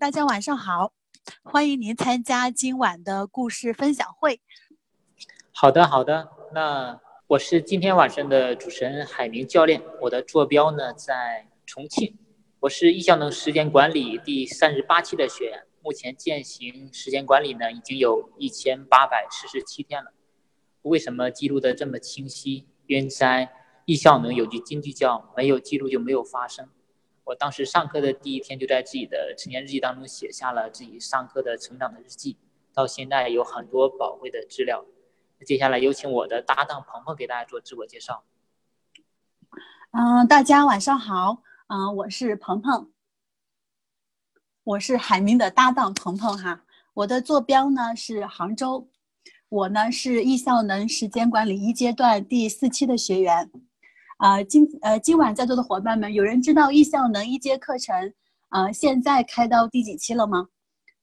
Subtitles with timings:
[0.00, 0.94] 大家晚上好，
[1.42, 4.40] 欢迎您参加今晚的故事分享会。
[5.52, 6.26] 好的，好的。
[6.54, 12.16] 那我是今天晚上的主持人海明教练，我的坐标呢在重庆。
[12.60, 20.14] 我是易效能时间管理第三十八期的学员，目前践行时间管理呢已经有一千八百四十七天了。
[20.80, 22.66] 为什么记录的这么清晰？
[22.86, 23.52] 因为在
[23.84, 26.70] 易效能有句金句叫“没有记录就没有发生”。
[27.30, 32.36] 我当时上课的第一天，就在自己的成年日记当中写下了自己上课的成长的日记，
[32.74, 34.84] 到现在有很多宝贵的资料。
[35.46, 38.24] 接下来有请我的搭档鹏鹏给大家做自我介绍。
[39.92, 42.90] 嗯，大家晚上好，嗯，我是鹏鹏，
[44.64, 48.88] 我是海明的搭档鹏鹏哈，我的坐标呢是杭州，
[49.48, 53.52] 我呢是易效能时间管理一阶段第四期的学员。
[54.20, 58.12] 啊，今呃今晚在座的伙伴们，有人知道易效能一阶课程
[58.50, 60.46] 啊现在开到第几期了吗？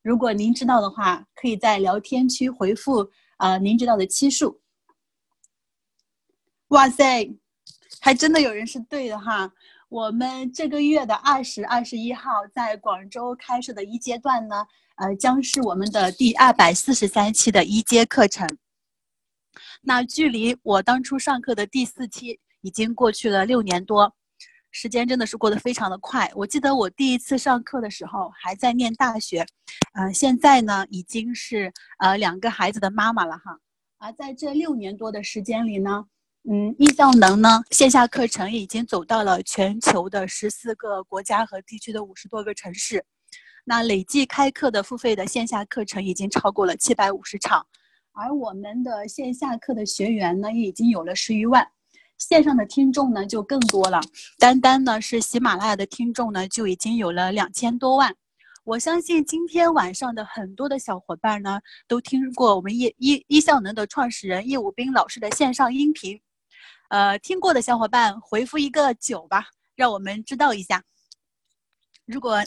[0.03, 4.61] 如果您知道的话，可以在聊天区回复啊您知道的期数。
[6.67, 7.35] 哇塞，
[7.99, 9.51] 还真的有人是对的哈！
[9.89, 14.63] 我们这个月的二十二十一号在广州开设的一阶段呢，
[14.97, 18.47] 呃将是我们的第二百四十三期的一阶课程。
[19.81, 22.39] 那距离我当初上课的第四期。
[22.67, 24.13] 已经过去了六年多，
[24.71, 26.29] 时间真的是过得非常的快。
[26.35, 29.45] 我记得我第一次上课的时候还在念大学，
[29.93, 33.57] 嗯，现在呢已经是呃两个孩子的妈妈了哈。
[33.99, 36.03] 而在这六年多的时间里呢，
[36.51, 43.05] 嗯，易效能呢线下课程已经走到了全球的十四个国家和地区的五十多个城市，
[43.63, 47.65] 那累计开课的付费的线下课程已经超过了七百五十场，
[48.11, 51.65] 而我们的线下课的学员呢也已经有了十余万。
[52.17, 54.01] 线上的听众呢就更多了，
[54.39, 58.15] 单单呢是喜马拉雅的听众呢就已经有了两千多万。
[58.63, 66.19] 我相信今天晚上的很多的小伙伴呢都听过我们叶一一效能的创始人叶武斌老师的线上音频，
[66.89, 70.83] 呃，听过的小伙伴回复一个九吧，让我们知道一下。
[72.05, 72.43] 如果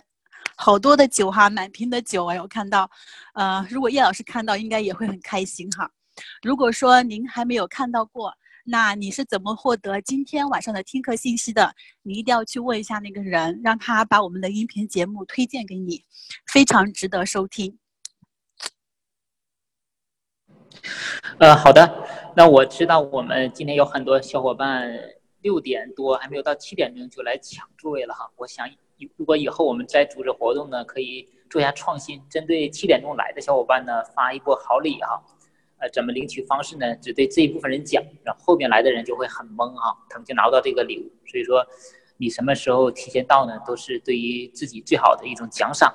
[0.56, 2.91] 好多的九哈，满屏的九哎，我看到，
[3.34, 5.91] 呃，如果叶老师看到应该也会很开心哈。
[6.43, 8.34] 如果说您还没有看到过。
[8.65, 11.75] 那你是怎么获得今天晚上的听课信息的？
[12.03, 16.04] 你一定要去问一下那个人，让他把我们的音频节目推荐给你，
[16.53, 17.78] 非常值得收听。
[21.38, 22.06] 呃，好的。
[22.37, 24.88] 那我知道我们今天有很多小伙伴
[25.41, 28.31] 六点多还没有到七点钟就来抢座位了哈。
[28.37, 28.69] 我想，
[29.16, 35.20] 如果以后我们再组织活动呢，可以做一下创新，针对七点钟来的小伙伴呢，发一波好礼哈。
[35.81, 36.95] 呃，怎么领取方式呢？
[36.97, 41.11] 只对这一部分人讲，然后后面来的人就会很懵哈，他们就拿不到这个礼物。
[41.27, 41.67] 所以说，
[42.19, 43.59] 你什么时候提前到呢？
[43.67, 45.91] 都是对于自己最好的一种奖赏。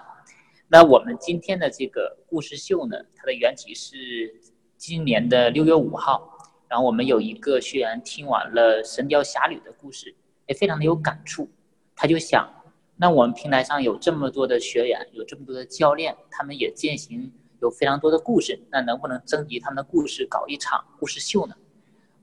[0.68, 4.34] 那我们今天的这个故事秀呢，它的缘起是
[4.76, 6.36] 今年的六月五号，
[6.68, 10.16] 然后我们有一个学员听完了《神雕侠侣》的故事，
[10.48, 11.48] 也非常的有感触，
[11.96, 12.50] 他就想，
[12.98, 17.32] 那我们平台上有这么多的学员，有这么多的教练，他们也践行。
[17.66, 21.56] 有非常多的故事，那能不能征集他们的故事搞一场故事秀呢？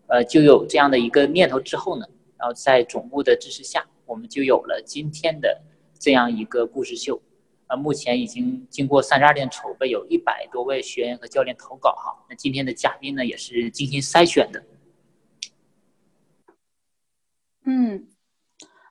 [0.07, 2.07] 呃，就有这样的一个念头之后呢，
[2.39, 5.61] 然后在总部的支持下，我们就有了今天的
[5.99, 7.21] 这样一个故事秀。
[7.67, 12.25] 呃，目前已经经过三十二天筹备，有一百多位学员和教练投稿哈。
[12.29, 14.63] 那今天的嘉宾呢，也是精心筛选的。
[17.65, 18.07] 嗯，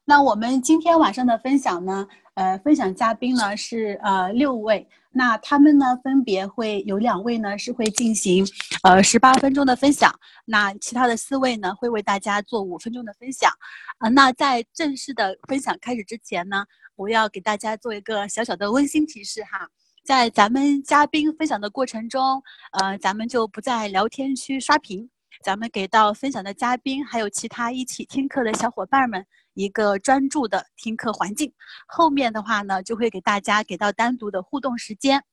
[0.03, 4.88] 那我们今天晚上的分享呢，呃，分享嘉宾呢是呃六位。
[5.14, 8.47] 那他们呢，分别会有两位呢是会进行，
[8.84, 10.09] 呃，十八分钟的分享。
[10.46, 13.52] 那其他的四位呢，会为大家做五分钟的分享。
[13.97, 16.66] 啊，那在正式的分享开始之前呢，
[16.96, 19.68] 我要给大家做一个小小的温馨提示哈，
[20.06, 22.41] 在咱们嘉宾分享的过程中，
[22.80, 25.09] 呃，咱们就不在聊天区刷屏，
[25.44, 29.25] 咱们给到分享的嘉宾还有其他一起听课的小伙伴们。
[29.53, 31.51] 一个专注的听课环境，
[31.88, 35.23] 后面的话呢，就会给大家给到单独的互动时间。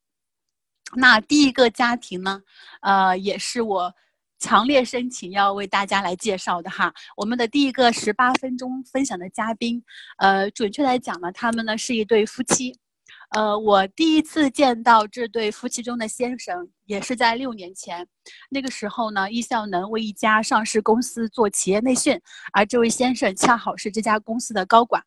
[0.94, 2.40] 那第一个家庭呢，
[2.81, 3.94] 呃，也是我
[4.38, 6.93] 强烈申请要为大家来介绍的哈。
[7.16, 9.82] 我们的第一个十八分钟分享的嘉宾，
[10.16, 12.78] 呃，准确来讲呢，他们呢是一对夫妻。
[13.31, 18.08] 呃，我第一次见到这对夫妻中的先生，也是在六年前。
[18.49, 22.19] 那个时候呢，易效能为一家上市公司做企业内训，
[22.52, 25.02] 而这位先生恰好是这家公司的高管。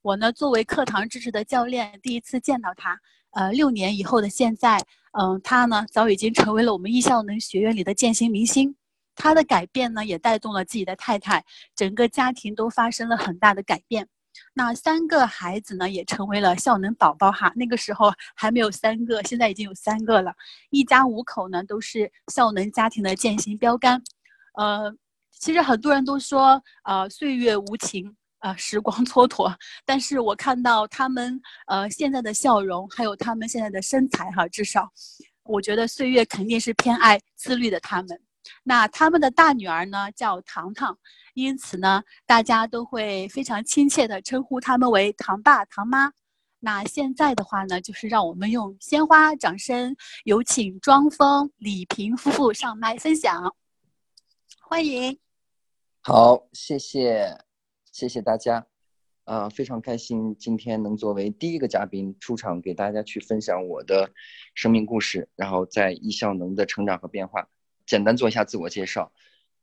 [0.00, 2.98] 我呢，作为课堂支持的教练，第一次见到他。
[3.32, 8.74] 呃，六年以后的现在，嗯，他呢，早已经成为了我们易效能学院里的践行明星。
[9.14, 11.44] 他的改变呢，也带动了自己的太太，
[11.74, 14.08] 整个家庭都发生了很大的改变。
[14.54, 17.52] 那三个孩子呢，也成为了效能宝宝哈。
[17.56, 20.32] 那个时候还没有三个，现在已经有三个了。
[20.70, 24.02] 一家五口呢，都是效能家庭的践行标杆。
[24.54, 24.94] 呃，
[25.30, 29.54] 其实很多人都说，呃，岁月无情，呃，时光蹉跎。
[29.84, 34.90] 但是我看到他们，呃，现在的笑容，还有他们现在的身材哈，至少，
[35.44, 38.20] 我觉得岁月肯定是偏爱自律的他们。
[38.62, 40.98] 那他们的大女儿呢，叫糖糖。
[41.34, 46.12] 因此呢，大家都会非常亲切的称呼他们为糖爸糖妈。
[46.58, 49.94] 那现在的话呢，就是让我们用鲜花掌声，
[50.24, 53.54] 有请庄峰、李平夫妇上麦分享，
[54.62, 55.18] 欢迎。
[56.02, 57.38] 好，谢谢，
[57.92, 58.66] 谢谢大家，
[59.24, 64.10] 啊，非常开心今天能作为第一个嘉宾出场，给大家去分享我的
[64.54, 67.46] 生命故事，然后在易效能的成长和变化，
[67.86, 69.12] 简单做一下自我介绍，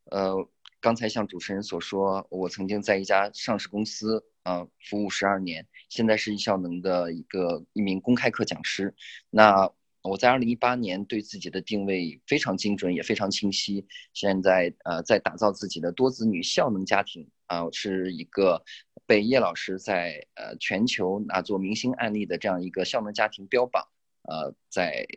[0.06, 0.50] 呃。
[0.84, 8.94] 刚才像主持人所说，我曾经在一家上市公司啊服务十二年，现在是易效能的一个一名公开课讲师。
[9.30, 9.72] 那
[10.02, 13.88] 我在二零一八年对自己的定位非常精准，也非常清晰。
[14.12, 18.62] 现在呃在打造自己的多子女效能家庭啊，是一个
[19.06, 23.88] 被叶老师在呃全球拿做明星案例的这样一个效能家庭标榜。
[24.24, 25.08] 呃，在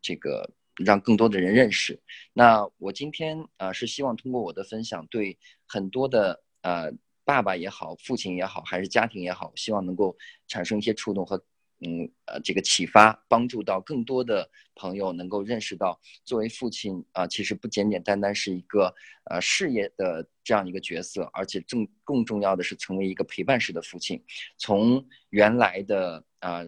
[0.00, 0.52] 这个。
[0.84, 1.98] 让更多的人认识。
[2.32, 6.92] 那我今天啊是希望通过我的分享，对很多的呃
[7.24, 10.16] 爸爸也好、父亲也好，还是家庭也好，希望能够
[10.48, 11.36] 产生一些触动和
[11.80, 18.94] 嗯呃这个启发，帮助到更多的朋友能够认识到，作为父亲啊，其实不简简单单是一个
[19.30, 24.22] 呃事业的这样一个角色，而且更更重要的是成为一个陪伴式的父亲。
[24.58, 26.64] 从原来的啊。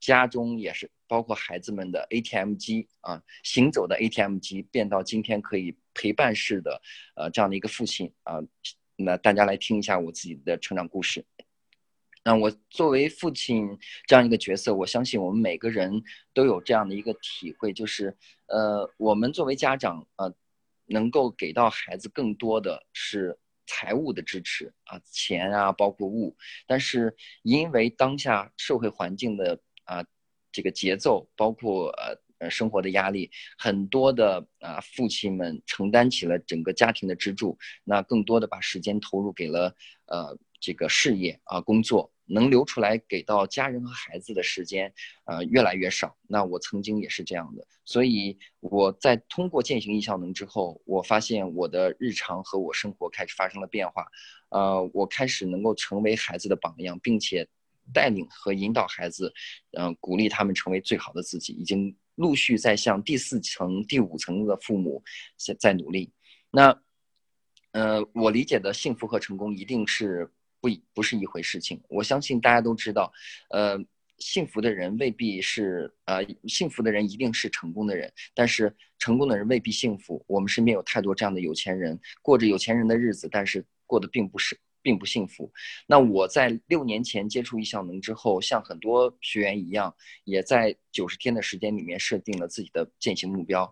[0.00, 6.80] 家中也是包括孩子们的 ATM 机啊，行走的 ATM 机变到今天可以陪伴式的，
[7.16, 8.38] 呃，这样的一个父亲啊。
[8.94, 11.24] 那大家来听一下我自己的成长故事。
[12.22, 13.76] 那我作为父亲
[14.06, 16.00] 这样一个角色，我相信我们每个人
[16.32, 18.16] 都有这样的一个体会，就是
[18.46, 20.32] 呃，我们作为家长啊，
[20.86, 23.36] 能够给到孩子更多的是
[23.66, 26.36] 财务的支持啊，钱啊，包括物。
[26.68, 30.04] 但是因为当下社会环境的啊，
[30.52, 31.88] 这个节奏包括
[32.40, 39.74] 呃生活的压力，很多的啊父亲们承担起了整个家庭的支柱，那更多的把时间投入给了
[40.06, 44.90] 呃这个事业啊工作，能留出来给到家人和孩子的时间，
[45.26, 46.16] 呃越来越少。
[46.26, 54.06] 那我曾经也是这样的，所以我在通过践行易效能之后，我发现我的日常和我生活开始发生了变化，
[54.48, 57.46] 呃我开始能够成为孩子的榜样，并且。
[57.92, 59.32] 带领和引导孩子，
[59.78, 65.02] 嗯，鼓励他们成为最好的自己，已经陆续在向第四层、第五层的父母
[65.36, 66.12] 在在努力。
[66.50, 66.82] 那，
[67.72, 71.80] 呃，我理解的幸福和成功一定是不一不是一回事情。
[71.88, 73.12] 我相信大家都知道，
[73.50, 73.78] 呃，
[74.18, 80.22] 幸福的人未必是呃幸福的人一定是成功的人，但是成功的人未必幸福。
[80.26, 84.58] 我们身边有太多这样的有钱人，过着有钱人的日子，但是过得并不是。
[84.82, 85.50] 并不幸福。
[85.86, 89.94] 那我在六年前接触易效能之后，像很多学员一样，
[90.24, 93.70] 也在九十天的时间里面设定了自己的践行目标，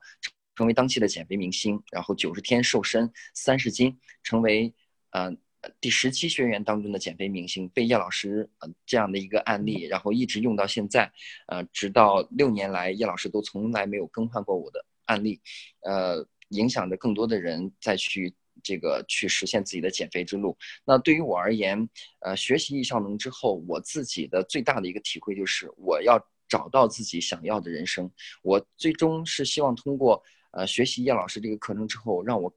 [0.56, 1.82] 成为当期的减肥明星。
[1.90, 4.72] 然后九十天瘦身三十斤，成为
[5.10, 5.34] 呃
[5.80, 11.10] 第十期学员当中的减肥明星，被叶老师呃这样的一个案例，然后一直用到现在，
[11.46, 15.40] 呃，直到六年来，叶老师都从来没有更换过我的案例，
[15.80, 18.34] 呃，影响着更多的人再去。
[18.68, 20.54] 这个去实现自己的减肥之路。
[20.84, 21.88] 那对于我而言，
[22.20, 28.10] 呃，学习易效能之后，我自己的最大的一个体会就是，我要找到自己想要的人生。
[28.42, 32.54] 我最终是希望通过呃学习叶老师这个课程之后，让我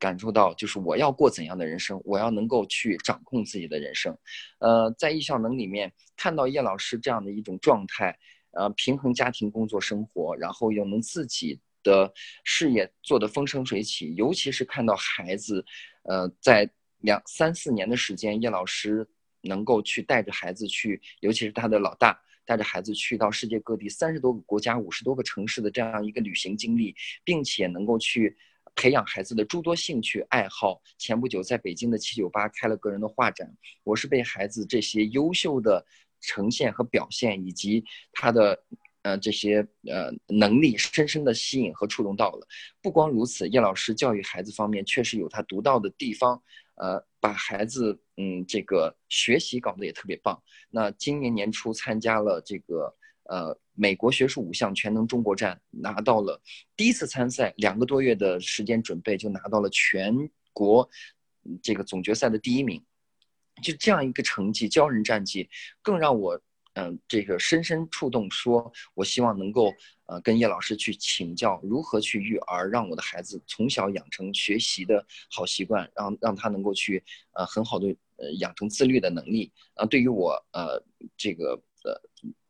[0.00, 4.18] 感受到，就是我要过怎样的人生，我要能够去掌控自己的人生。
[4.58, 8.18] 呃，在易效能里面看到叶老师这样的一种状态，
[8.50, 11.60] 呃，平衡家庭、工作、生活，然后又能自己。
[11.82, 12.12] 的
[12.44, 15.64] 事业做得风生水起，尤其是看到孩子，
[16.04, 19.06] 呃，在两三四年的时间，叶老师
[19.40, 28.36] 能够去带着孩子去，尤其是他的老大，带着孩子去到世界各地三十多个国家、五十多个城市的这样一个旅行经历，并且能够去
[28.74, 30.80] 培养孩子的诸多兴趣爱好。
[30.98, 35.84] 前不久在北京的七九八开了个人的画展，我是被孩子这些优秀的
[36.20, 38.62] 呈现和表现，以及他的。
[39.02, 42.46] 呃，这些呃能力深深的吸引和触动到了。
[42.80, 46.40] 不光如此，叶老师教育孩子方面确实有他独到的地方，
[46.76, 50.40] 呃，把孩子嗯这个学习搞得也特别棒。
[50.70, 52.94] 那今年年初参加了这个
[53.24, 56.40] 呃美国学术五项全能中国站，拿到了
[56.76, 60.16] 第一次参赛，两个多月的时间准备就拿到了全
[60.52, 60.88] 国
[61.60, 62.80] 这个总决赛的第一名。
[63.62, 65.48] 就这样一个成绩，骄人战绩，
[65.82, 66.40] 更让我。
[66.74, 69.70] 嗯，这个深深触动，说我希望能够
[70.06, 79.52] 呃跟叶老师去请教如何去育儿，让我的孩子从小养成学习的好习惯，让让他能够去呃很好的呃养成自律的能力。
[79.74, 80.82] 啊，对于我呃
[81.16, 81.92] 这个呃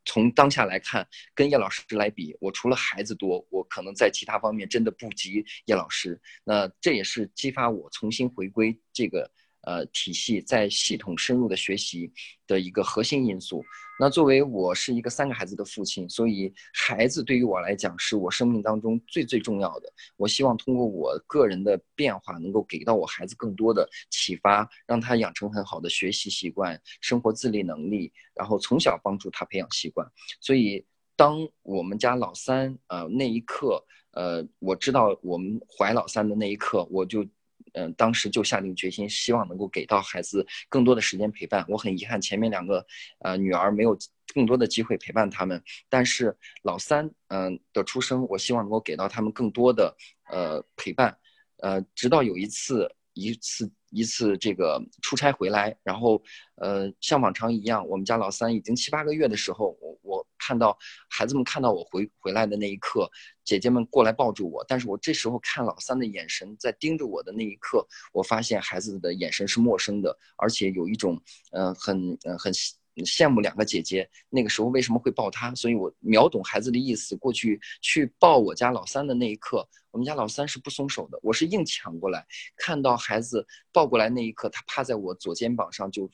[0.04, 6.20] 从当下来看，跟叶老师来比，我除了孩子多，我可能在其他方面真的不及叶老师。
[6.44, 9.28] 那这也是激发我重新回归这个。
[9.62, 12.12] 呃，体系在系统深入的学习
[12.46, 13.64] 的一个核心因素。
[14.00, 19.92] 那作为我是一个三个孩子的父亲，所以孩子对于我来讲是我生命当中最最重要的。
[20.16, 30.04] 我希望通过我个人的变化，能够给到我孩子更多的启发，让他养成很好的学习习惯、生活自理能力，然后从小帮助他培养习惯。
[30.40, 37.24] 所以，当我们家老三呃那一刻，呃，我知道我们怀老三的那一刻，我就。
[37.72, 41.64] 嗯，当时就下定决心，希望能够给到孩子更多的时间陪伴。
[41.68, 42.84] 我很遗憾，前面两个
[43.20, 43.96] 呃女儿没有
[44.34, 45.62] 更多的机会陪伴他们。
[45.88, 49.96] 但是老三嗯的出生，我希望能够给到他们更多的
[50.30, 51.16] 呃陪伴。
[51.58, 56.22] 呃，直到有一次一次一次这个出差回来，然后
[56.56, 60.26] 呃像往常一样，我们家老三已经七八个月的时候，我我。
[60.44, 60.76] 看到
[61.08, 63.08] 孩子们看到我回回来的那一刻，
[63.44, 71.16] 姐姐们过来抱住我，但是我这时候看老三的眼神在盯着我的那一刻，我发现孩子的眼神是陌生的，而且有一种
[71.52, 72.52] 嗯很嗯很
[72.96, 74.08] 羡慕两个姐姐。
[74.28, 75.54] 那个时候为什么会抱他？
[75.54, 77.16] 所以我秒懂孩子的意思。
[77.16, 82.26] 过去去抱我家老三的那一刻，我们家老三是不松手的，我是硬抢过来。
[82.56, 86.10] 看到孩子抱过来那一刻，他趴在我左肩膀上就。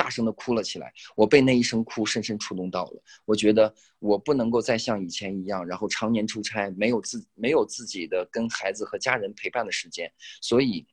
[0.00, 3.02] 大声的哭了起来，我被那一声哭深深触动到了。
[3.24, 10.08] 我觉得我不能够再像以前一样，然后常年出差，没有自没有自己的跟孩子和家人陪伴的时间，
[10.40, 10.86] 所以，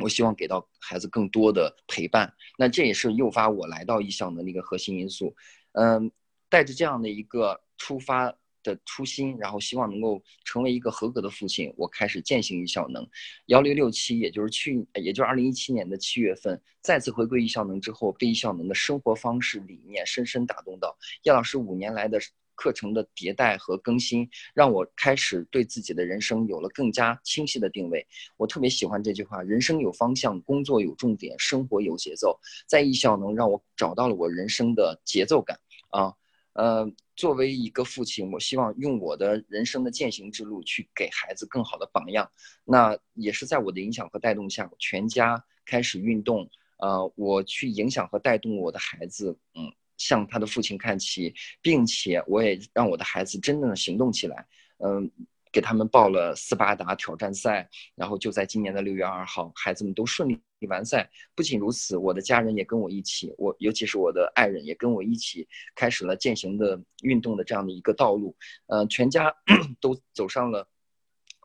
[0.00, 2.32] 我希望给到孩子更多的陪伴。
[2.58, 5.34] 那这也是诱发我来到艺校的那个核心因素。
[5.72, 6.10] 嗯，
[6.48, 8.34] 带着这样的一个出发。
[8.62, 11.72] 的初心，然后希望能够成为一个合格的父亲。
[11.78, 13.08] 我开始践行艺效能，
[13.46, 20.94] 幺六六七，也就是去，也就是二零一七年的七月份，再次回归艺效能之后，被艺效能的生活方式理念深深打动到。
[21.22, 22.20] 叶老师五年来的
[22.60, 28.06] 课程的迭代和更新，让我开始对自己的人生有了更加清晰的定位。
[28.36, 32.38] 我特别喜欢这句话：人生有方向，工作有重点，生活有节奏。
[32.66, 36.12] 在艺校能让我找到了我人生的节奏感啊。
[36.52, 36.86] 呃，
[37.16, 42.30] 作为一个父亲，我希望用我的人生的践行之路去给孩子更好的榜样。
[42.64, 46.50] 那也是在我的影响和带动下，全家开始运动。
[46.78, 54.46] 呃，我去影响和带动我的孩子，嗯，向他的父亲看齐，并且我也让我的孩子真正的行动起来，
[54.78, 55.10] 嗯。
[55.52, 61.10] 给他们报了斯巴达挑战赛，然后就在今年的六月二号，孩子们都顺利完赛。
[61.34, 68.36] 不仅如此，我的家人也跟我一起，我尤其是我的爱人也跟我一起开始了践行的运动的这样的一个道路。
[68.68, 69.34] 呃，全家
[69.82, 70.68] 都走上了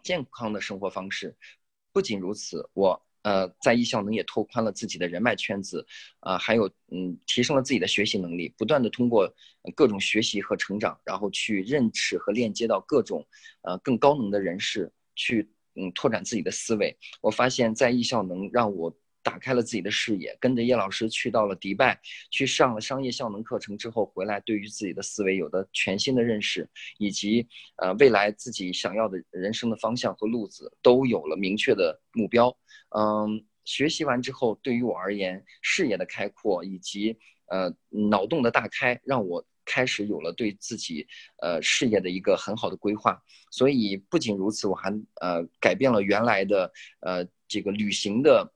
[0.04, 1.36] 健康的生活方式。
[1.92, 3.05] 不仅如此，我。
[3.26, 5.84] 呃，在艺校能也拓宽了自己的人脉圈子，
[6.20, 9.28] 啊，还有嗯，提升了自己的学习能力，不断的通过
[9.76, 13.26] 各种学习和成长，然后去认识和链接到各种
[13.64, 16.96] 呃更高能的人士，去嗯拓展自己的思维。
[17.22, 18.96] 我发现，在艺校能让我。
[19.26, 32.56] 打开了自己的视野，跟着叶老师去到了迪拜，去上了商业效能课程之后回来，对于自己的思维有了全新的认识，以及呃未来自己想要的人生的方向和路子都有了明确的目标。
[32.96, 37.18] 嗯，学习完之后，对于我而言，视野的开阔以及
[37.48, 41.08] 呃脑洞的大开，让我开始有了对自己
[41.42, 43.20] 呃事业的一个很好的规划。
[43.50, 48.52] 所以不仅如此，我还呃改变了原来的呃这个旅行的。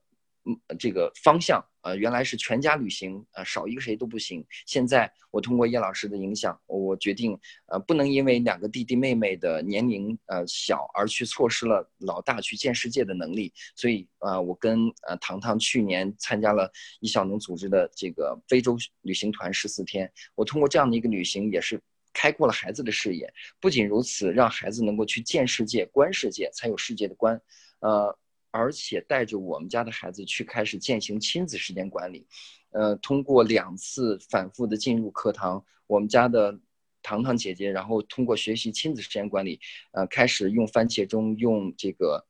[0.46, 4.42] 嗯，这个方向，呃，原来是全家旅行，呃，少一个谁都不行。
[4.64, 13.52] 现在我通过叶老师的影响，我决定，呃，不能因为两个弟弟妹妹的年龄，呃，小而去错失了老大去见世界的能力。
[13.76, 20.10] 所以，呃，我跟呃糖糖去年参加了易小能组织的这个非洲旅行团十四天。
[20.34, 21.78] 我通过这样的一个旅行，也是
[22.14, 23.30] 开阔了孩子的视野。
[23.60, 27.38] 不仅如此，让孩子能够去见世界、观世界，才有世界的观。
[27.80, 28.18] 呃。
[28.50, 32.26] 而且带着我们家的孩子去开始践行亲子时间管理，
[32.70, 36.58] 呃，通过两次反复的进入课堂，我们家的
[37.02, 39.60] 糖糖姐姐，然后通过学习亲子时间管理，
[39.92, 42.26] 呃，开始用番茄钟，用这个，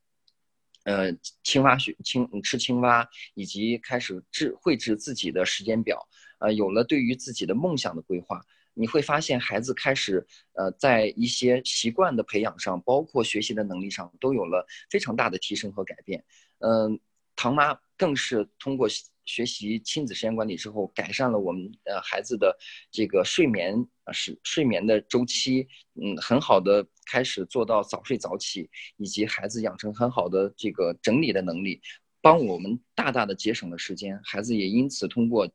[0.83, 1.11] 呃，
[1.43, 6.07] 青蛙学青吃青蛙，以及开始制绘制自己的时间表，
[6.39, 8.41] 呃，有了对于自己的梦想的规划。
[8.73, 16.23] 你会发现，孩子开始，呃，在一些习惯的培养上，包括学习的能力上，都有了非常大的提升和改变。
[16.59, 16.99] 嗯，
[17.35, 18.87] 唐妈更是通过
[19.25, 22.57] 学习亲子时间管理之后，改善了我们呃孩子的
[22.91, 23.75] 这个睡眠
[24.11, 31.81] 是睡眠的周期，嗯，很好的开始做到早睡早起，以及孩子养成很好的这个整理的能力，
[32.21, 35.49] 帮我们大大的节省了时间，孩子也因此通过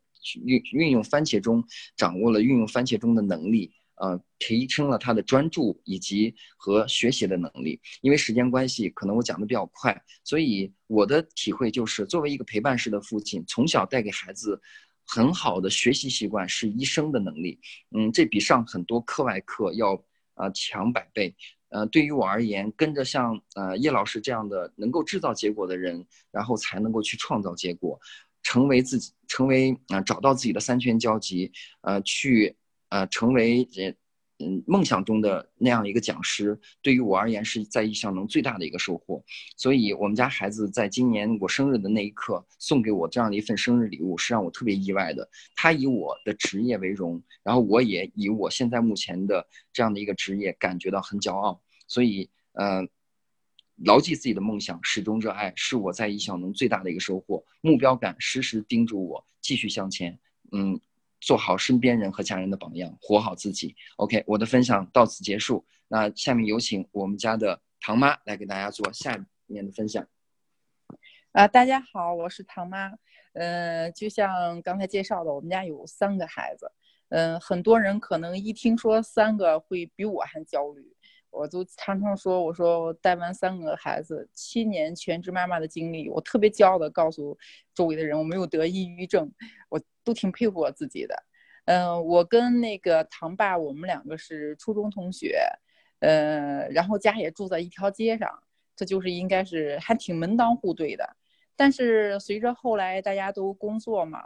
[0.45, 1.63] 运运用番茄钟，
[1.95, 3.71] 掌握了运用番茄钟的能力。
[3.99, 7.81] 呃，提升了他的专注以及和学习的能力。
[8.01, 14.61] 因为时间关系，可能我讲的比较快，所以我的体会就是，作为一个陪伴式的父亲，从小带给孩子
[15.03, 17.59] 很好的学习习惯是一生的能力。
[17.89, 19.99] 嗯，这比上很多课外课要
[20.35, 21.35] 啊强百倍。
[21.69, 27.99] 呃，对于我而言，跟着像呃叶老师这样的能够制造结果的人，然后才能够去创造结果，
[28.47, 31.51] 成为自己，成为啊找到自己的三权交集，
[31.81, 32.55] 呃去。
[32.89, 33.93] 呃，成为这
[34.39, 39.21] 嗯梦想中的那样一个讲师，对于我而言是在意象能最大的一个收获。
[39.57, 45.29] 所以，我们家孩子在今年我生日的那一刻送给我这样的一份生日礼物，是让我特别意外的。
[45.53, 51.61] 他以我的职业为荣，然后我也以我现在目前的这样的一个职业感觉到很骄傲。
[51.87, 52.87] 所以，呃，
[53.85, 57.43] 牢记自己的梦想，始终热爱，是我在异乡能最大的一个收获。
[57.61, 60.17] 目标感时时叮嘱我继续向前。
[60.51, 60.79] 嗯。
[61.19, 63.75] 做好身边人和家人的榜样，活好自己。
[63.95, 65.65] OK，我的分享到此结束。
[65.87, 70.07] 那下面有请我们家的唐妈来给大家做下面的分享。
[71.31, 72.91] 啊，大家好，我是唐妈。
[73.33, 76.71] 嗯，就像刚才介绍的，我们家有三个孩子。
[77.09, 80.95] 嗯，很多人可能一听说三个会比我还焦虑。
[81.37, 87.37] 我都常常说，我说我带完三个孩子，七年全职妈妈的经历，我特别骄傲的告诉
[87.75, 89.31] 周围的人，我没有得抑郁症，
[89.69, 91.15] 我都挺佩服我自己的。
[91.65, 95.37] 嗯，我跟那个堂爸，我们两个是初中同学，
[95.99, 98.41] 呃，然后家也住在一条街上，
[98.75, 101.15] 这就是应该是还挺门当户对的。
[101.55, 104.23] 但是随着后来大家都工作嘛，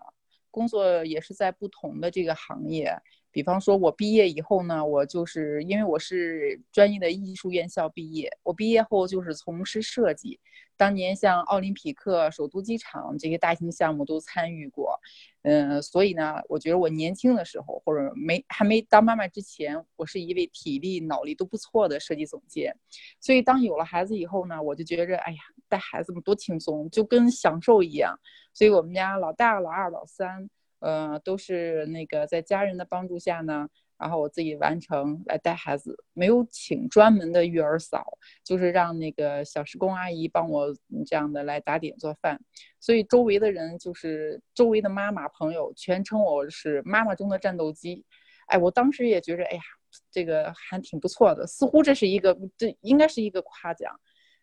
[0.50, 2.96] 工作也是在不同的这个行业。
[3.32, 10.40] 比方说，我毕业以后呢，我就是因为我是专业的艺术院校毕业，我毕业后就是从事设计。
[10.76, 15.00] 当年像奥林匹克、首都机场这些大型项目都参与过，
[15.44, 22.76] 嗯，所以呢，我觉得我年轻的时候或者没还没当妈妈之前，我是一位体力、脑力都不错的设计总监。
[23.20, 25.40] 所以当有了孩子以后呢，我就觉着，哎呀，
[25.70, 28.20] 带孩子们多轻松，就跟享受一样。
[28.54, 30.50] 所以我们家老大、老二、老三。
[30.82, 33.68] 呃，都是那个在家人的帮助下呢，
[33.98, 42.42] 然后我自己完成来带孩子，没有请专门的育儿嫂，就是让那个小时工阿姨帮我这样的来打点做饭，
[42.80, 48.04] 所以周围的人就是周围的妈妈朋友全称我是妈妈中的战斗机，
[48.48, 49.62] 哎，我当时也觉着，哎呀，
[50.12, 53.94] 这个还挺不错的，似乎这是一个这应该是一个夸奖，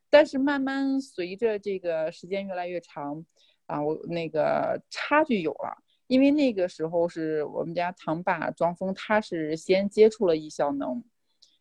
[0.09, 3.24] 但是慢慢随着这个时间越来越长，
[3.66, 5.77] 啊，我那个差距有了。
[6.09, 11.05] 因为那个时候是我们家堂爸庄峰，他是先接触了易效能，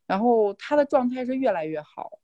[0.08, 2.20] 然后他的状态是越来越好，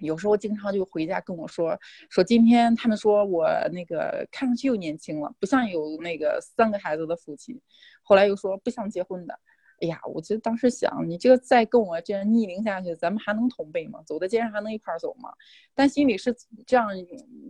[0.00, 1.78] 有时候经常就回家跟我说，
[2.10, 7.60] 说今天他们说我那个看上去又年轻了，不像有那个三个孩子的父亲，
[8.02, 9.38] 后来又说不像结婚的。
[9.80, 14.00] 哎呀，我就当时想，你这个再跟我这样逆龄下去，咱们还能同辈吗？
[14.06, 15.30] 走在街上还能一块儿走吗？
[15.74, 16.88] 但心里是这样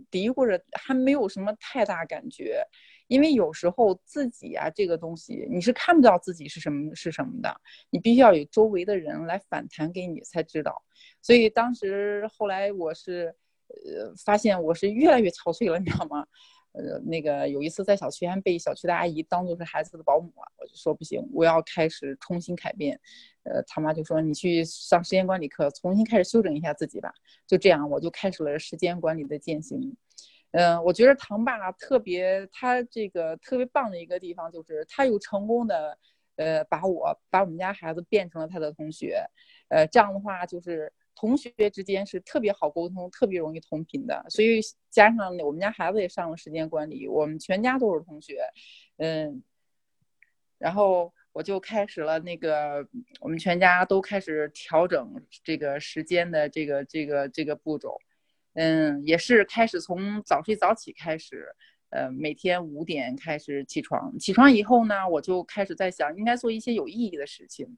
[0.09, 2.61] 嘀咕着，还没有什么太大感觉。
[3.07, 7.55] 因为有时候自己啊，这个东西你是看不到自己是什么是什么的，
[7.89, 10.83] 你必须要有周围的人来反弹给你才知道。
[11.21, 13.35] 所以当时后来我是，
[13.67, 16.25] 呃，发现我是越来越憔悴了，你知道吗？
[16.77, 22.99] 呃，那个有一次在小区还被小区的阿姨当做是孩子的保姆了，我就说不行，我要开始重新改变。
[23.43, 27.13] 呃，他妈就说你去上时间管理课，重新开始修整一下自己吧。
[27.47, 29.95] 就这样，我就开始了时间管理的践行。
[30.57, 35.97] 嗯，我觉得唐爸特别，他这个特别棒的一个地方就是，他又成功的，
[36.37, 39.21] 呃，把我把我们家孩子变成了他的同学，
[39.67, 44.25] 呃，这样的话就是同学之间是特别好沟通，特别容易同频的。
[44.29, 48.39] 所以加上我们家孩子也上了时间管理，我们全家都是同学，
[48.95, 49.43] 嗯，
[50.57, 52.87] 然后我就开始了那个，
[53.19, 57.99] 我们全家都开始调整这个时间的这个这个这个步骤。
[58.55, 61.45] 嗯，也是开始从早睡早起开始，
[61.89, 64.17] 呃，每天五点开始起床。
[64.17, 67.77] 起床以后呢，我就开始在想，应该做一些有意义的事情。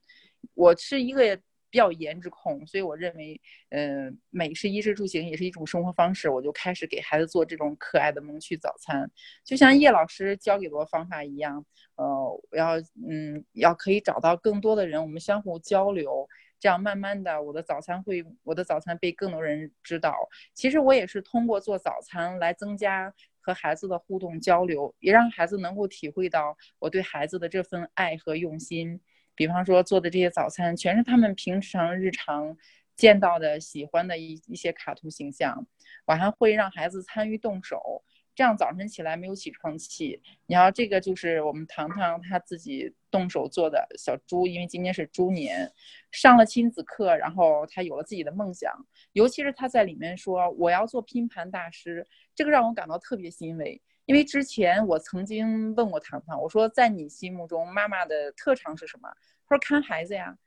[0.54, 1.36] 我是一个
[1.70, 6.30] 比较颜值控，所以我认为，呃，美是衣食住行，也是一种生活方式。
[6.30, 9.10] 我就开始给孩子做这种可爱的萌趣早餐，
[9.44, 12.06] 就像叶老师教给我的方法一样，呃，
[12.52, 12.78] 我要，
[13.10, 16.30] 嗯，要可以找到更多的人，我们相互交流。
[16.60, 20.16] 这样慢慢的，我的早餐会，我的早餐被更多人知道。
[20.54, 29.00] 其实我也是通过做早餐来增加和孩子的互动交流，也让孩子能够体会到我对孩子的这份爱和用心。
[29.36, 32.58] 比方说做的这些早餐，全是他们平常日常
[32.96, 35.68] 见到的、喜欢的一一些卡通形象。
[36.08, 38.04] 我还会让孩子参与动手。
[38.38, 40.22] 这样早晨起来没有起床气。
[40.46, 45.68] 你要这个就是我们糖糖他自己动手做的小猪，因为今天是猪年，
[46.12, 48.72] 上了亲子课，然后他有了自己的梦想。
[49.14, 53.82] 尤其是他在里面说我要做拼盘大师，这个让我感到特别欣慰。
[54.06, 59.10] 因为之前我曾经问过糖糖，我说在你心目中妈妈的特长是什么？
[59.48, 60.38] 他说看孩子呀。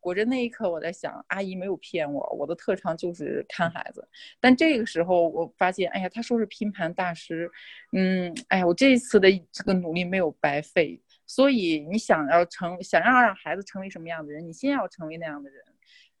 [0.00, 4.06] 果真那一刻，我在想，阿姨没有骗我，我的特长就是看孩子。
[4.40, 7.50] 但这个时候，我发现，哎呀，他说是拼盘大师，
[7.92, 11.00] 嗯，哎呀，我这一次的这个努力没有白费。
[11.26, 15.64] 所以，你想要成，想要让孩子成为什么样的人，你先要成为那样的人。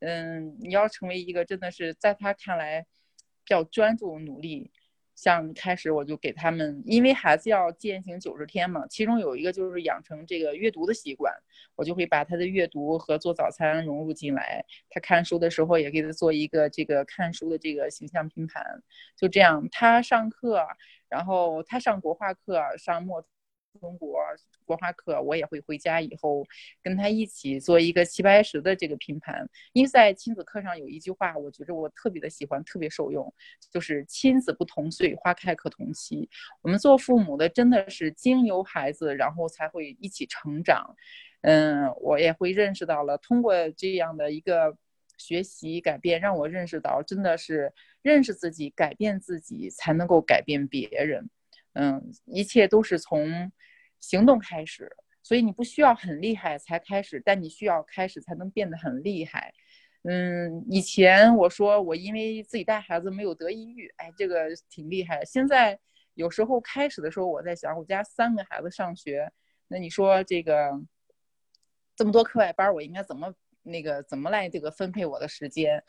[0.00, 4.70] 嗯，你要成为一个真的是在他看来比较专注、努力。
[5.14, 11.32] 像开始我就给他们，因为孩子要践行九十天嘛，其中有一个就是养成这个阅读的习惯，
[11.76, 14.64] 我就会把他的阅读和做早餐融入进来。
[14.90, 18.64] 他看书的时候也给他做一个这个看书的这个形象拼盘，
[19.16, 20.66] 就这样，他上课，
[21.08, 23.24] 然后他上国画课，上墨。
[23.80, 24.20] 中国
[24.64, 26.44] 国画课，我也会回家以后
[26.82, 29.48] 跟他一起做一个齐白石的这个拼盘。
[29.72, 33.32] 因为在亲子课上有一句话，我觉得我特别的喜欢，特别受用，
[33.70, 36.28] 就是“亲子不同岁，花开可同期”。
[36.62, 40.94] 我们做父母的真的是经由孩子，然后才会一起成长。
[41.42, 44.76] 嗯，我也会认识到了，通过这样的一个
[45.18, 51.28] 学习改变，让我认识到，真的是认识自己、改变自己，才能够改变别人。
[51.74, 53.50] 嗯，一切都是从
[54.00, 54.90] 行动开始，
[55.22, 59.52] 所以你不需要很厉害才开始，但你需要开始才能变得很厉害。
[60.04, 65.24] 嗯，以前我说我因为自己带孩子没有得抑郁，哎，这个挺厉害。
[65.24, 65.78] 现在
[66.14, 69.30] 有时候开始的时候，我在想，我家三个孩子上学，
[69.68, 70.72] 那你说这个
[71.94, 73.32] 这么多课外班，我应该怎么
[73.62, 75.82] 那个怎么来这个分配我的时间？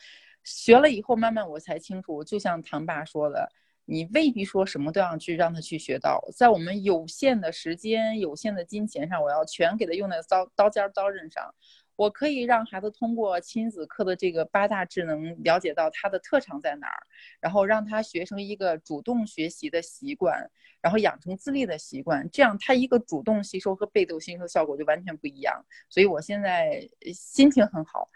[0.44, 3.50] 学了以后，慢慢我才清楚，就像唐爸说的。
[3.86, 11.54] 你未必说什么都要去让他去学到，在我们有限的时间、有限的金钱上，我要全给他用在刀刀尖刀刃上。
[11.96, 17.06] 我可以让孩子通过亲子课的这个八大智能，了解到他的特长在哪儿，
[17.40, 22.28] 然后让他学成一个主动学习的习惯，然后养成自立的习惯。
[22.32, 25.64] 这样他一个主动吸收和被动吸收效果就完全不一样。
[25.88, 28.08] 所以我现在心情很好，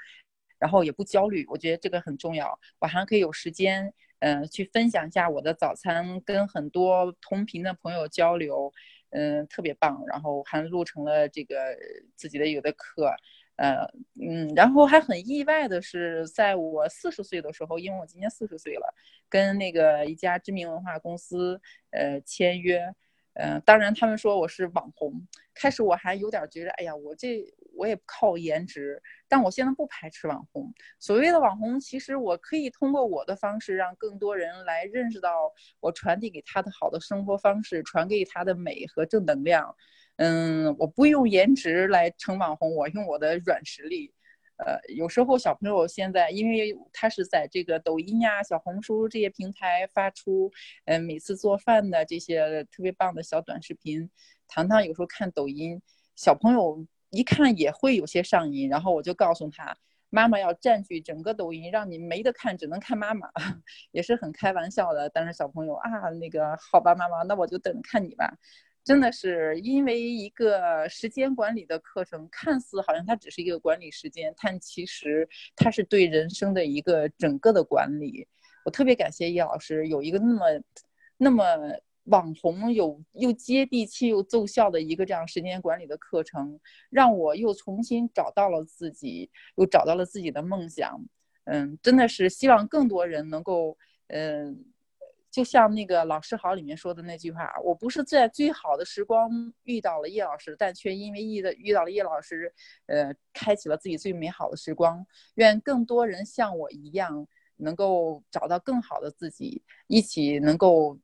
[0.59, 1.47] 然后也不焦虑。
[1.49, 2.59] 我觉得这个很重要。
[2.81, 3.95] 我还可以有时间。
[4.21, 8.73] 嗯，去分享一下我的早餐，跟很多同频的朋友交流，
[9.11, 10.03] 嗯，特别棒。
[10.07, 11.77] 然后还录成了这个
[12.17, 13.15] 自己的有的课，
[13.57, 13.89] 呃，
[14.21, 18.95] 嗯，然后还很意外的是，在我四十岁的时候，因为我今年四十岁了，
[19.29, 22.95] 跟那个一家知名文化公司，呃，签约。
[23.41, 25.13] 嗯，当然他们说我是网红，
[25.55, 27.45] 开始我还有点觉得，哎呀，我这
[27.77, 30.75] 我也靠颜值，但我现在不排斥网红。
[30.99, 35.31] 所谓的网红，其实我可以通过我的方式，让更多人来认识到
[35.79, 39.73] 我传递给他的好的生活方式，传给他的美和正能量。
[40.17, 44.13] 嗯，我不用颜值来成网红，我用我的软实力。
[44.59, 50.51] 呃，有时候小朋友现在，因为他是在这个抖音呀、小红书这些平台发出，
[50.85, 54.11] 嗯，每次做饭的这些特别棒的小短视频。
[54.49, 55.81] 糖糖有时候看抖音，
[56.17, 59.77] 小朋友一看也会有些上瘾，然后我就告诉他，
[60.11, 63.29] 妈妈要占据整个抖音，让你没得看，只能看妈妈，
[63.93, 65.09] 也是很开玩笑的。
[65.11, 68.37] 但是小朋友啊，那个好吧，妈妈，那我就等着看你吧。
[68.85, 78.27] 真的是因为一个时间管理的课程，看似好像它只是一个管理时间，但其实它是对人生的一个整个的管理。
[78.65, 80.45] 我特别感谢叶老师有一个那么
[81.19, 81.45] 那么
[82.05, 90.99] 网红、有又接地气又奏效的一个这样时间管理的课程，让我又重新找到了自己，又找到了自己的梦想。
[91.45, 94.65] 嗯，真的是希望更多人能够嗯。
[95.31, 99.31] 就像那个《老师好》里面说的那句话，我不是在最好的时光
[99.65, 102.53] 遇到了叶老师，但却因为遇的遇到了叶老师，
[102.87, 105.07] 呃，开启了自己最美好的时光。
[105.35, 110.99] 愿更多人像我一样，能够找到更好的自己，一起能够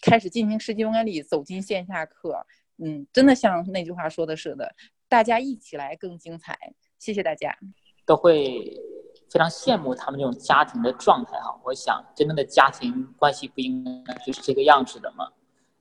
[0.00, 2.46] 开始进行时间管理，走进线下课。
[2.78, 4.74] 嗯，真的像那句话说的似的，
[5.08, 6.56] 大家一起来更精彩。
[6.98, 7.58] 谢谢大家，
[8.06, 8.95] 都会。
[9.28, 15.28] 非常羡慕他们这种家庭的状态哈，我想真正的家庭关系不应该就是这个样子的吗？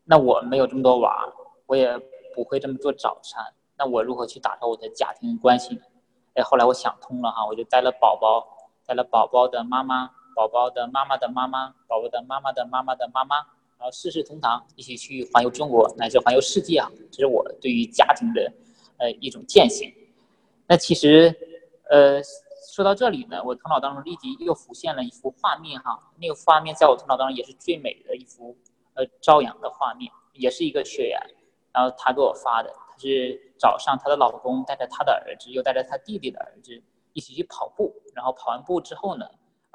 [0.04, 1.26] 那我没有这么多娃，
[1.66, 1.98] 我也
[2.34, 3.44] 不会这么做早餐，
[3.78, 5.82] 那我如何去打造我的家庭关系呢？
[6.34, 8.46] 哎，后来我想通了哈，我就带了宝宝，
[8.86, 13.38] 带了宝宝的妈妈，宝宝的妈妈的妈妈，宝宝的妈妈的妈妈的妈妈，
[13.78, 18.52] 然后四世同堂，一起去环游中国乃至环游世界啊，这是我对于家庭的
[18.98, 19.92] 呃一种践行。
[20.68, 21.34] 那其实
[21.90, 22.22] 呃
[22.74, 28.58] 说到这里呢，我头脑当中立即又浮现了一幅画面哈，那个画面在我头脑当中也是最美的一幅
[28.96, 31.20] 呃朝阳的画面，也是一个学员，
[31.72, 36.82] 然后他给我发的，他是早上她的老公带着他的儿子，又带着他弟弟的儿子
[37.14, 39.26] 一起去跑步，然后跑完步之后呢。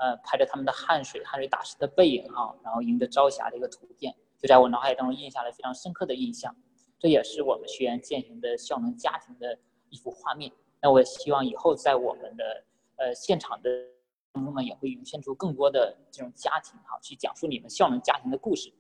[0.03, 6.57] 呃，拍着他们的汗水、汗水打湿的背影啊，然后迎着朝霞的一个图片，就在我脑海当中印下了非常深刻的印象。
[6.99, 9.59] 这也是我们学员践行的效能家庭的
[9.91, 10.51] 一幅画面。
[10.81, 12.65] 那我希望以后在我们的
[13.01, 13.69] 呃现场的
[14.33, 18.73] 当中呢，也会涌现出更多的这种家庭哈，去讲述你们效能家庭的故事。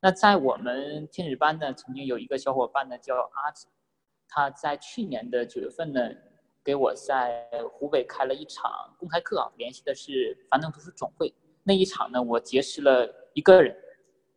[0.00, 3.66] 那在我们天使班呢，曾经有一个小伙伴呢叫阿紫，
[4.28, 6.00] 他在去年的九月份呢。
[6.62, 11.32] 给我在湖北开了一场公开课啊，联系的是樊登读书总会。
[11.62, 13.74] 那一场呢，我结识了一个人。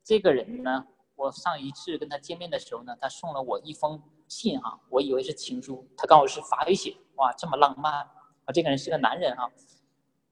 [0.06, 8.10] 这个人呢，我上一次跟他见面的时候呢，他送了我一封信哈，我以为是情书，他告诉我是法语写，哇，这么浪漫
[8.46, 8.52] 啊！
[8.54, 9.52] 这个人是个男人哈，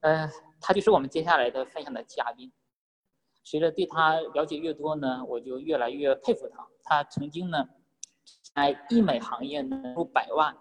[0.02, 2.52] 呃，他就是我们接下来的分享的嘉宾。
[3.44, 6.68] 随着对他了解越多呢，我就越来越佩服他。
[6.84, 7.68] 他曾经呢，
[8.54, 10.56] 在医美行业呢入百万。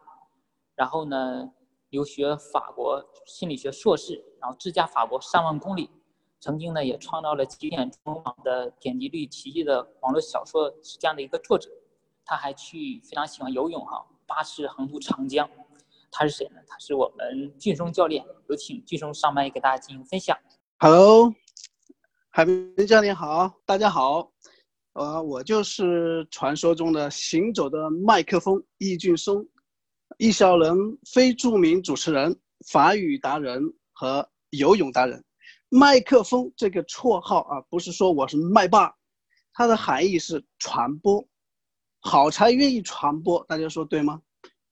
[0.77, 1.53] 然后呢，
[1.91, 5.91] 留学法国心理学硕士，然后自驾法国上万公里，
[6.41, 11.69] 曾经呢也创造了几点中网的点击率奇迹的网络小说是这样的一个作者。
[12.25, 15.51] 他还去非常喜欢游泳哈，八次横渡长江。
[16.11, 16.61] 他是谁呢？
[16.67, 20.37] 他是我们俊松教练，有请俊松上麦给大家进行分享。
[20.79, 21.33] Hello，
[22.31, 24.33] 海明教练好，大家好，
[24.95, 29.47] 呃，我就是传说中的行走的麦克风易俊松。
[30.19, 30.77] 易小能
[31.15, 35.25] 非著名主持人、法语达人和游泳达人，
[35.69, 38.93] 麦克风这个绰号啊，不是说我是麦霸，
[39.55, 41.25] 它的含义是传播，
[42.01, 44.21] 好才愿意传播，大家说对吗？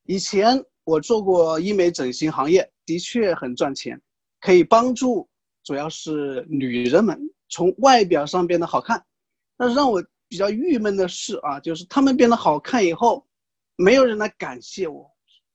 [0.05, 4.01] 以前我做过医美整形行业，的确很赚钱，
[4.41, 5.29] 可以帮助
[5.63, 7.21] 主要是女人们
[7.51, 9.05] 从外表上变得好看，
[9.59, 13.27] 但是让我比较郁闷的是啊，就是她们变得好看以后，
[13.77, 15.07] 没有人来感谢我。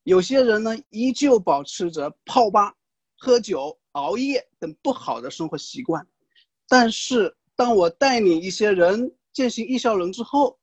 [0.04, 2.72] 有些人呢，依旧保持着泡吧、
[3.18, 6.06] 喝酒、熬夜等不好的生活习惯，
[6.68, 10.60] 但是当我带领一些人践行易效能之后，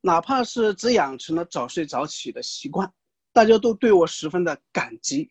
[0.00, 2.88] 哪怕是只养成了早睡早起的习惯，
[3.34, 5.30] 大家都对我十分的感激。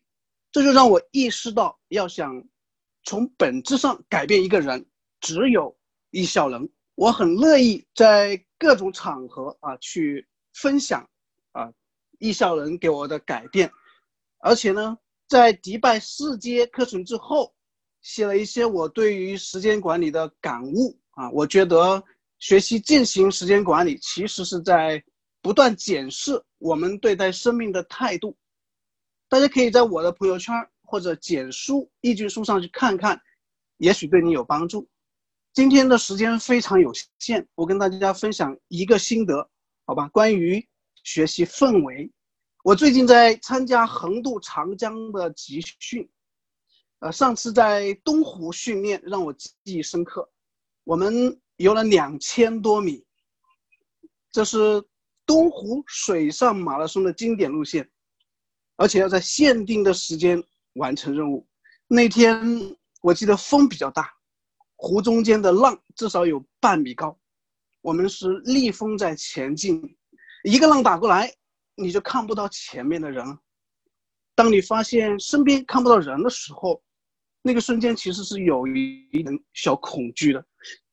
[0.52, 2.44] 这就让我意识到，要想
[3.02, 4.86] 从本质上改变一个人，
[5.20, 5.76] 只有
[6.10, 6.68] 易效能。
[6.94, 11.08] 我很乐意在各种场合啊去分享
[11.50, 11.72] 啊。
[12.20, 13.68] 易效能给我的改变，
[14.38, 14.96] 而且呢，
[15.28, 17.52] 在迪拜四阶课程之后，
[18.02, 21.28] 写了一些我对于时间管理的感悟啊。
[21.32, 22.02] 我觉得
[22.38, 25.02] 学习进行时间管理，其实是在
[25.42, 28.34] 不断检视我们对待生命的态度。
[29.28, 33.20] 大家可以在我的朋友圈或者简书易句书上去看看，
[33.76, 34.88] 也许对你有帮助。
[35.52, 39.46] 今天的时间非常有限，我跟大家分享一个心得，
[39.84, 40.08] 好吧？
[40.08, 40.66] 关于
[41.02, 42.10] 学习氛围。
[42.62, 46.08] 我最近在参加横渡长江的集训，
[47.00, 50.26] 呃，上次在东湖训练让我记忆深刻。
[50.84, 53.04] 我们游了两千多米，
[54.32, 54.82] 这是
[55.26, 57.88] 东湖水上马拉松的经典路线，
[58.76, 60.42] 而且要在限定的时间
[60.74, 61.46] 完成任务。
[61.86, 64.12] 那天我记得风比较大，
[64.76, 67.18] 湖中间的浪至少有半米高，
[67.80, 69.96] 我们是逆风在前进，
[70.44, 71.32] 一个浪打过来。
[71.76, 73.36] 你就看不到前面的人了。
[74.36, 76.80] 当你发现身边看不到人的时候，
[77.42, 80.46] 那个瞬间其实是有一点小恐惧的。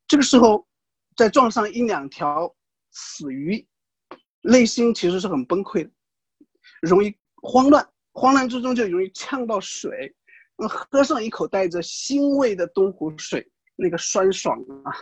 [0.08, 0.68] 这个时候，
[1.16, 2.52] 再撞上一两条
[2.90, 3.64] 死鱼，
[4.42, 5.90] 内心其实是很崩溃的，
[6.82, 10.16] 容易慌乱，慌乱之中就容易呛到水。
[10.70, 14.94] 喝上一口带着腥味的东湖水，那个酸爽啊！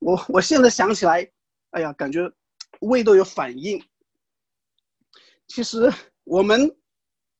[0.00, 1.30] 我我现在想起来，
[1.70, 2.28] 哎呀，感觉
[2.80, 3.80] 胃都有反应。
[5.46, 5.88] 其实
[6.24, 6.76] 我们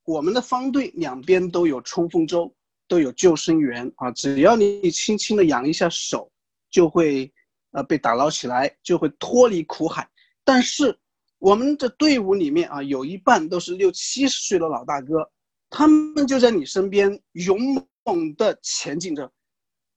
[0.05, 2.55] 我们的方队两边都有冲锋舟，
[2.87, 4.09] 都有救生员啊。
[4.13, 6.31] 只要你轻轻的扬一下手，
[6.71, 7.33] 就会
[7.73, 10.09] 呃被打捞起来，就会脱离苦海。
[10.45, 10.97] 但是
[11.43, 15.29] 我们的队伍里面啊，有一半都是六七十岁的老大哥，
[15.71, 17.59] 他们就在你身边勇
[18.05, 19.29] 猛的前进着，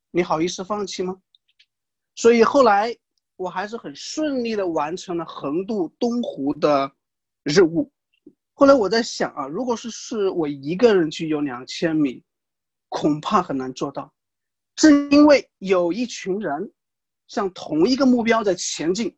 [0.10, 1.16] 你好意思放弃吗？
[2.16, 2.98] 所以后来
[3.36, 6.92] 我还是很顺利的完成了横渡东湖的
[7.44, 7.92] 任务。
[8.56, 12.24] 后来我在想啊，如果是是我一个人去游两千米，
[12.90, 14.12] 恐怕很难做到。
[14.76, 16.74] 正因为有一群人，
[17.28, 19.16] 向同一个目标在前进，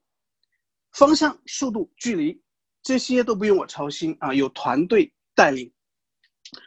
[0.98, 2.42] 方向、速度、距离
[2.82, 5.72] 这些都不用我操心啊，有团队带领。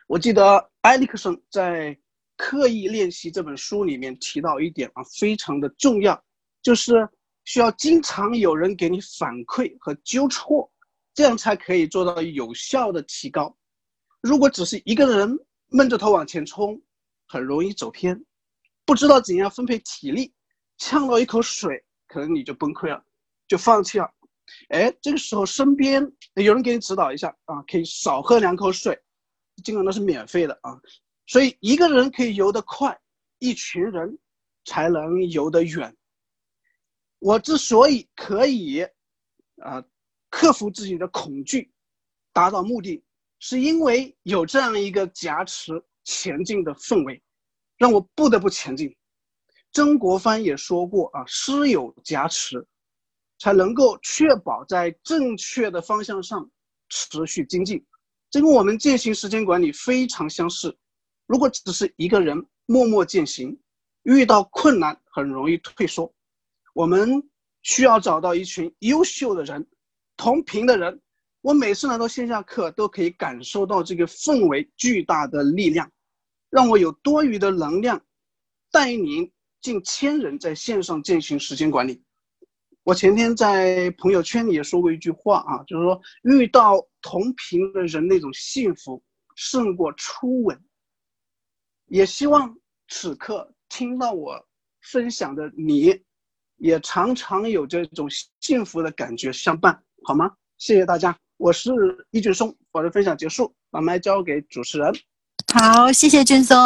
[0.06, 1.92] 我记得埃里克森在
[2.36, 6.22] 《刻意练习》这本书里面提到一点啊，非常的重要，
[6.62, 7.08] 就是
[7.44, 10.70] 需要经常有人给你反馈和纠错，
[11.12, 13.52] 这样才可以做到有效的提高。
[14.20, 15.36] 如果只是一个人
[15.70, 16.80] 闷着头往前冲，
[17.26, 18.24] 很容易走偏，
[18.84, 20.32] 不知道怎样分配体力，
[20.78, 23.04] 呛到一口水，可能你就崩溃了，
[23.48, 24.08] 就放弃了。
[24.68, 26.02] 哎，这个时候身边
[26.34, 28.98] 有人给你指导一下啊，可以少喝两口水，
[29.64, 30.78] 尽管都是免费的啊。
[31.26, 32.98] 所以一个人可以游得快，
[33.38, 34.18] 一群人
[34.64, 35.96] 才能游得远。
[37.18, 38.80] 我之所以可以
[39.62, 39.84] 啊
[40.30, 41.70] 克服自己的恐惧，
[42.32, 43.02] 达到目的。
[43.42, 47.22] 是因为有这样一个夹持前进的氛围，
[47.78, 48.94] 让我不得不前进。
[49.72, 52.66] 曾国藩也说过啊，师有夹持，
[53.40, 56.48] 才能够确保在正确的方向上
[56.88, 57.84] 持续精进。
[58.30, 60.78] 这跟我们践行时间管理非常相似。
[61.26, 63.58] 如果只是一个人默默践行，
[64.04, 66.14] 遇到困难很容易退缩。
[66.74, 67.28] 我们
[67.62, 69.66] 需要找到一群优秀的人，
[70.16, 71.00] 同频的人。
[71.42, 75.90] 我每次来到线下课，都可以感受到这个氛围巨大的力量，
[76.50, 78.00] 让我有多余的能量，
[78.70, 82.02] 带领近千人在线上进行时间管理。
[82.82, 89.02] 我前天在朋友圈里也说过一句话啊，就是说遇到同频的人那种幸福
[89.36, 90.58] 胜过初吻。
[91.86, 92.56] 也希望
[92.88, 94.34] 此刻听到我
[94.80, 96.00] 分享的你，
[96.56, 98.08] 也常常有这种
[98.40, 100.32] 幸福的感觉相伴，好吗？
[100.58, 101.16] 谢谢大家。
[101.36, 101.70] 我是
[102.10, 104.92] 易俊松，我的分享结束，把麦交给主持人。
[105.52, 106.56] 好，谢谢俊松。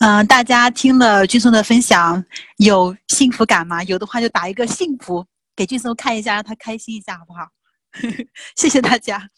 [0.00, 2.24] 嗯，大家听了俊松的分享，
[2.58, 3.82] 有幸福感吗？
[3.82, 7.48] 有的话就打一个幸福给俊松看一下，让他开心一下，好不好？
[8.54, 9.28] 谢谢大家。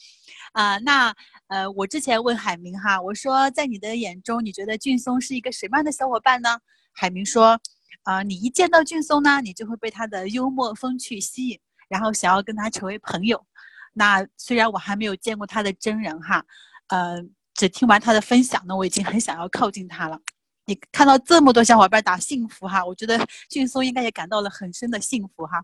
[0.53, 1.15] 啊，那
[1.47, 6.59] 呃，我之前问海明哈，我说在你的眼中，你觉得俊松是一个什么样的小伙伴呢？
[6.93, 7.59] 海明说，
[8.03, 13.43] 啊，你一见到俊松呢，你就会被他的幽默风趣吸引，然后想要跟他成为朋友。
[13.95, 16.45] 那虽然我还没有见过他的真人哈，
[16.89, 17.17] 呃，
[17.55, 20.21] 只听完他的分享呢，我已经很想要靠近他了。
[20.71, 25.61] 你看到这么多小伙伴打幸福哈，我觉得俊松应该也感到了很深的幸福哈。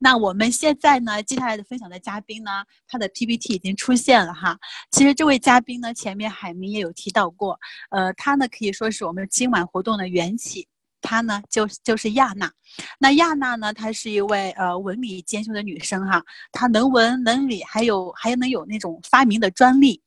[0.00, 2.50] 那我们现在呢，接下来的分享的嘉宾呢，
[2.88, 4.58] 他的 PPT 已经出现了哈。
[4.90, 7.56] 其实这位嘉宾呢，前面海明也有提到过，
[7.90, 10.66] 呃，他呢可以说是我们今晚活动的缘起。
[11.00, 12.50] 她呢，就就是亚娜。
[12.98, 16.20] 那亚娜呢，她是一位呃文理兼修的女生哈。
[16.50, 20.02] 她能文能理，还有还能有那种发明的专利。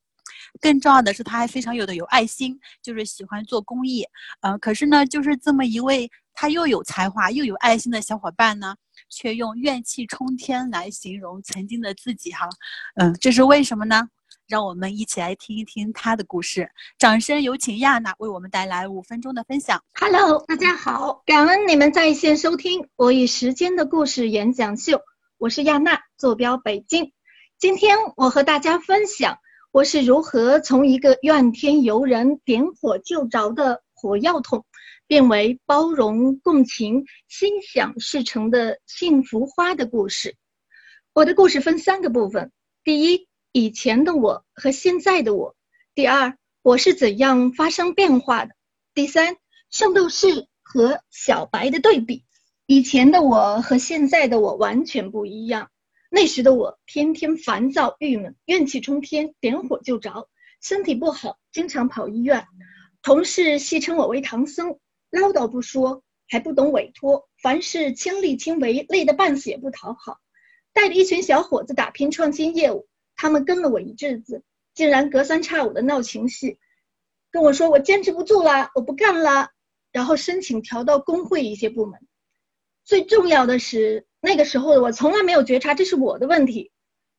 [0.61, 4.05] 更重要的是，他还非常有的有爱心，就是喜欢做公益。
[4.41, 8.75] 呃，可是呢，就是这么一位他又有才华又有爱心的小伙伴呢，
[9.09, 12.47] 却用怨气冲天来形容曾经的自己哈。
[12.95, 14.07] 嗯，这是为什么呢？
[14.47, 16.69] 让我们一起来听一听他的故事。
[16.99, 19.81] 掌声有请亚娜为我们带来五分钟的分享。
[19.99, 25.01] Hello，大家好，感恩你们在线收听《我与时间的故事》演讲秀。
[25.39, 27.11] 我是亚娜，坐标北京。
[27.57, 29.39] 今天我和大家分享
[29.75, 34.65] 我是如何从一个怨天尤人、点火就着的火药桶，
[35.05, 40.38] 变为包容、共情、心想事成的幸福花的故事。
[41.11, 42.53] 我的故事分三个部分。
[42.85, 43.27] 第一。
[43.51, 45.57] 以前的我和现在的我，
[45.93, 48.53] 第二，我是怎样发生变化的？
[48.93, 49.35] 第三，
[49.69, 52.23] 圣斗士和小白的对比，
[52.65, 55.69] 以前的我和现在的我完全不一样。
[56.15, 60.30] 那时的我天天烦躁郁闷，怨气冲天，点火就着，
[60.62, 62.47] 身体不好，经常跑医院。
[63.01, 70.21] 同事戏称我为唐僧，唠叨不说，还不懂委托，凡事亲力亲为，累得半死也不讨好。
[70.71, 72.88] 带着一群小伙子打拼创新业务。
[73.17, 74.41] 他们跟了我一阵子，
[74.73, 76.60] 竟然隔三差五的闹情绪，
[77.30, 79.49] 跟我说我坚持不住了，我不干了，
[79.91, 81.99] 然后申请调到工会一些部门。
[82.86, 86.71] 最重要的是，那个时候的我从来没有觉察这是我的问题，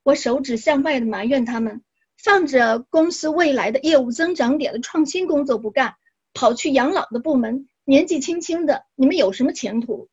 [0.02, 1.84] 我手指向外的埋怨他们，
[2.18, 5.94] 放着公司未来的业务增长点的创新工作不干，
[6.34, 10.08] 跑去养老的部门，年纪轻轻的，你们有什么前途？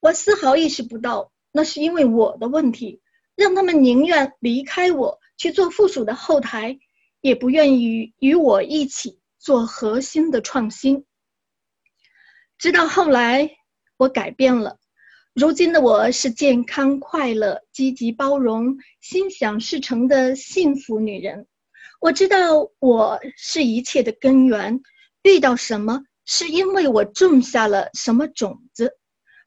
[0.00, 3.00] 我丝毫意识不到，那是因为我的问题。
[3.36, 6.78] 让他们宁愿离开我去做附属的后台，
[7.20, 11.04] 也不愿意与我一起做核心的创新。
[12.58, 13.50] 直到后来，
[13.98, 14.78] 我改变了，
[15.38, 21.46] 如今的我是健康、快乐、积极、包容、心想事成的幸福女人。
[22.00, 24.80] 我知道我是一切的根源，
[25.22, 28.96] 遇到什么是因为我种下了什么种子。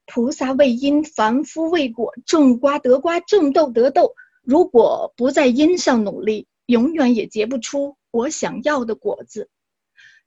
[0.05, 4.13] 菩萨为因，凡夫为果，种瓜得瓜，种豆得豆。
[4.43, 9.49] 如果不在因上努力，永远也结不出我想要的果子。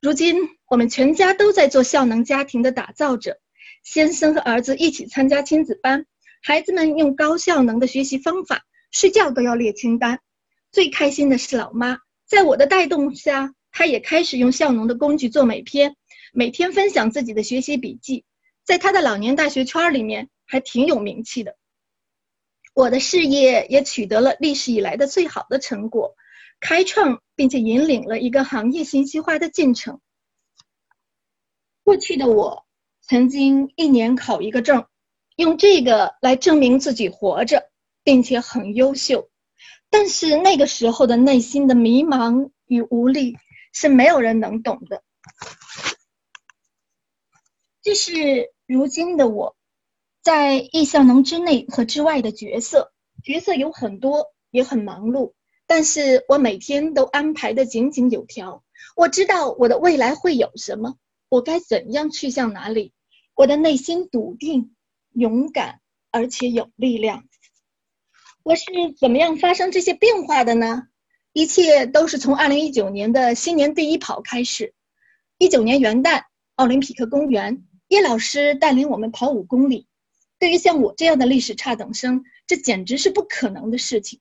[0.01, 3.39] 如今我们全家都在做效能家庭的打造者，
[3.83, 6.07] 先生和儿子一起参加亲子班，
[6.43, 10.21] 孩子们用高效能的学习方法，睡觉都要列清单。
[10.71, 15.97] 最开心的是老妈，在我的带动下，她也开始用效能的工具做美篇，
[16.33, 18.25] 每天分享自己的学习笔记，
[18.65, 21.57] 在她的老年大学圈里面还挺有名气的。
[22.75, 26.15] 我的事业也取得了历史以来的最好的成果，
[26.59, 30.01] 开创并且引领了一个行业信息化的进程。
[31.85, 32.65] 过去的我
[33.03, 34.87] 曾经一年考一个证，
[35.37, 37.71] 用这个来证明自己活着，
[38.03, 39.29] 并且很优秀。
[39.91, 43.37] 但是那个时候的内心的迷茫与无力
[43.73, 45.03] 是没有人能懂的。
[47.83, 49.57] 这是如今的我。
[50.23, 52.93] 在易效能之内和之外的角色，
[53.25, 55.33] 角色有很多，也很忙碌。
[55.67, 58.63] 但是我每天都安排的井井有条。
[58.95, 60.95] 我知道我的未来会有什么，
[61.33, 62.93] 我该怎样去向哪里。
[63.35, 64.75] 我的内心笃定、
[65.15, 65.81] 勇敢，
[66.11, 67.25] 而且有力量。
[68.43, 68.65] 我是
[69.01, 70.89] 怎么样发生这些变化的呢？
[71.33, 74.75] 一切都是从二零一九年的新年第一跑开始。
[75.39, 76.25] 一九年元旦，
[76.57, 79.87] 奥林匹克公园，叶老师带领我们跑五公里。
[80.39, 84.21] 对于像我这样的历史差等生，这简直是不可能的事情。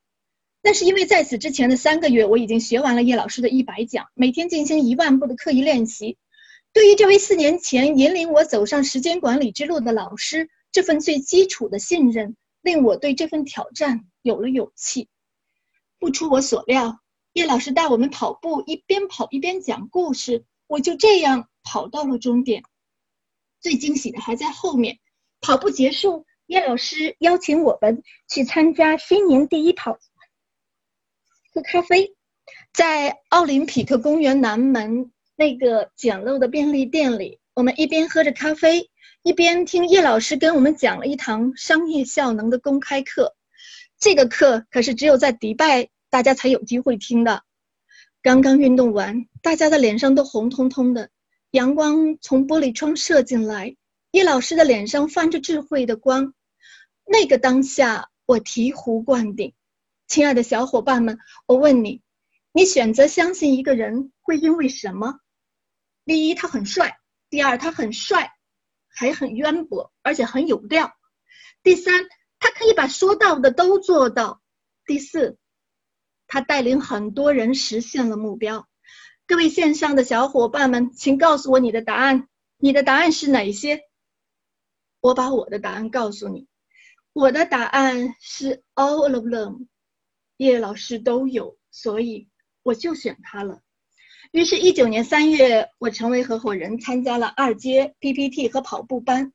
[0.64, 6.18] 那是因为在此之前的三个月，我已经学完了叶老师的一百讲，每天进行一万步的刻意练习。
[6.74, 15.09] 对于这位四年前引领我走上时间管理之路的老师，这份最基础的信任，令我对这份挑战有了勇气。
[15.99, 16.99] 不出我所料，
[17.34, 22.63] 叶老师带我们跑步，一边跑一边讲故事，我就这样跑到了终点。
[23.59, 24.99] 最惊喜的还在后面。
[25.41, 29.97] 跑步结束，叶老师邀请我们去参加新年第一跑，
[31.51, 32.15] 喝咖啡，
[32.74, 35.11] 在奥林匹克公园南门
[35.41, 38.91] 那个简陋的便利店里，我们一边喝着咖啡，
[39.23, 43.35] 一边听叶老师跟我们讲了一堂商业效能的公开课。
[43.97, 47.41] 这个课可是只有在迪拜大家才有机会听的。
[48.21, 51.09] 刚刚运动完，大家的脸上都红彤彤的，
[51.49, 53.75] 阳光从玻璃窗射进来。
[54.11, 56.35] 叶老师的脸上泛着智慧的光，
[57.03, 59.53] 那个当下我醍醐灌顶。
[60.07, 61.17] 亲爱的小伙伴们，
[61.47, 62.03] 我问你，
[62.53, 65.17] 你选择相信一个人会因为什么？
[66.05, 66.97] 第一，他很帅；
[67.29, 68.33] 第二，他很帅，
[68.87, 70.89] 还很渊博，而且很有料；
[71.63, 72.07] 第三，
[72.39, 74.41] 他可以把说到的都做到；
[74.85, 75.37] 第四，
[76.27, 78.67] 他带领很多人实现了目标。
[79.27, 82.27] 各位线上的小伙伴们，请告诉我你的答案，
[82.57, 83.81] 你的答案是哪些？
[84.99, 86.47] 我把我的答案告诉你，
[87.13, 89.67] 我的答案是 all of them，
[90.37, 92.29] 叶老师都有，所以
[92.63, 93.61] 我就选他了。
[94.32, 99.34] 于是，一九年三月，我成为合伙人，参加了二阶 PPT 和跑步班。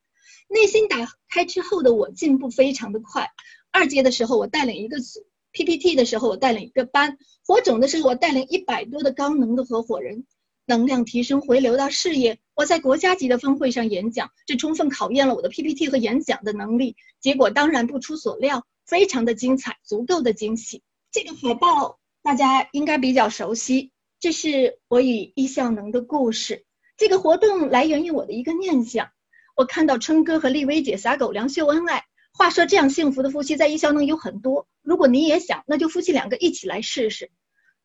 [0.48, 0.96] 内心打
[1.28, 3.28] 开之后的我进步非常的快。
[3.70, 5.20] 二阶的时候，我带领一个组
[5.52, 7.10] ；PPT 的时候，我带领一个班；
[7.46, 10.24] 火种的时候，我带领一百多的高能的合伙人。
[10.64, 12.38] 能量提升回流到事业。
[12.54, 16.96] 我在国家级的峰会上演讲，这充分考验了我的 PPT 和演讲的能力。
[17.20, 20.82] 结果当然不出所料，非常的精彩，足够的惊喜。
[21.12, 26.64] 这个海报大家应该比较熟悉，这是我与易效能的故事。
[26.96, 29.10] 这个活动来源于我的一个念想。
[29.54, 32.04] 我看到春哥和丽薇姐撒狗粮秀恩爱。
[32.32, 37.30] 话说这样幸福的夫妻在易效能有很多，如果你也想，那就夫妻两个一起来试试。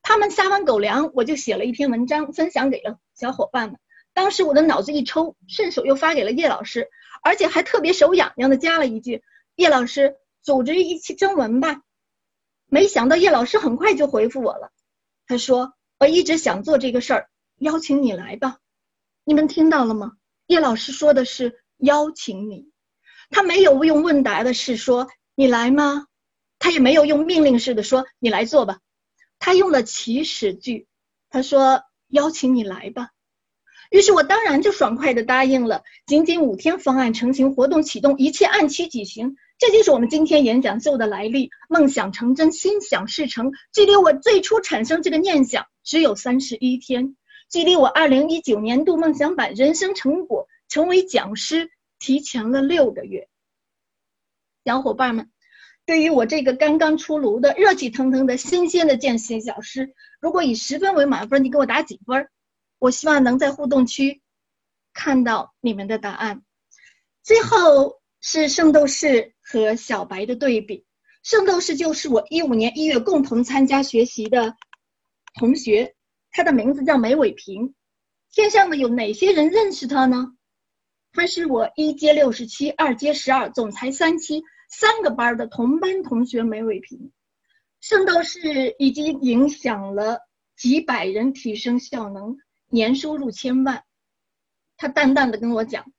[0.01, 3.79] 他们撒完狗粮，我就写了一篇文章，分享给了小伙伴们。
[4.13, 6.89] 当时我的脑子一抽，顺手又发给了叶老师，
[7.23, 9.23] 而且还特别手痒痒的加了一句
[9.55, 11.81] ：“叶老师，组织一期征文吧。”
[12.67, 14.71] 没想到叶老师很快就回复我了，
[15.27, 17.29] 他说：“我一直想做这个事儿，
[17.59, 18.57] 邀请你来吧。”
[19.23, 20.13] 你们听到了吗？
[20.47, 22.71] 叶老师说的是邀请你，
[23.29, 26.07] 他没有用问答的式说“你来吗”，
[26.57, 28.79] 他也没有用命令式的说“你来做吧”。
[29.37, 30.87] 他用了祈使句，
[31.29, 33.09] 他说：“邀请你来吧。”
[33.91, 35.83] 于是我当然就爽快的答应了。
[36.07, 39.37] 仅仅五天，方案成型，活动启动，一切按期举行。
[39.61, 41.51] 这就是我们今天演讲秀的来历。
[41.69, 43.51] 梦想成真，心想事成。
[43.71, 47.15] 距离我最初产生这个念想只有三十一天，
[47.47, 53.29] 距离我二零一九年度梦想版人生成果成为讲师提前了六个月。
[54.65, 55.29] 小伙伴们。
[55.85, 62.29] 对于我这个刚刚出炉的热气腾腾的新鲜的见习小师，如果以十分为满分，你给我打几分？
[62.79, 64.23] 我希望能在互动区
[64.91, 66.41] 看到你们的答案。
[67.21, 70.85] 最后，是圣斗士和小白的对比。
[71.23, 74.55] 圣斗士就是我一五年一月共同参加学习的
[75.35, 75.95] 同学，
[76.31, 77.75] 他的名字叫梅伟平。
[78.29, 80.37] 线上的有哪些人认识他呢？
[81.11, 87.11] 他是我一阶六十七，二阶十二，总裁三期三个班的同班同学梅伟平。
[87.81, 90.19] 圣斗士已经影响了
[90.55, 92.37] 几百人提升效能，
[92.69, 93.83] 年收入千万。
[94.77, 95.91] 他淡淡的跟我讲，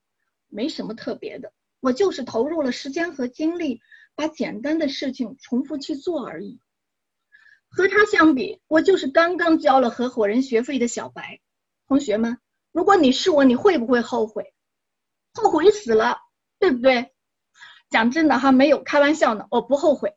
[0.48, 3.82] 没什么特别的，我就是投入了时间和精力。
[4.14, 6.60] 把简单的事情重复去做而已。
[7.70, 11.40] 和他相比，我就是刚刚交了合伙人学费的小白。
[11.88, 12.36] 同学们，
[12.72, 14.52] 如果你是我，你会不会后悔？
[15.32, 16.18] 后悔死了，
[16.58, 17.14] 对不对？
[17.88, 20.14] 讲真的哈，没有开玩笑呢，我不后悔。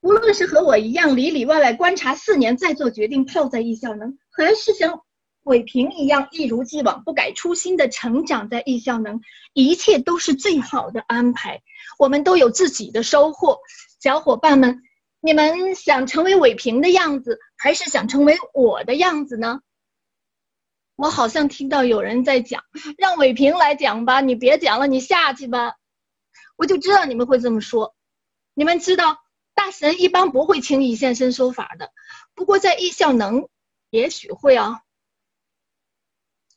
[0.00, 5.04] 无论是和我一样里里外外观察四年再做决定泡在艺校呢，还是想
[5.48, 9.22] 伟平一样一如既往不改初心的成长在艺校能，
[9.54, 11.62] 一切都是最好的安排。
[11.98, 13.58] 我们都有自己的收获，
[13.98, 14.82] 小伙伴们，
[15.20, 19.60] 你们想成为伟平的样子，还是想成为我的样子呢？
[20.96, 22.62] 我好像听到有人在讲，
[22.98, 25.76] 让伟平来讲吧，你别讲了，你下去吧。
[26.56, 27.94] 我就知道你们会这么说。
[28.52, 29.18] 你们知道，
[29.54, 31.90] 大神一般不会轻易现身说法的，
[32.34, 33.48] 不过在艺校能，
[33.90, 34.82] 也许会啊。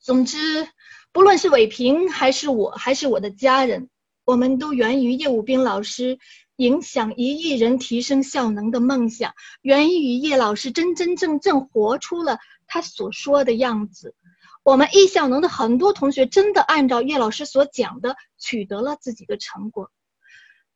[0.01, 0.67] 总之，
[1.11, 3.87] 不论是伟平，还是我，还是我的家人。
[4.25, 6.17] 我们都源于叶武斌老师
[6.55, 14.15] 影响一亿人提升效能的梦想，源于叶老师真真正正活出了他所说的样子。
[14.63, 19.91] 我们易效能的很多同学真的按照叶老师所讲的取得了自己的成果，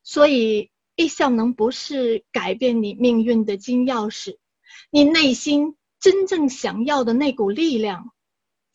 [0.04, 4.38] 所以易效能不是改变你命运的金钥匙，
[4.92, 8.12] 你内心真正想要的那股力量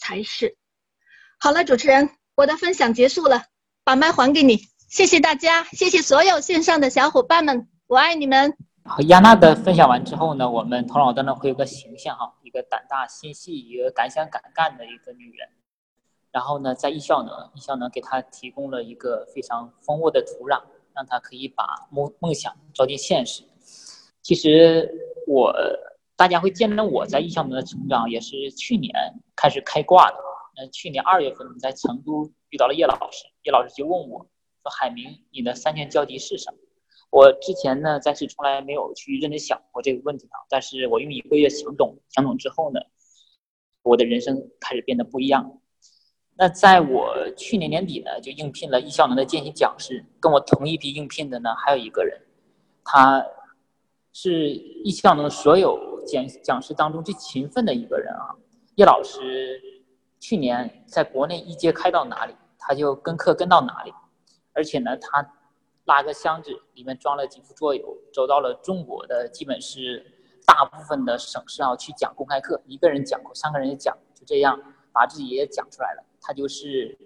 [0.00, 0.56] 才是。
[1.38, 3.44] 好了，主持人，我的分享结束了。
[3.84, 8.56] 把麦还给你，谢谢大家，谢谢所有线上的小伙伴们，我爱你们。
[8.84, 15.48] 好，亚娜的分享完之后呢，我们头脑当中会有个形象哈，一个胆大心细、一个敢想敢干的一个女人。
[16.30, 20.62] 然后呢，在艺校呢，艺校呢给她提供了一个非常丰沃的土壤，
[20.94, 23.42] 让她可以把梦梦想照进现实。
[24.22, 24.88] 其实
[25.26, 25.52] 我
[26.20, 28.92] 大家会见到我在艺校的成长，也是去年
[29.34, 30.16] 开始开挂的。
[30.58, 32.30] 嗯，去年二月份在成都。
[32.50, 34.18] 遇到了叶老师，叶老师就问我
[34.62, 36.58] 说：“海明，你的三件交集是什么？”
[37.08, 40.36] 我之前呢，暂时从来没有去认真想过这个问题啊。
[40.50, 42.80] 但是我用一个月想懂，想懂之后呢，
[43.82, 45.58] 我的人生开始变得不一样。
[46.36, 50.04] 那在我去年年底呢，就应聘了艺校能的见习讲师。
[50.20, 52.20] 跟我同一批应聘的呢，还有一个人，
[52.84, 53.24] 他
[54.12, 58.34] 是艺校能所有讲讲师当中最勤奋的一个人啊。
[58.76, 59.60] 叶老师
[60.18, 62.34] 去年在国内一阶开到哪里？
[62.62, 63.92] 他就跟课跟到哪里，
[64.52, 65.26] 而且呢，他
[65.86, 70.04] 拉个箱子，里面装了几副桌游，走到了中国的基本是
[70.46, 74.60] 大部分的省市啊去讲公开课，一个人讲过，三个人也讲，就这样
[74.92, 76.04] 把自己也讲出来了。
[76.20, 76.96] 他就是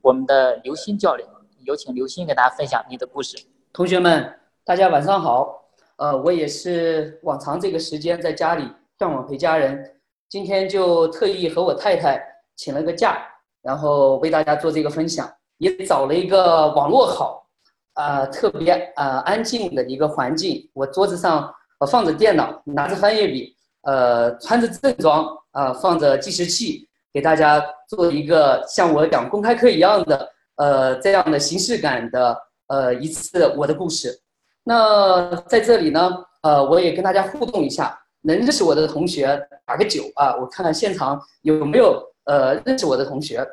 [0.00, 1.28] 我们的刘鑫教练，
[1.64, 3.36] 有请刘鑫给大家分享你的故事。
[3.72, 5.61] 同学们，大家晚上好。
[6.02, 9.88] 呃，我也是往常这个时间在家里断网陪家人，
[10.28, 12.20] 今天就特意和我太太
[12.56, 13.24] 请了个假。
[13.62, 17.46] 然后为大家做这个分享，也找了一个网络好，
[17.92, 20.68] 啊，特别啊安静的一个环境。
[20.72, 32.36] 我桌子上我放着电脑，拿着翻页笔，呃，穿着正装，啊，放着计时器，给大家做一个像我讲公开课一样的，呃，这样的形式感的，
[32.66, 34.20] 呃，一次我的故事。
[34.64, 42.02] 那在这里呢，呃，我也跟大家互动一下，能认识我的同学打个九啊，我看看现场有没有。
[42.24, 43.44] 呃，认识我的同学，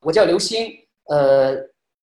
[0.00, 0.72] 我叫刘星。
[1.08, 1.54] 呃，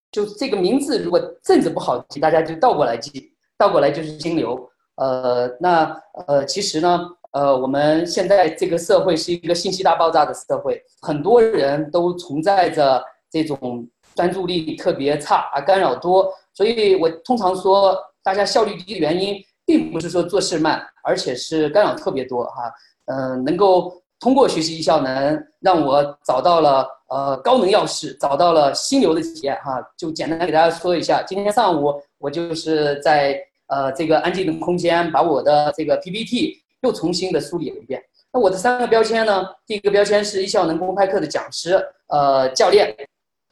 [0.10, 4.58] 就这个名字，如果正字不好记，大家就倒过来记，倒过来就是金流。
[4.96, 7.02] 呃，那呃，其实呢，
[7.34, 13.86] 呃，我们现在这个社会是一个信息大爆炸的社会，很多人都存在着这种
[14.16, 16.34] 专注力特别差啊，干扰多。
[16.54, 22.74] 所以我通常说，大家效率低的原因，并不是说做事慢，而且是干扰特别多哈。
[23.06, 24.02] 嗯，能够。
[24.18, 29.78] 通过学习一效能，让我找到了呃高能钥匙，找到了心流的体验哈。
[29.98, 38.02] 就简单给大家说一下，今天上午我就是在呃这个安静的空间，把我的这个 PPT 又重新的梳理了一遍。
[38.32, 39.46] 那我的三个标签呢？
[39.68, 42.96] 第一个标签是一效能公开课的讲师，呃教练，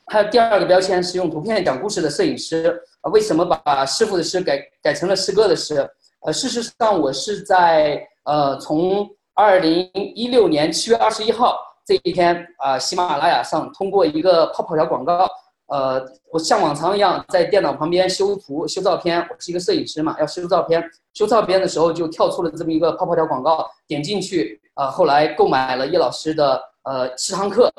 [0.08, 2.82] 还有第二个标签是用图片讲故事的摄影师。
[3.04, 5.88] 啊，为什么把师傅的诗改改成了诗歌的诗？
[6.26, 9.08] 呃，事实上我是在呃从。
[9.36, 15.28] 二零一六年七月二十一号这一天啊，喜马拉雅上通过一个泡泡条广告，
[15.66, 16.00] 呃，
[16.32, 19.20] 我像往常一样在电脑旁边修图、修照片。
[19.32, 20.88] 我是一个摄影师嘛，要修照片。
[21.16, 27.74] 修照片的时候就跳出了这么一个泡泡条广告，点进去啊，后来购买了叶老师的呃十堂课，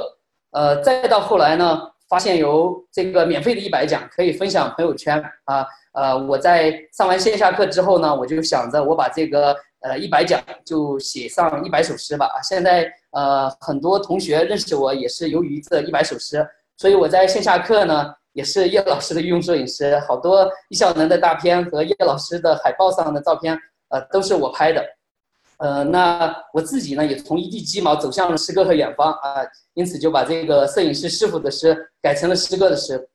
[0.50, 12.42] 呃，再到后来呢，发现有这个免费的一百讲可以分享朋友圈啊，呃，我在上完线下课之后呢，我就想着我把这个呃一百讲就写上一百首诗吧啊。
[12.42, 16.46] 现在呃很多同学认识我也是由于这一百首诗，
[16.76, 18.14] 所以我在线下课呢。
[18.34, 23.56] 也是叶老师的御用摄影师，好多易效能的大片和叶老师的海报上的照片，
[23.90, 24.84] 呃，都是我拍的。
[25.58, 29.42] 呃，那我自己呢，也从一地鸡毛走向了诗歌和远方啊，
[29.74, 33.08] 因此就把这个摄影师师傅的诗改成了诗歌的诗。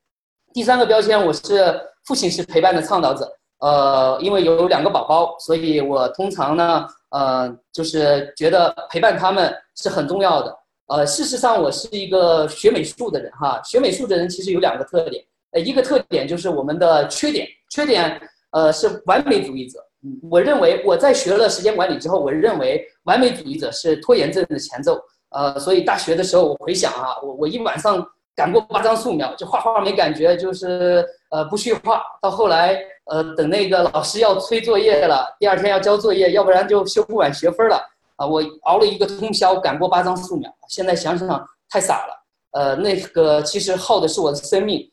[0.54, 3.32] 第三个标签，我是父亲是陪伴的倡导者。
[3.60, 10.58] 呃，因为有两个宝宝，所以我通常呢，呃，就是觉得陪伴他们是很重要的。
[10.88, 13.62] 呃，事实上，我是一个学美术的人哈。
[13.64, 18.20] 学美术的人其实有两个特点，呃，一个特点就是我们的缺点，缺点
[18.52, 19.86] 呃是完美主义者。
[20.30, 25.00] 我认为我在学了时间管理之后，我认为完美主义者是拖延症的前奏。
[25.32, 28.04] 呃，所以大学的时候，我回想啊，我我一晚上
[28.36, 32.02] 赶过八张素描，就画画没感觉，就是呃不去画。
[32.22, 32.80] 到后来，
[33.12, 37.80] 呃，等那个老师要催作业了，第二天要交作业，要不然就修不完学分了。
[38.16, 40.52] 啊，我熬了一个通宵，赶过八张素描。
[40.68, 42.26] 现在想想太傻了。
[42.52, 44.90] 呃，那个其实耗的是我的生命。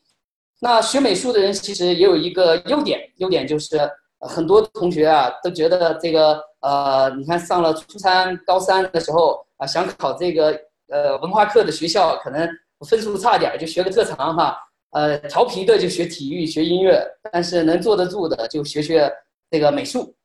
[0.59, 3.77] 那学美术的人其实也有一个优点，优点就是
[4.19, 10.59] 很多同学啊都觉得这个呃，你看上了初三、高三的时候啊，想考这个
[10.89, 12.49] 呃文化课的学校，可能
[12.87, 14.57] 分数差点就学个特长哈。
[14.91, 19.11] 呃，调皮的就学体育、学音乐，但是能坐得住的就学学
[19.51, 20.15] 这个美术。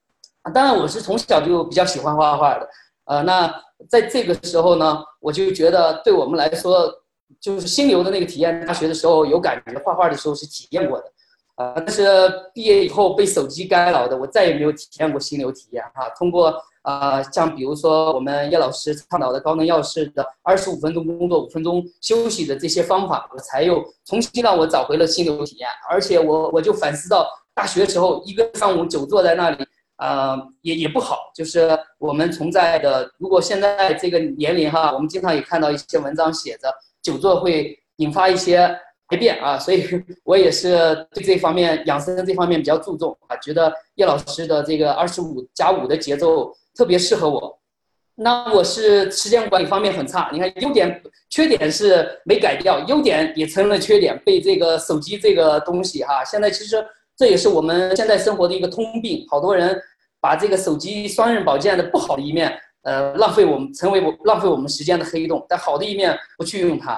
[0.54, 2.68] 当然，我是从小就比较喜欢画画的。
[3.04, 3.52] 呃，那
[3.90, 6.88] 在这个时候呢，我就觉得对我们来说，
[7.40, 8.64] 就是心流的那个体验。
[8.64, 11.12] 大学的时候有感觉，画画的时候是体验过的，
[11.56, 12.04] 呃，但是
[12.54, 16.08] 毕业以后被手机干扰的，我再也没有体验过心流体验哈。
[16.16, 25.68] 通过啊，像比如说我们叶老师倡导的高能钥匙的二十五分钟工作、五分钟休息的这些方法，我才又重新让我找回了心流体验。
[25.90, 29.64] 而且我我就反思到，大学时候一个上午久坐在那里。
[29.98, 33.08] 呃，也也不好，就是我们存在的。
[33.18, 38.76] 如果现在这个年龄哈，我们经常也看到一些文章写着久坐会引发一些
[39.16, 39.86] 变啊，所以
[40.24, 47.58] 我也是对这方面养生这方面比较注重啊，觉得叶老师的这个二十五加五的节奏特别适合我。
[48.14, 56.84] 那我是时间管理方面很差，你看优点缺点是没改掉，优点也成了缺点，被这个手机这个东西哈，现在其实
[57.16, 59.80] 这也是我们现在生活的一个通病，好多人。
[60.24, 66.96] 把这个手机双刃宝剑的不好的一面，呃，浪费我们成为我浪费我们时间的黑洞，但好的一面不去用它。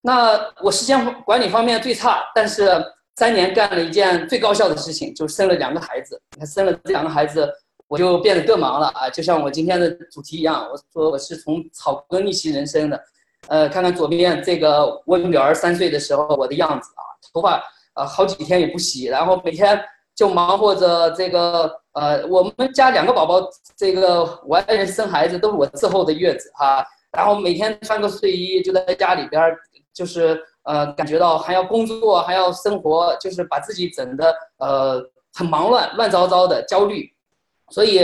[0.00, 2.70] 那我时间管理方面最差，但是
[3.16, 6.20] 三年干了一件最高效的事情，就是生了两个孩子。
[6.32, 7.52] 你看生了这两个孩子，
[7.86, 9.10] 我就变得更忙了啊！
[9.10, 13.04] 就像我今天的主题一样，我说我是从草根逆袭人生的。
[13.48, 17.62] 呃，看看左边这个我女儿三岁的时候我的样子啊，头发
[17.94, 19.80] 啊好几天也不洗，然后每天。
[20.12, 23.40] 就忙活着这个，呃，我们家两个宝宝，
[23.74, 29.42] 这个我爱人生孩子都是我伺候的月子哈，然后每天穿个睡衣就在家里边，
[30.00, 35.02] 就是呃，感觉到还要工作还要生活，就是把自己整的呃
[35.34, 37.06] 很忙乱乱糟糟的焦虑，
[37.68, 38.00] 所以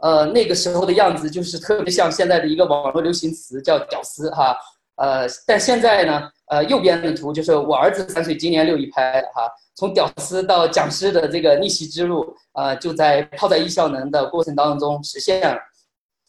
[0.00, 4.56] 呃那个时候的样子就是特别像现在的一个网络流行词叫“屌丝”哈，
[4.96, 9.48] 呃，但现在呢，呃，右边的图就是我儿子三岁，今年六一拍的哈。
[9.76, 15.56] 从屌丝到讲师的这个逆袭之路，呃，就在泡在艺效能的过程当中实现了。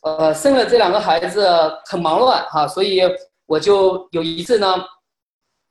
[0.04, 1.50] 呃，生了这两个孩子
[1.86, 3.02] 很忙乱哈，所以
[3.48, 4.76] 我就有一次呢，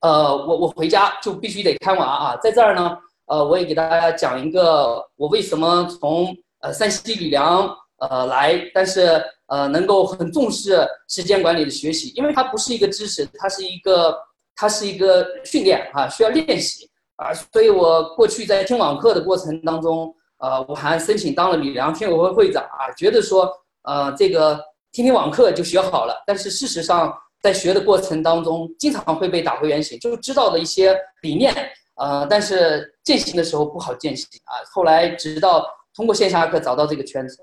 [0.01, 2.96] 呃，我我回家就必须得看娃啊，在这儿呢，
[3.26, 7.68] 呃，我也给大家讲一个我为什么从呃山西吕梁
[7.99, 14.16] 呃来，但是呃能够很重视时间管理的学习，因为它不是一个知识，它是一个
[14.55, 16.88] 它是一个训练啊，需要练习。
[17.16, 24.57] 啊，所以我过去在听网课的过程当中，呃，我还申请当了吕梁听友会会长啊，觉得说，呃，这个
[24.92, 26.22] 听听网课就学好了。
[26.24, 27.12] 但是事实上，
[27.43, 31.55] 在学的过程当中，经常会被打回原形，就知道的一些理念，
[31.97, 34.59] 呃，但是践行的时候不好践行啊。
[34.72, 37.39] 后来直到通过线下课找到这个圈子，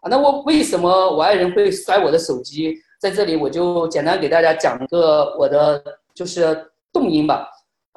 [0.00, 2.76] 啊，那我为什么我爱人会摔我的手机？
[3.00, 5.82] 在这里我就简单给大家讲个我的
[6.14, 7.48] 就是动因吧。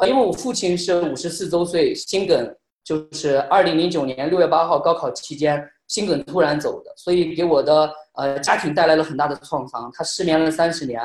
[0.07, 9.91] 因为我父亲是五十四周岁，心梗，就是二零零九年六月八号高考期间心梗突然走的，所以给我的呃家庭带来了很大的创伤。
[9.93, 10.99] 他失眠了三十年，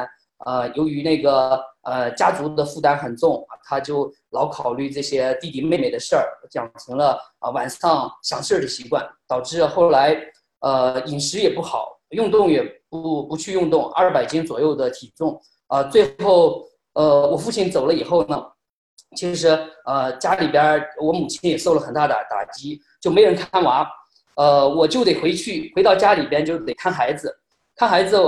[0.44, 10.14] 呃，由于那个呃家族的负担很重，他就老考虑这些弟弟妹妹的事儿，养成了啊晚上想事儿的习惯，导致后来
[10.60, 18.44] 呃饮食也不好，运动也不不去运动，二百斤左右的体重啊，最后呃我父亲走了以后呢，
[19.16, 19.48] 其实
[19.86, 23.88] 呃家里边我母亲也受了很大的打击，就没人看娃，
[24.36, 27.34] 呃我就得回去回到家里边就得看孩子，
[27.74, 28.18] 看孩子。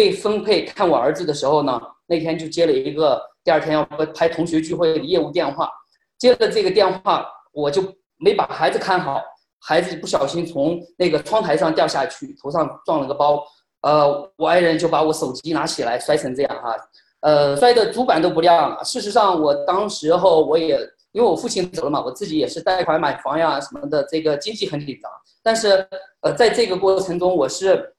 [0.00, 3.84] 被分配看我儿子的时候呢，那天就接了一个第二天要
[4.14, 5.70] 拍同学聚会的业务电话，
[6.18, 7.82] 接了这个电话，我就
[8.16, 9.20] 没把孩子看好，
[9.60, 13.44] 孩子不小心从那个窗台上掉下去，头上撞了个包，
[13.82, 16.74] 呃，我爱人就把我手机拿起来摔成这样哈，
[17.20, 18.82] 呃，摔的主板都不亮了。
[18.82, 20.80] 事实上，我当时候我也
[21.12, 25.10] 因为我父亲走了嘛，我自己也是贷款买房呀什么的，这个经济很紧张，
[25.42, 25.86] 但是
[26.22, 27.94] 呃，在这个过程中我是。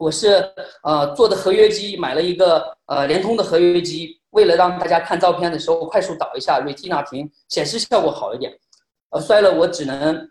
[0.00, 0.50] 我是
[0.82, 8.50] 呃做的合约机，买了一个呃联通的合约机，为了让大家看照片的时候快速导一下 Retina 屏，显示效果好一点。
[9.10, 10.26] 呃，摔了我只能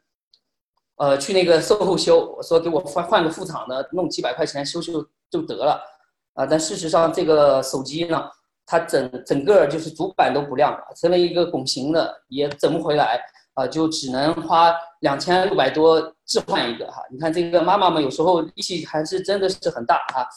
[0.95, 5.79] 呃去那个售后修，我说给我换换个副厂的，弄几百块钱修修就得了。
[6.33, 8.27] 啊，但事实上这个手机呢，
[8.65, 13.21] 它整整个就是主板都不亮了，成了一个拱形的，也整不回来。
[13.53, 17.01] 啊，就只能花两千六百多置换一个哈。
[17.11, 20.27] 你看这个妈妈们有时候力气还是真的是很大哈。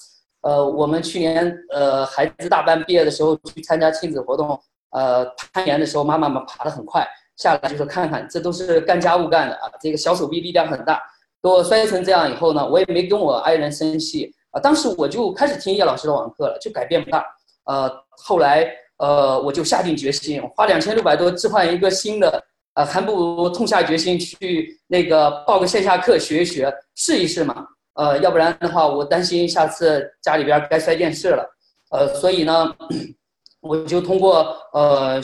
[0.42, 4.60] 呃，我们去年呃孩子大班毕业的时候去参加亲子活动，
[4.90, 7.06] 呃攀岩的时候妈妈们爬得很快，
[7.36, 9.70] 下来就是看看，这都是干家务干的啊。
[9.80, 11.00] 这个小手臂力量很大，
[11.40, 14.58] 给我摔成这样以后呢，我也没跟我爱人生气啊。
[14.58, 17.24] 当时我就开始听叶老师的网课了，就改变不大。
[17.66, 22.44] 呃，后来呃我就下定决心，花两千六百多置换一个新的。
[22.74, 27.66] 呃，还不如痛下决心去那个报个线下课学一学，试一试嘛。
[27.94, 31.46] 呃，要不然的话，我担心下次家里边该摔电视了。
[31.90, 32.74] 呃，所以呢，
[33.60, 35.22] 我就通过呃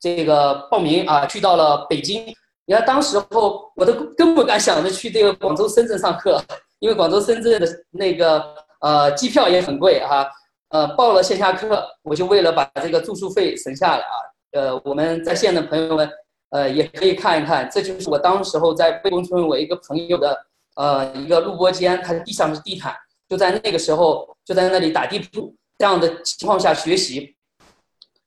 [0.00, 2.32] 这个报名啊，去到了北京。
[2.66, 6.40] 你看，当时候我都根本不敢想着去这个广州、深圳上课，
[6.78, 8.40] 因为广州、深圳的那个
[8.80, 10.30] 呃机票也很贵哈。
[10.68, 14.14] 呃，报了线下课，我就为了把这个住宿费省下来啊。
[14.52, 16.08] 呃，我们在线的朋友们。
[16.54, 20.46] 呃，也可以看一看，这就是我当时候在魏公村我一个朋友的
[20.76, 22.94] 呃一个录播间，它地上是地毯，
[23.28, 27.34] 就在那个时候就在那里打地铺这样的情况下学习，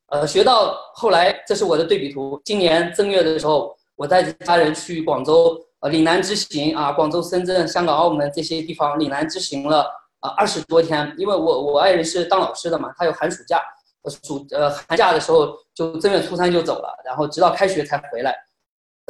[0.08, 2.38] 呃，学到后来，这是我的对比图。
[2.44, 13.64] 今年正月的时候，我带着家人去广州呃岭南之行啊，广州、深圳、香港、澳门这些地方岭南之行了啊二十多天，因为我我爱人是当老师的嘛，他有寒暑假。
[14.06, 18.36] 暑呃寒假的时候就正月初三就走了，然后直到开学才回来。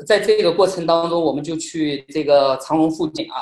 [0.05, 3.37] 在这个过程当中，我们就去这个长隆附近啊。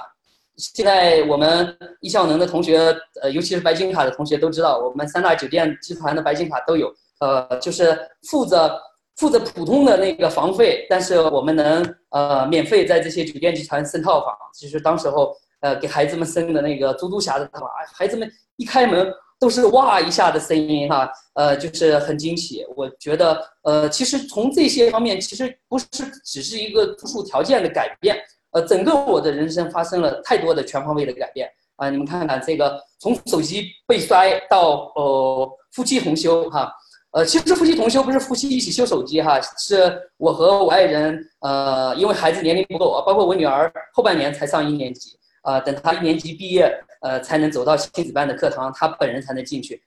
[0.58, 2.78] 现在我们易效能的同学，
[3.22, 6.94] 呃，尤其是白金卡的同学都知道，我们三大酒店集团的白金卡都有。
[7.20, 7.98] 呃，就是
[8.30, 8.82] 付着
[9.18, 14.34] 付着普通的那个房费，但是我们能呃免费在这些酒店集团升套房。
[14.54, 19.14] 其实当时候呃给孩子们升的那个猪猪侠的套房，孩子们一开门。
[19.38, 22.66] 都是哇一下的声音哈，呃，就是很惊喜。
[22.76, 25.88] 我觉得，呃，其实从这些方面，其实不是
[26.24, 28.18] 只是一个住宿条件的改变，
[28.52, 31.90] 呃，整个我的人生发生了太多的全方位的改变啊！
[31.90, 36.72] 你们看看这个，从手机被摔到呃夫妻同修哈，
[37.12, 45.20] 呃，其实夫妻同修不是夫妻一起修手机哈，是我和我爱人呃，因为孩子年龄不够，包括我女儿后半年才上一年级。
[45.46, 46.76] 啊，等他一年级毕业，
[47.06, 49.80] 呃，才能走到亲子班的课堂，他本人才能进去。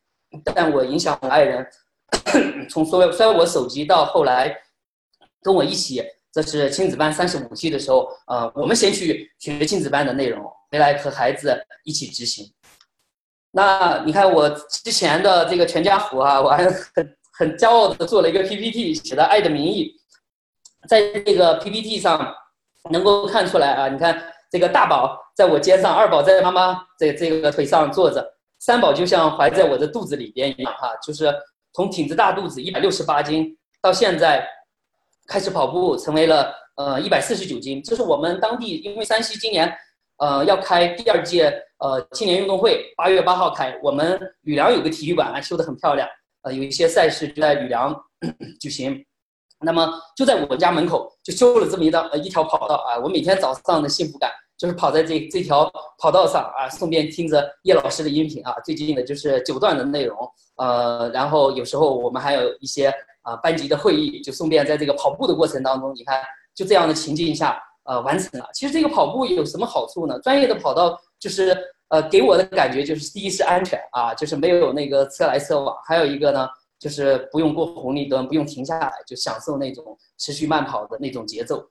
[0.54, 1.66] 但我影响我爱人，
[2.70, 4.56] 从摔摔我手机到后来
[5.42, 6.00] 跟我一起，
[6.32, 12.48] 这是亲子班三十五期的时候，呃，我们先去学亲子班的内容，回来和孩子一起执行。
[13.50, 14.48] 那你看我
[14.84, 19.92] 之前的这个全家福啊，我还很很骄傲的做了一个 PPT，写的《爱的名义》，
[20.88, 22.32] 在这个 PPT 上
[22.90, 24.22] 能够看出来啊，你看。
[24.50, 28.26] 这个大宝在我肩上，二宝在妈妈这这个腿上坐着，
[28.58, 31.34] 三宝就像怀在我的肚子里边一样哈，就是
[31.72, 34.46] 从挺着大肚子一百六十八斤，到现在
[35.26, 37.82] 开始跑步成为了呃一百四十九斤。
[37.82, 39.72] 这是我们当地，因为山西今年
[40.16, 46.08] 呃要开第二届呃青年运动会，八月八号开，我们吕梁有个体育馆修得很漂亮，
[46.42, 47.94] 呃有一些赛事就在吕梁
[48.58, 49.04] 举行。
[49.60, 60.16] 那么就在我家门口就修了这么一道呃一条跑道啊，我每天早上的幸福感就是跑在这这条跑道上啊，顺便听着叶老师的音频啊，最近的就是九段的内容，
[60.56, 66.18] 呃，然后有时候我们还有一些啊班级的会议，就顺便在这个跑步的过程当中，你看
[66.54, 68.48] 就这样的情境下呃完成了。
[68.54, 70.18] 其实这个跑步有什么好处呢？
[70.20, 71.54] 专业的跑道就是
[71.88, 76.48] 呃，给我的感觉就是第一是安全啊，就是没有那个车来车往，还有一个呢，
[76.78, 81.68] 就是不用过红绿灯，不用停下来，就享受那种持续慢跑的那种节奏。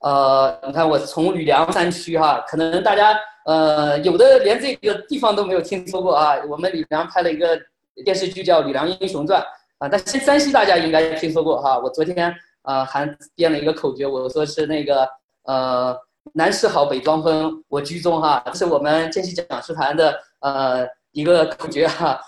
[0.00, 3.14] 呃，你看我从吕梁山区哈，可能大家
[3.44, 6.36] 呃有的连这个地方都没有听说过啊。
[6.48, 7.60] 我们吕梁拍了一个
[8.02, 9.42] 电视剧叫《吕梁英雄传》
[9.76, 11.78] 啊，但是山西大家应该听说过哈。
[11.78, 15.06] 我昨天呃还编了一个口诀，我说是那个
[15.42, 15.94] 呃
[16.32, 22.18] 南市好北庄丰我居中哈，这是我们见习讲师团的呃一个口诀哈。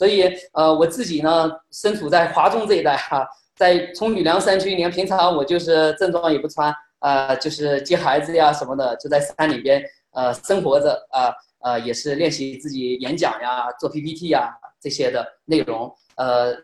[0.00, 6.74] 所以呃我自己呢身处在华中这一带哈，在从吕梁山区，你看平常我就是正装也不穿。
[7.00, 9.82] 呃，就是接孩子呀什么的，就在山里边
[10.12, 11.30] 呃生活着啊
[11.60, 15.94] 呃，也是练习自己演讲呀、做 PPT 呀这些的内容。
[16.16, 16.56] 呃，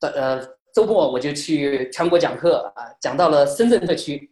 [0.00, 0.40] 呃
[0.74, 4.28] 周末我就去全国讲课啊，讲到了深圳特区。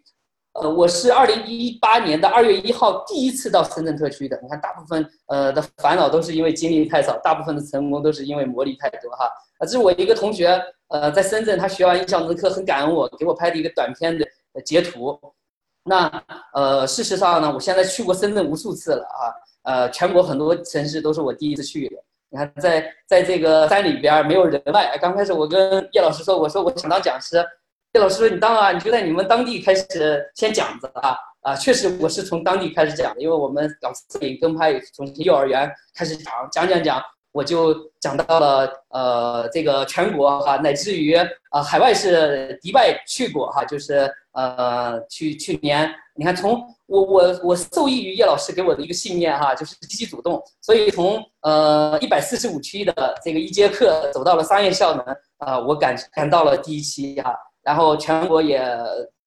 [0.60, 4.38] 呃，我是二零一八年的二月一号第一次到深圳特区的。
[4.42, 9.26] 你看，大部分呃的烦恼都是因为经历太少，大部分的成功都是因为磨砺太多哈。
[9.58, 14.26] 啊，这是我一个同学呃在深圳，他学完印象的课很感恩我，给我拍的一个短片的
[14.62, 15.18] 截图。
[15.84, 16.10] 那
[16.54, 19.22] 呃，事实上呢，我现在去过深圳无数次了啊，
[19.62, 21.96] 呃，全国很多城市都是我第一次去的。
[22.30, 24.98] 你看，在在这个山里边没有人脉。
[24.98, 27.42] 刚开始我跟叶老师说，我说我想当讲师，
[27.94, 41.14] 叶老师你当啊，你就在你们当地开始先讲着啊啊，确实我是从当地开始讲的，因为我们搞摄影跟拍从幼儿园开始讲讲讲讲，我就讲到了呃这个全国哈，乃至于
[41.50, 44.10] 啊海外是迪拜去过哈，就是。
[44.32, 55.04] 呃，去去年，你看，从我我我受益于叶老师给我的一个信念哈，就是积极主动，所以从呃一百四十五期的这个一节课走到了商业效能
[55.38, 57.34] 啊，我赶赶到了第一期哈，
[57.68, 58.58] 然后全国也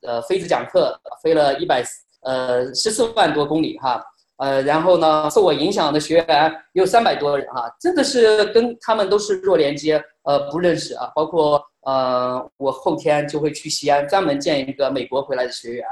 [0.01, 1.83] 呃飞着讲课，飞了一百
[2.21, 4.03] 呃十四万多公里哈，
[4.37, 11.63] 呃，然后呢，受我影响的学员有三百多人哈，真的是跟他们都是弱连接，呃，不认识啊，包括。
[11.83, 15.83] 呃，我后天就会去西安，专门见一个美国回来的学员。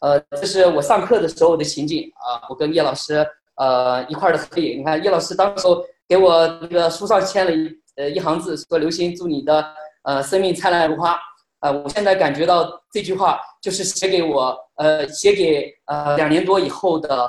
[0.00, 3.22] 呃，这是我上课的时候的情景啊，我跟叶老师
[3.56, 4.80] 呃一块的合影。
[4.80, 5.68] 你看，叶老师当时
[6.08, 9.62] 给我那个书上签了一呃一行字，说：“刘星，祝你的
[10.04, 11.18] 呃生命灿烂如花。”
[11.60, 17.28] 呃，我现在感觉到这句话就是写给我呃写给呃两年多以后的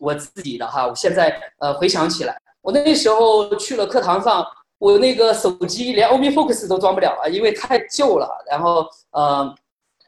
[0.00, 0.86] 我自己的哈。
[0.86, 4.46] 我现在呃回想起来，我那时候去了课堂上。
[4.80, 8.30] 我那个手机连 Omi Focus 都装不了啊，因为太旧了。
[8.48, 9.52] 然后，呃，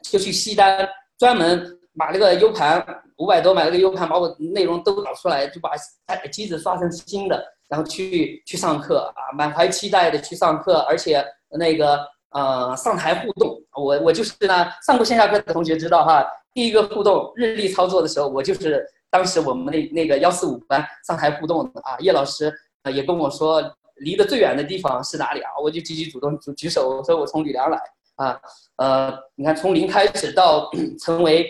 [0.01, 0.87] 就去西单
[1.19, 2.81] 专门买了个 U 盘，
[3.17, 5.71] 五百多买了个 U 盘，把我内容都导出来，就把
[6.31, 11.99] 机子刷成新的，然后去去上课啊，满怀期待的去上课，而且那个
[12.31, 22.53] 呃上台互动，我我就是呢上过线下课的同学知道哈，第一个互动日历操作的时候，我就是当时我们那那个幺四五班上台互动的啊，叶老师
[22.93, 23.63] 也跟我说。
[23.97, 25.51] 离得最远的地方是哪里啊？
[25.61, 27.79] 我就积极主动举举手，我说我从吕梁来
[28.15, 28.35] 啊。
[28.77, 31.47] 呃，你看从零开始到成为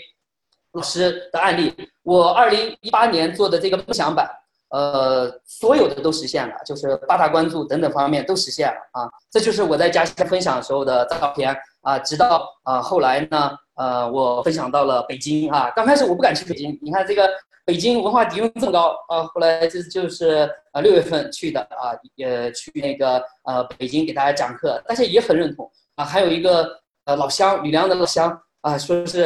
[0.73, 1.73] 老师的案例，
[2.03, 4.29] 我二零一八年做的这个梦想版，
[4.71, 9.09] 呃，所有的都实现了，就是八大关注等等方面都实现了啊。
[9.29, 11.99] 这就是我在家乡分享的时候的照片啊。
[11.99, 15.71] 直到啊后来呢，呃，我分享到了北京啊。
[15.75, 17.29] 刚开始我不敢去北京，你看这个。
[17.63, 19.23] 北京文化底蕴这么高啊！
[19.23, 26.03] 后来就就是呃六月份去的啊，也去那个呃北京给大家讲课，大家也很认同啊。
[26.03, 26.67] 还有一个
[27.05, 29.21] 呃老乡吕梁的老乡啊，说是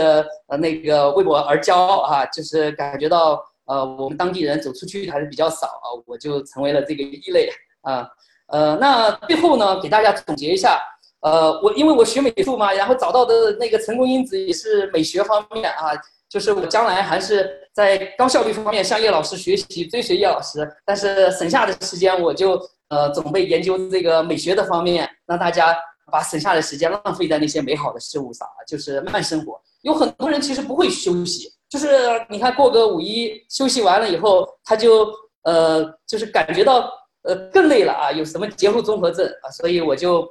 [0.48, 7.50] 呃那个为我而骄傲啊，就是感觉到呃我们当地人走出去还是比较少啊，我就成为了这个异类
[7.82, 8.08] 啊。
[8.48, 10.80] 呃，那最后呢，给大家总结一下，
[11.22, 15.92] 呃，我因为我学美术嘛，然后找到的那个成功因子也是美学方面啊。
[16.28, 20.70] 就是我将来还是在高效率方面向叶老师学习，追随叶老师。
[20.84, 22.60] 但是省下的时间，我就
[22.90, 25.78] 呃准备研究这个美学的方面，让大家
[26.12, 29.62] 把省下的时间浪费在那些美好的事物上，就是慢生活。
[29.84, 31.88] 有很多人其实不会休息，就是
[32.30, 35.08] 你看过个五一休息完了以后，他就
[35.44, 36.92] 呃就是感觉到
[37.24, 39.50] 呃更累了啊，有什么节后综合症啊？
[39.52, 40.28] 所以我就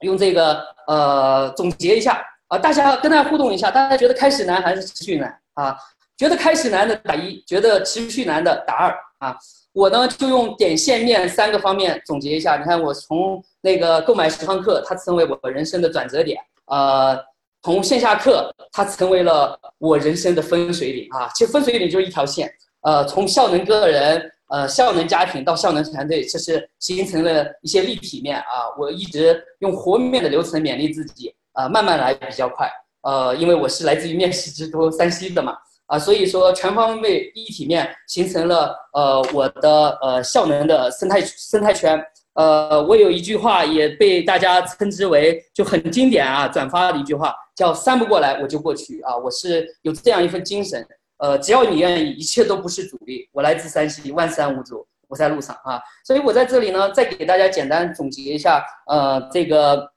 [0.00, 2.24] 用这个呃总结一下。
[2.48, 5.76] 啊，大家跟大家互动一下，大家觉得开始难还是持续难啊？
[6.16, 9.36] 觉得开始难的打一，觉得持续难的打二啊。
[9.74, 12.56] 我呢就用点线面三个方面总结一下。
[12.56, 16.38] 你看，我从那个购买十堂课，它成为我人生的转折点；
[16.68, 17.22] 呃，
[17.68, 21.30] 从线下课，它成为了我人生的分水岭啊。
[21.34, 22.50] 其实分水岭就是一条线。
[22.80, 28.72] 呃，从效能个人、呃效能家庭到效能团队，这是形成了一些立体面啊。
[28.78, 31.34] 我一直用活面的流程勉励自己。
[31.52, 32.70] 呃，慢慢来比较快。
[33.02, 35.54] 呃，因为我是来自于面试之都 山西的嘛，
[35.88, 42.02] 啊，所以说全方位一体面形成了呃我的呃效能的生态生态圈。
[42.38, 50.86] 呃，我有一句话也被大家称之为就很经典啊，转发的一句话叫“三不过来我就过去”啊，我是有这样一份精神。
[51.16, 53.28] 呃，只要你愿意，一切都不是阻力。
[53.32, 55.82] 我来自山西，万山无阻，我在路上啊。
[56.06, 59.90] 所以我在这里呢，再给大家简单总结一下，呃，这个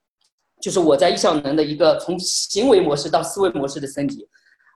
[0.60, 4.28] 就是我在易效能的一个从行为模式到思维模式的升级。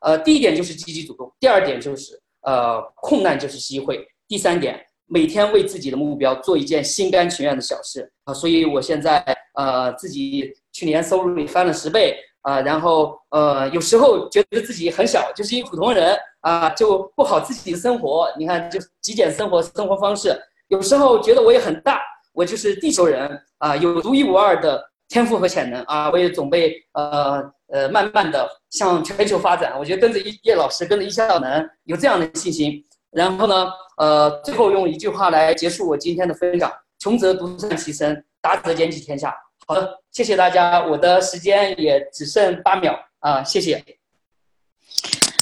[0.03, 4.81] 呃，第一点就是积极主动，第二点就是呃，困难就是机会，第三点。
[5.09, 18.29] 每天为自己的目标做一件心甘情愿的小事啊，所以我现在呃自己去年收入里翻了十倍啊，然后呃有时候觉得自己很小，就是一普通人啊，就过好自己的生活。
[18.39, 20.37] 你看，就极简生活生活方式。
[20.69, 22.01] 有时候觉得我也很大，
[22.33, 29.79] 我就是地球人啊，有独一无二的天赋和潜能啊，我也准备呃呃慢慢的向全球发展。
[29.79, 32.85] 我觉得跟着叶叶老师，跟着易效能，有这样的信心。
[33.11, 39.35] 然后呢，呃，最后用一句话来结束我今天的分享：穷则独善其身，达则兼济天下。
[39.67, 43.85] 好的，谢谢大家，我的时间也只剩八秒啊，谢谢，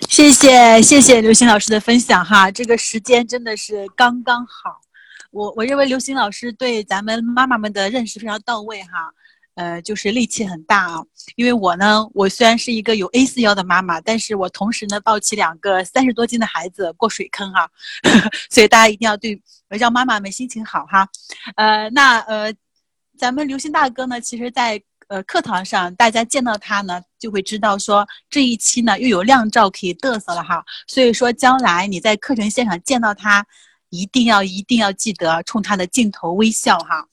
[0.09, 4.81] 谢谢谢谢刘星老师的分享哈，这个时间真的是刚刚好，
[5.31, 9.13] 我我认为刘星老师对咱们妈妈们的认识非常到位哈。
[9.55, 11.03] 呃，就是力气很大啊，
[11.37, 17.69] 因为我呢，我虽然是一个有 A 四腰的妈妈，但是我同时呢抱起两个三十多斤的孩子过水坑啊，
[18.51, 21.09] 所以大家一定要对让妈妈们心情好哈。
[21.55, 22.53] 呃，那呃，
[23.17, 30.65] 咱们刘星大哥呢，其实在呃课堂上大家见到他呢，就会知道说这一期呢又有靓照可以嘚瑟了哈。
[30.89, 33.47] 所以说将来你在课程现场见到他，
[33.91, 37.07] 一定要一定要记得冲他的镜头微笑哈。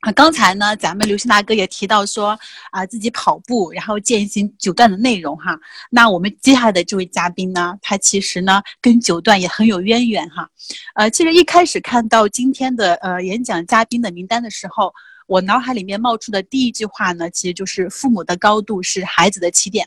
[0.00, 2.38] 啊，刚才呢，咱们刘星大哥也提到说，
[2.70, 5.58] 啊，自己跑步，然后践行九段的内容哈。
[5.90, 10.48] 那我们接下来的这位嘉宾呢，他其实呢跟九段也很有渊源哈。
[10.94, 14.90] 呃，其实一开始看到今天的呃演讲嘉宾的名单的时候，
[15.26, 19.86] 我脑海里面冒出的第一句话呢，其实就是父母的高度是孩子的起点。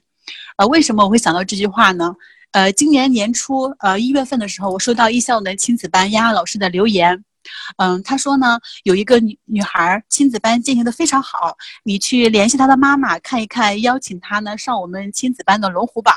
[0.58, 2.14] 呃，为什么我会想到这句话呢？
[2.52, 7.24] 呃，今年年初呃一月份的时候，我收到艺校的亲子班丫丫老师的留言。
[7.78, 16.16] 嗯，他说呢，有一个女女孩亲子班进行的非常好，你去联系她的妈妈看一看，邀请她呢上我们亲子班的龙虎榜。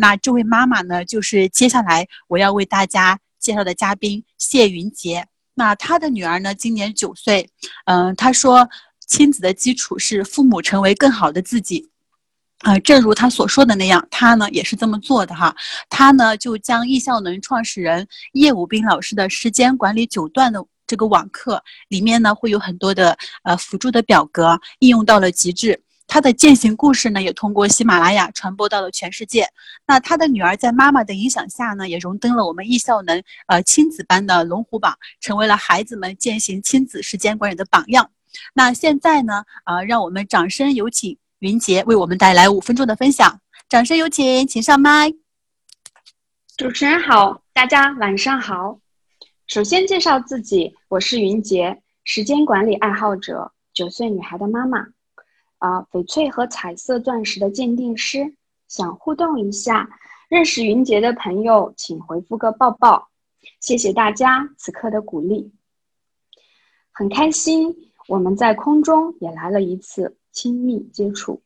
[0.00, 5.26] 那这位妈妈呢，就是接下来我要为大家介绍的嘉宾谢云杰。
[5.54, 7.50] 那她的女儿呢，今年九岁。
[7.84, 8.68] 嗯，她说，
[9.06, 11.90] 亲子的基础是父母成为更好的自己。
[12.60, 15.54] 啊，正如他所说的那样，他呢也是这么做的哈。
[15.88, 25.80] 他呢就将易效能创始人叶武斌老师的时间管理九段的这个网课里面呢，会有很多的呃辅助的表格应用到了极致。
[26.08, 29.46] 他的践行故事呢，也通过喜马拉雅传播到了全世界。
[29.86, 38.10] 那他的女儿在妈妈的影响下呢，也荣登了我们易效能呃亲子班的龙虎榜，成为了孩子们践行亲子时间管理的榜样。
[38.54, 41.16] 那现在呢，呃，让我们掌声有请。
[41.40, 45.14] 云杰为我们带来五分钟的分享，掌声有请，请上麦。
[46.56, 48.80] 主持人好，大家晚上好。
[49.46, 54.80] 首先介绍自己，我是云杰，时间管理爱好者，九岁女孩的妈妈，
[55.58, 58.34] 啊，翡翠和彩色钻石的鉴定师，
[58.66, 59.88] 想互动一下。
[60.28, 63.10] 认识云杰的朋友，请回复个抱抱。
[63.60, 65.52] 谢谢大家此刻的鼓励，
[66.90, 70.16] 很开心我们在空中也来了一次。
[70.38, 71.42] 亲密接触，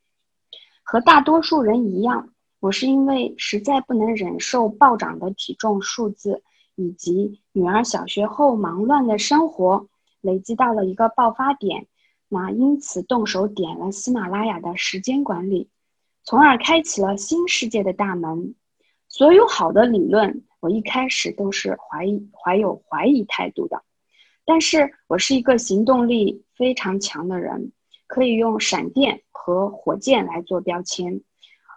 [0.82, 2.28] 和大多数人一样，
[2.60, 6.42] 我是因为实在不能忍受暴涨的体重数字，
[6.74, 9.88] 以及女儿小学后忙乱的生活，
[10.20, 11.86] 累积到了一个爆发点，
[12.28, 15.70] 那因此动手点了喜马拉雅的时间管理，
[16.22, 18.54] 从而开启了新世界的大门。
[19.08, 23.82] 所有好的理论，我一开始都是怀疑、怀有怀疑态度的，
[24.44, 27.72] 但是我是一个行动力非常强的人。
[28.12, 31.22] 可以用闪电和火箭来做标签，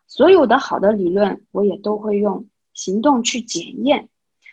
[0.05, 4.09] 所有的好的理论，我也都会用行动去检验。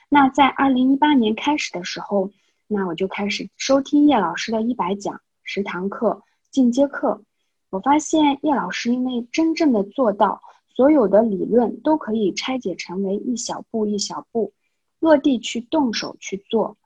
[0.08, 2.30] 那在二零一八年开始的时候，
[2.68, 6.22] 那我就开始收听叶老师的一百讲十堂课
[6.52, 7.24] 进阶课。
[7.70, 14.52] 我发现叶老师因为真正的做到所有的理论都可以拆解成为一小步一小步
[15.00, 16.76] 落地去动手去做。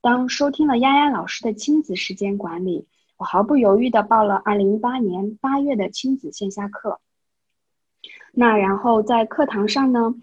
[0.00, 2.86] 当收听了丫丫老师的亲子时间管理。
[3.16, 7.00] 我毫不犹豫地报了二零一八年八月的亲子线下课。
[8.32, 10.14] 那然后在课堂上呢，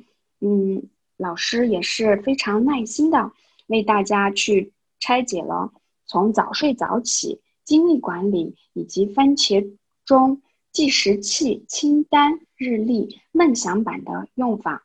[0.42, 3.32] 嗯，老师也是非常耐心的
[3.68, 5.72] 为大家去拆解了
[6.06, 10.42] 从早睡早起、精力管理以及番茄钟、
[10.74, 14.84] 计时器、清单、日历、梦想版的用法。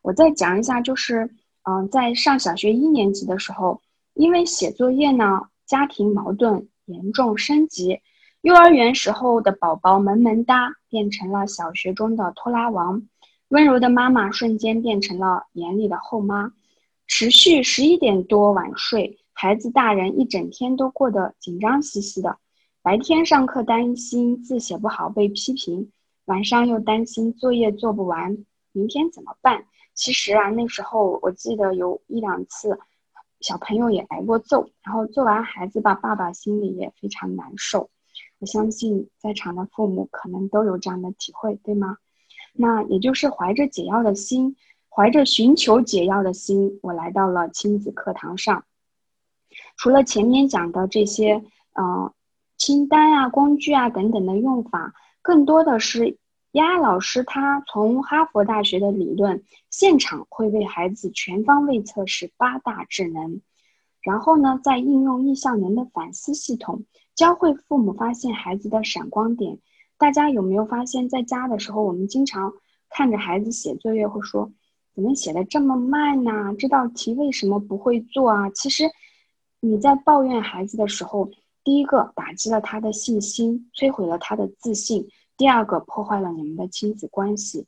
[0.00, 1.28] 我再讲一下，就是
[1.64, 3.82] 嗯，在上小学一年级的时候，
[4.14, 8.00] 因为写作业呢，家庭矛盾严重升级，
[8.40, 13.06] 幼儿园时候的宝宝萌萌哒变成了小学中的拖拉王，
[13.48, 16.52] 温柔的妈妈瞬间变成了严厉的后妈，
[17.06, 22.38] 持续十一点多晚睡，孩子大人一整天都过得紧张兮兮的，
[22.82, 25.90] 白天上课担心字写不好被批评，
[26.24, 29.64] 晚上又担心作业做不完，明天怎么办？
[29.94, 32.78] 其实啊，那时候我记得有一两次。
[33.40, 37.90] 小朋友也挨过揍，然后揍完孩子吧，爸爸心里也非常难受。
[38.38, 41.98] 我相信在场的父母可能都有这样的体会，对吗？
[42.52, 44.56] 那也就是怀着解药的心，
[44.88, 48.64] 怀着寻求解药的心，我来到了亲子课堂上。
[49.76, 51.42] 除了前面讲的这些，
[51.74, 52.12] 呃，
[52.56, 56.18] 清单啊、工具啊等等的用法，更多的是
[56.52, 59.42] 丫丫老师他从哈佛大学的理论。
[59.70, 63.40] 现场会为孩子全方位测试八大智能，
[64.00, 66.82] 然后呢，再应用意向能的反思系统，
[67.14, 69.58] 教会父母发现孩子的闪光点。
[69.96, 72.52] 大家有没有发现，在家的时候，我们经常
[72.88, 74.50] 看着孩子写作业，会说
[74.92, 76.52] ：“怎么写的这么慢呢？
[76.58, 78.90] 这道题为什么不会做啊？”其实，
[79.60, 81.30] 你在抱怨孩子的时候，
[81.62, 85.04] 第一个打击了他的信心，摧毁了他的自信；
[85.40, 87.66] 第二个破坏了你们的亲子关系。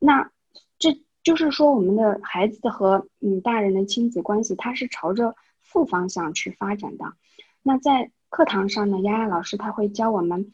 [0.00, 0.32] 那
[0.80, 1.00] 这。
[1.24, 7.04] 就是说，我们的孩子和嗯大人的亲子关系，它是朝着负方向去发展的。
[7.62, 10.52] 那在课堂上呢，丫丫老师他会教我们，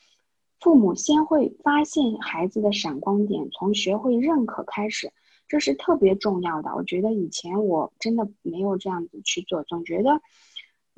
[0.60, 5.10] 父母先会发现孩子的闪光点，从学会认可开始，
[5.48, 6.74] 这是特别重要的。
[6.76, 10.20] 我觉得以前我真的没有这样子去做，总觉得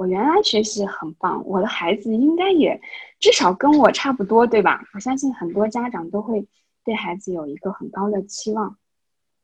[0.00, 2.80] 我原来学习很棒，我的孩子应该也
[3.18, 4.82] 至少跟我差不多，对吧？
[4.94, 6.48] 我相信很多家长都会
[6.82, 8.78] 对孩子有一个很高的期望。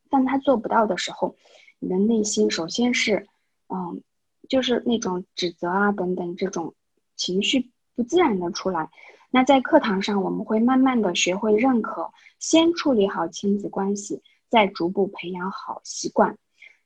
[0.08, 1.36] 但他做不到的时候，
[1.78, 3.26] 你的内心首先是，
[3.68, 4.00] 嗯，
[4.48, 6.72] 就是那种指责啊等等这种
[7.16, 8.88] 情绪不自然的出来。
[9.30, 16.38] 那在课堂上，我们会慢慢的学会认可，先处理好亲子关系，再逐步培养好习惯。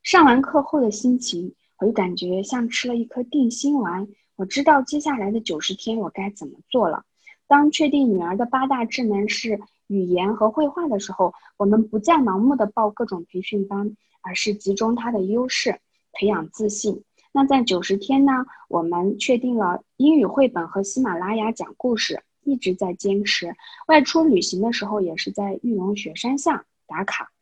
[0.02, 4.06] 上完课后的心情，我就感觉像吃了一颗定心丸。
[4.36, 7.04] 我知道接下来的九十天我该怎么做了。
[7.48, 9.60] 当确定女儿的八大智能是。
[9.90, 15.80] 语言和绘画的时候，我们不再盲目的报各种培训班，而是集中她的优势，
[16.12, 17.02] 培养自信。
[17.32, 23.56] 那在九十天呢，我们确定了英语绘本和喜马拉雅讲故事，一直在坚持。
[23.88, 27.32] 外出旅行的时候，也是在玉龙雪山下打卡，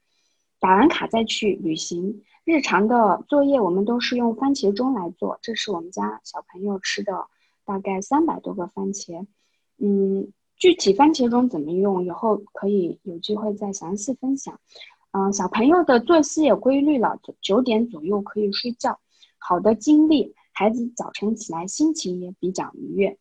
[0.58, 2.22] 打完卡再去旅行。
[2.50, 7.26] 日常的作业我们都是用番茄钟来做，这是我们家小朋友吃的
[7.66, 9.26] 大概三百多个番茄，
[9.76, 10.32] 嗯。
[10.56, 14.58] 具体番茄钟怎么用，以后可以有机会再详细分享。
[15.12, 18.98] 嗯，小朋友的作息也规律了，九点左右可以睡觉。
[19.38, 23.18] 好的精力，孩子早晨起来心情也比较愉悦。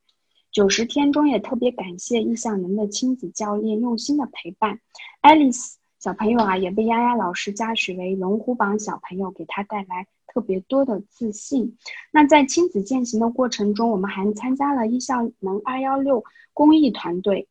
[0.51, 4.79] 九十天中也特别感谢易向能的亲子教练用心的陪伴。
[5.21, 11.77] 爱丽丝小朋友啊，也被丫丫老师嘉许为龙虎榜小朋友，给他带来特别多的自信。
[12.11, 16.23] 那在亲子践行的过程中，我们还参加了一校能二幺六。
[16.53, 17.47] 公益团队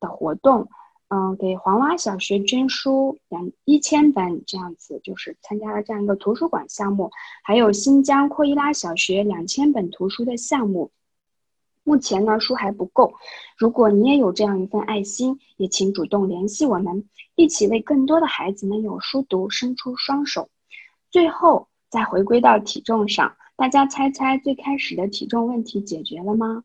[0.00, 0.70] 的活动，
[1.08, 7.10] 嗯，给黄洼小学捐书两一千本这样子，就是参加了这样一个图书馆项目，
[7.42, 10.90] 还有新疆阔伊拉小学两千本图书的项目。
[11.82, 13.14] 目前呢，书还不够，
[13.56, 17.04] 如果你也有这样一份爱心，也请主动联系我们，
[17.34, 20.48] 一起为更多的孩子们有书读伸出双手。
[21.10, 26.64] 最后再回归到体重上，大家猜猜最开始的体重问题解决了吗？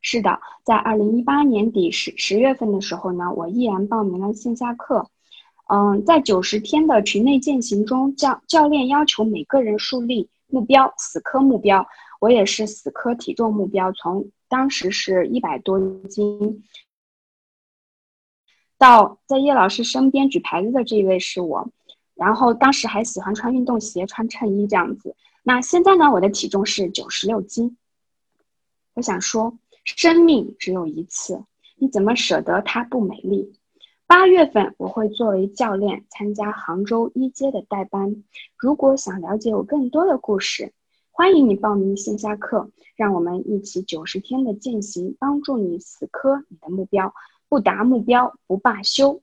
[0.00, 5.10] 是的，在二零一八年底十十月份的时候呢，我毅然报名了线下课。
[5.68, 11.86] 嗯，在九十天的群内践行中，教教练要求每个人树立目标，死磕目标。
[12.20, 16.62] 我也是死磕体重目标，从当时是一百多斤，
[18.78, 21.68] 到在叶老师身边举牌子的这一位是我，
[22.14, 25.16] 然后当时还喜欢穿运动鞋、穿衬衣这样子。
[25.42, 27.76] 那现在呢，我的体重是九十六斤。
[28.94, 29.58] 我想说。
[29.82, 31.42] 生命只有一次，
[31.76, 33.58] 你怎么舍得它不美丽？
[34.06, 38.22] 八月份我会作为教练参加杭州一阶的代班。
[38.56, 40.74] 如果想了解我更多的故事，
[41.20, 47.14] 欢迎你报名线下课，让我们一起九十天的践行，帮助你死磕你的目标，
[47.46, 49.22] 不达目标不罢休。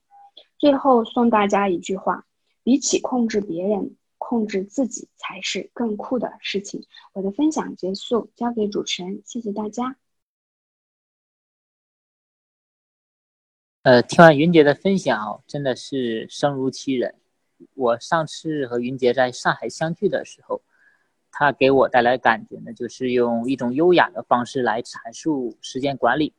[0.58, 2.24] 最后送大家一句话：
[2.62, 6.86] 比起控制别人，控制自己才是更酷的事情。
[7.14, 9.96] 我的分享结束，交给主持人，谢谢大家。
[13.82, 17.16] 呃，听完云杰的分享，真的是声如其人。
[17.74, 20.62] 我上次和云杰在上海相聚的时候，
[21.30, 26.32] 他给我带来感觉呢，就是用一种优雅的方式来阐述时间管理。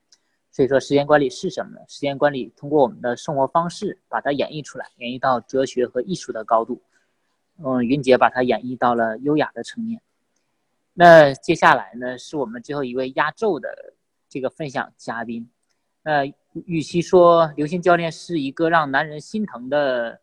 [0.51, 1.79] 所以说，时间管理是什么呢？
[1.87, 6.81] 时间管理通过我们的生活方式把它演绎出来，演绎到哲学和艺术的高度。
[7.63, 10.01] 嗯，云杰把它演绎到了优雅的层面。
[10.93, 13.93] 那接下来呢，是我们最后一位压轴的
[14.27, 15.49] 这个分享嘉宾。
[16.01, 16.25] 那，
[16.65, 20.19] 与其说刘星教练是一个让男人心疼的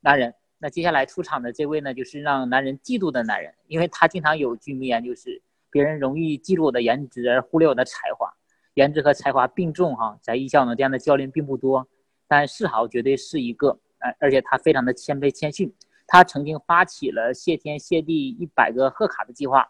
[0.00, 8.30] 男人，那接下来出场的这位呢，就是让男人嫉妒的男人，因为他经常有句名言，就是别人容易嫉妒我的颜值而忽略我的才华。
[8.74, 11.88] 颜值和才华并重，哈，在艺校呢这样的教练并不多，
[12.28, 15.74] 但世豪绝对是一个，而而且他非常的谦卑谦逊，
[16.06, 19.66] 他曾经发起了谢天谢地一百个贺卡的计划，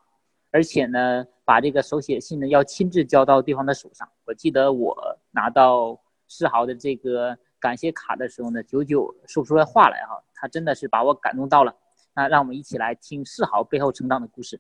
[0.51, 4.07] 而且呢，把这个手写信呢要亲自交到对方的手上。
[4.27, 4.95] 我记得我
[5.31, 5.99] 拿到
[6.29, 11.75] 世豪的这个感谢卡的时候呢，久久说不出来话来，哈，他真的是把我感动到了。
[12.15, 14.59] 那让我们一起来听世豪背后成长的故事。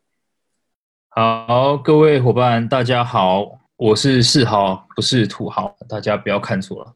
[1.08, 3.58] 好，各位伙伴，大家好。
[3.76, 6.92] 我是世豪，不是土豪，大家不要看错了。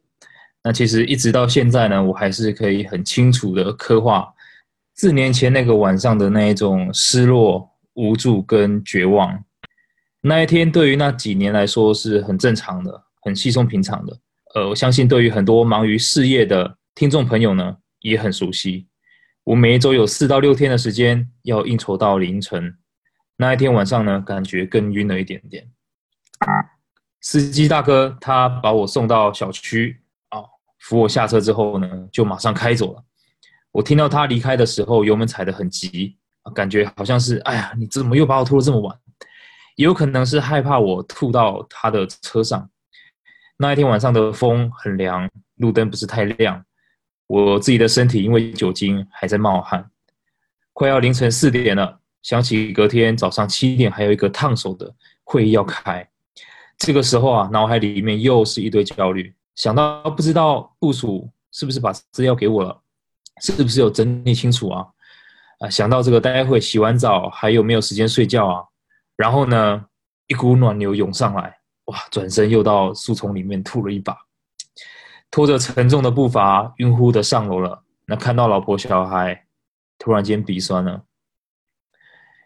[0.63, 4.31] 那其实一直到现在呢，我还是可以很清楚的刻画
[4.95, 9.43] 四年前那个晚上的那一种失落、无助跟绝望。
[10.21, 14.17] 那一天对于那几年来说是很正常的，很稀松平常的。
[14.55, 18.87] 呃，我相信对于很多忙于事业的听众朋友呢，也很熟悉。
[19.45, 22.77] 我每一周有四到六天的时间要应酬到凌晨，
[23.37, 25.67] 那一天晚上呢，感觉更晕了一点点。
[27.21, 30.41] 司机大哥他把我送到小区啊，
[30.81, 33.03] 扶我下车之后呢，就马上开走了。
[33.73, 36.19] 我听到他离开的时候，油门踩得很急，
[36.55, 38.99] 感觉好像是哎呀，你怎么又把我拖得这么晚？
[39.77, 42.69] 也有可能是害怕我吐到他的车上。
[43.57, 46.65] 那一天晚上的风很凉，路灯不是太亮，
[47.27, 49.91] 我自己的身体因为酒精还在冒汗，
[50.73, 54.95] 快要凌晨四点了，想起隔天早上七点还有一个烫手的
[55.25, 56.07] 会议要开。
[56.77, 62.81] 这个时候啊，脑海里面又是一堆焦虑，想到不知道部署是不是把资料给我了，
[63.41, 64.87] 是不是有整理清楚啊？
[65.61, 68.65] 啊，想到这个待会洗完澡还有没有时间睡觉啊？
[69.17, 69.85] 然后呢，
[70.27, 71.97] 一股暖流涌上来，哇！
[72.11, 74.17] 转身又到树丛里面吐了一把，
[75.35, 77.83] 拖着沉重的步伐，晕乎的上楼了。
[78.07, 79.47] 那看到老婆小孩，
[79.99, 81.03] 突然间鼻酸了，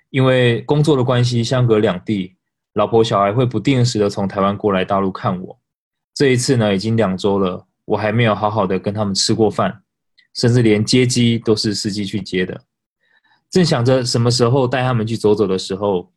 [0.08, 2.38] 因为工作的关系，相隔两地。
[2.72, 5.60] 老婆小孩会不定时的从台湾过来大陆看我，
[6.14, 9.82] 这一次呢已经两周了，我还没有好好的跟他们吃过饭，
[10.32, 12.58] 甚至连接机都是司机去接的。
[13.50, 16.10] 正想着什么时候带他们去走走的时候，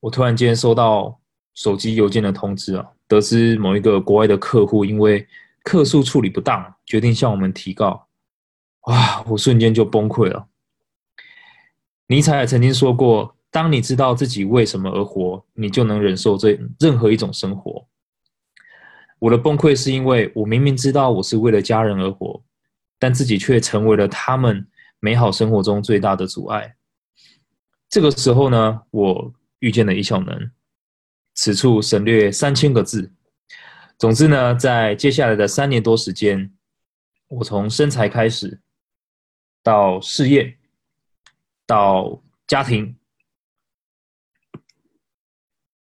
[0.00, 1.20] 我突然间收到
[1.52, 5.26] 手机邮件的通知啊，得知某一个国外的客户因为
[5.64, 8.06] 客诉处理不当，决定向我们提告。
[8.82, 10.46] 哇，我瞬间就崩溃了。
[12.06, 13.34] 尼采也曾经说过。
[13.50, 17.86] 当你知道自己为什么而活，你就能忍受这任何一种生活。
[19.18, 22.42] 我的崩溃是因为我明明知道我是为了家人而活，
[22.98, 24.68] 但自己却成为了他们
[25.00, 26.74] 美好生活中最大的阻碍。
[27.88, 30.50] 这个时候呢，我遇见了一小能，
[31.38, 33.12] 此处省略三千个字。
[33.96, 36.52] 总之呢，在接下来的三年多时间，
[37.28, 38.60] 我从身材开始，
[39.62, 40.58] 到事业，
[41.64, 42.96] 到家庭。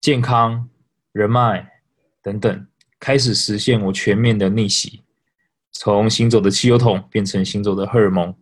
[0.02, 0.69] 健康、
[1.14, 1.82] 人脉
[2.22, 2.68] 等等，
[2.99, 5.02] 开始实现我全面的逆袭，
[5.72, 8.36] 从行走的汽油桶变成行走的荷尔蒙。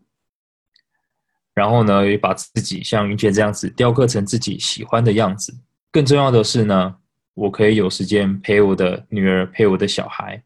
[1.54, 5.56] 然后呢，也把自己像云姐这样子雕刻成自己喜欢的样子。
[5.96, 6.98] 更重要的是呢，
[7.36, 10.44] 我可以有时间陪我的女儿，陪我的小孩，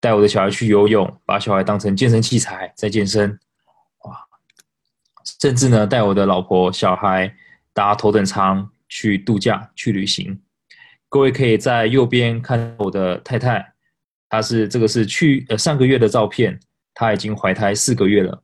[0.00, 3.38] 带我的小孩去游泳，把小孩当成健身器材在健身。
[4.04, 4.16] 哇，
[5.42, 7.36] 甚至呢，带我的老婆、小孩
[7.74, 8.70] 搭头等舱。
[8.92, 10.40] 去度假去旅行，
[11.08, 13.72] 各位可以在右边看我的太太，
[14.28, 16.58] 她是这个是去呃上个月的照片，
[16.92, 18.42] 她已经怀胎四个月了，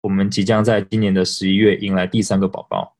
[0.00, 2.96] 我们即将在今年的十一月迎来第三个宝宝，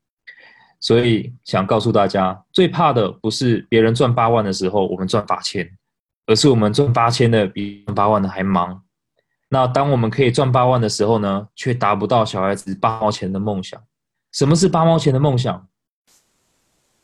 [0.80, 5.68] 所以想告诉大家，最怕的不是别人赚八万的时候我们赚八千，
[6.26, 8.82] 而是我们赚八千的比赚八万的还忙。
[9.48, 13.82] 那当我们可以赚八万的时候呢，却达不到小孩子八毛钱的梦想。
[14.32, 15.66] 什么是八毛钱的梦想？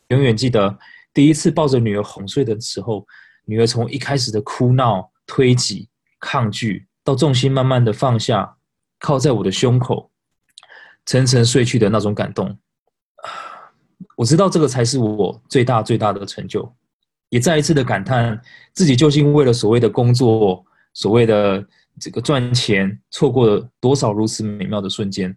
[0.09, 0.77] 永远记得
[1.11, 3.05] 第一次抱着女儿哄睡的时候，
[3.45, 5.89] 女儿从一开始的哭闹、推挤、
[6.19, 8.55] 抗拒，到重心慢慢的放下，
[8.99, 10.11] 靠在我的胸口，
[11.05, 12.55] 沉沉睡去的那种感动。
[14.15, 16.71] 我知道这个才是我最大最大的成就，
[17.29, 18.39] 也再一次的感叹
[18.73, 21.65] 自己究竟为了所谓的工作、所谓的
[21.99, 25.35] 这个赚钱，错过了多少如此美妙的瞬间。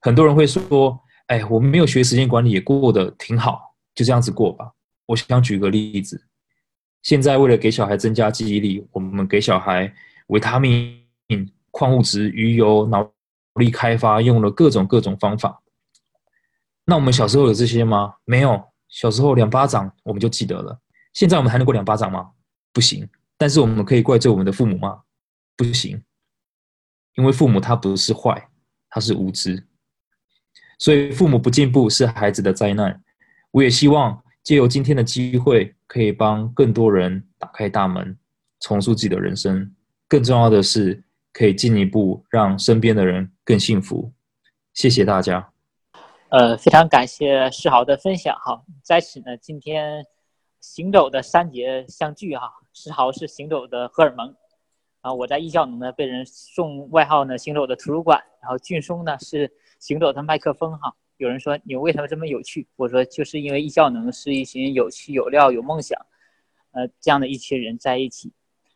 [0.00, 0.98] 很多人会说
[1.28, 4.70] ：“哎，我们没有学时间管理，也过得挺好，就这样子过吧。”
[5.06, 6.20] 我想举个例子，
[7.02, 9.92] 现在为了给小孩增加记忆力，我们给小孩
[10.28, 10.98] 维他命、
[11.70, 13.08] 矿物质、鱼油、脑
[13.54, 15.60] 力开发，用了各种各种方法。
[16.88, 18.14] 那我们小时候有这些吗？
[18.24, 20.80] 没有，小时候两巴掌我们就记得了。
[21.12, 22.30] 现在我们还能过两巴掌吗？
[22.72, 23.08] 不行。
[23.36, 25.02] 但是我们可以怪罪我们的父母吗？
[25.56, 26.00] 不行，
[27.16, 28.48] 因为父母他不是坏，
[28.88, 29.66] 他是无知。
[30.78, 33.02] 所以父母不进步是孩子的灾难。
[33.50, 38.16] 我也希望借由今天的机会，可以帮更多人打开大门，
[38.60, 39.74] 重塑自己的人生。
[40.08, 41.02] 更重要的是，
[41.32, 44.12] 可以进一步让身边的人更幸福。
[44.72, 45.52] 谢谢大家。
[46.36, 50.04] 呃，非常感谢世豪的分享哈，在此呢，今天
[50.60, 54.36] 行走的三节相聚哈，世豪是行走的荷尔蒙，
[55.00, 59.50] 啊，我在艺校能呢被人送外号呢行走的图书馆，然后俊松呢是。
[59.78, 62.66] 行走的麦克风哈，有人说你为什么这么有趣？
[62.76, 65.98] 我说就是因为艺效能是一群有趣、有料、有梦想，
[66.72, 68.30] 呃，这样的一群人在一起。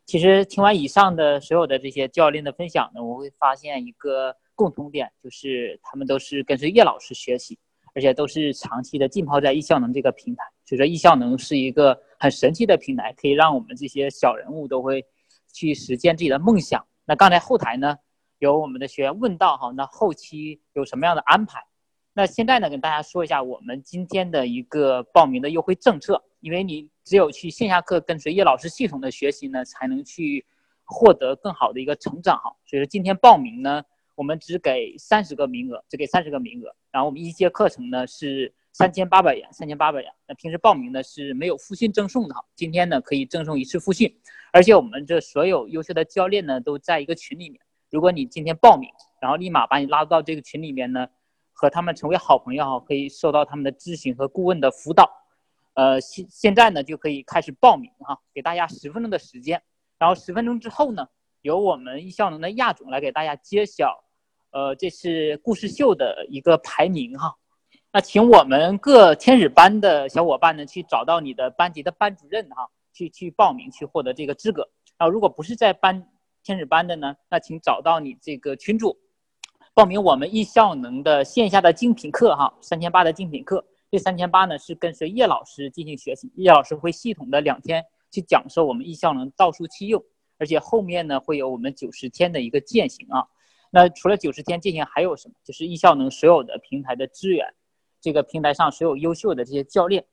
[0.07, 7.59] 其实听完以上的所有的这些教练的分享呢，我会发现一个共同点，就是他们都是跟随叶老师学习，
[7.95, 10.45] 而且都是长期的浸泡在艺效能这个平台。
[10.67, 15.03] 所以说，艺效能是一个很神奇的平台，可以让我们这些小人物都会
[15.51, 16.87] 去实现自己的梦想。
[17.07, 17.97] 那刚才后台呢？
[18.39, 21.65] 有我们的学员问到哈，那后期有什么样的安排？
[22.13, 26.23] 那现在呢，跟大家说一下我们今天的一个报名的优惠政策。
[26.41, 30.47] 因为你只有去线下课跟随叶老师系统的学习呢，才能去
[30.85, 32.51] 获得更好的一个成长哈。
[32.65, 33.83] 所以说今天报名呢，
[34.21, 36.71] 我们只给三十个名额，只给三十个名额。
[36.91, 40.13] 然后我们一节课程呢是三千八百元，三千八百元。
[40.29, 44.15] 那平时报名呢是没有复训赠送的，今天呢可以赠送一次复训，
[44.53, 47.59] 而且我们这所有优秀的教练呢都在一个群里面。
[47.89, 48.91] 如果你今天报名，
[49.23, 51.09] 然后立马把你拉到这个群里面呢，
[51.55, 55.11] 和他们成为好朋友哈，可以受到他们的咨询和顾问的辅导。
[55.73, 59.63] 呃，现现在呢就可以开始报名哈，给大家十分钟的时间，
[59.99, 61.09] 然后十分钟之后呢，
[61.41, 64.05] 由我们易效能的亚总来给大家揭晓，
[64.51, 67.35] 呃，这是故事秀的一个排名哈。
[67.93, 74.69] 那请我们各天使班的小伙伴呢，去找到你的班级的班主任哈，去去报名去获得这个资格。
[74.99, 76.07] 然后如果不是在班。
[76.43, 78.97] 天使班的呢，那请找到你这个群主，
[79.75, 83.63] 报名我们易效能的线下的精品课哈，三千八的精品课。
[83.91, 90.03] 这三千八呢是跟随叶老师进行学习，叶老师会系统的两天去讲授我们易效能道术器用，
[90.39, 93.23] 而且后面呢会有我们九十天的一个践行啊。
[93.71, 95.35] 那除了九十天践行还有什么？
[95.45, 97.55] 就是易效能所有的平台的资源，
[98.01, 100.05] 这个平台上所有优秀的这些教练。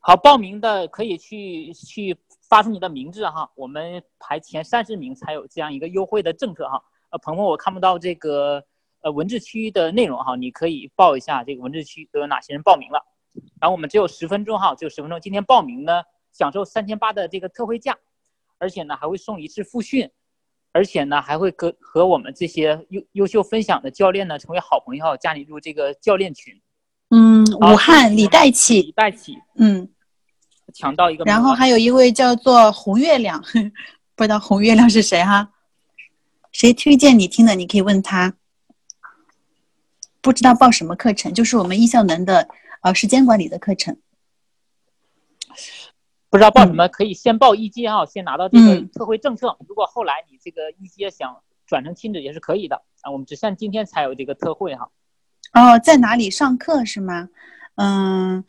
[0.00, 2.16] 好，报名的可以去去。
[2.46, 6.80] 发出你的名字哈，我们排前三十名才有这样一个优惠的政策哈。
[7.08, 8.62] 呃，鹏鹏，我看不到这个
[9.00, 13.02] 呃文字区的内容哈，你可以报一下这个文字区都有哪些人报名了。
[13.60, 15.18] 然后我们只有十分钟哈，只有十分钟。
[15.18, 16.02] 今天报名呢，
[16.32, 17.98] 享受三千八的这个特惠价，
[18.58, 20.08] 而且呢还会送一次复训，
[20.74, 26.52] 而且呢还会跟和我们这些优优秀分享的教练呢成为好朋友，加你入这个教练群。
[27.08, 29.88] 嗯，武汉李代启，李代启，嗯。
[30.72, 33.40] 抢到一个，然后还有一位叫做红月亮，
[34.16, 35.48] 不知道红月亮是谁哈？
[36.50, 37.54] 谁推荐你听的？
[37.54, 38.34] 你可以问他。
[40.20, 42.48] 不知道报什么课程，就是我们易效能的
[42.82, 43.96] 呃时间管理的课程。
[46.34, 49.56] 不知道报什么，可以先报一阶哈，先拿到这个特惠政策。
[49.68, 53.12] 如果后来你这个一阶想转成亲子也是可以的啊。
[53.12, 54.90] 我们只限今天才有这个特惠哈。
[55.52, 57.28] 哦，在哪里上课是吗？
[57.76, 58.44] 嗯。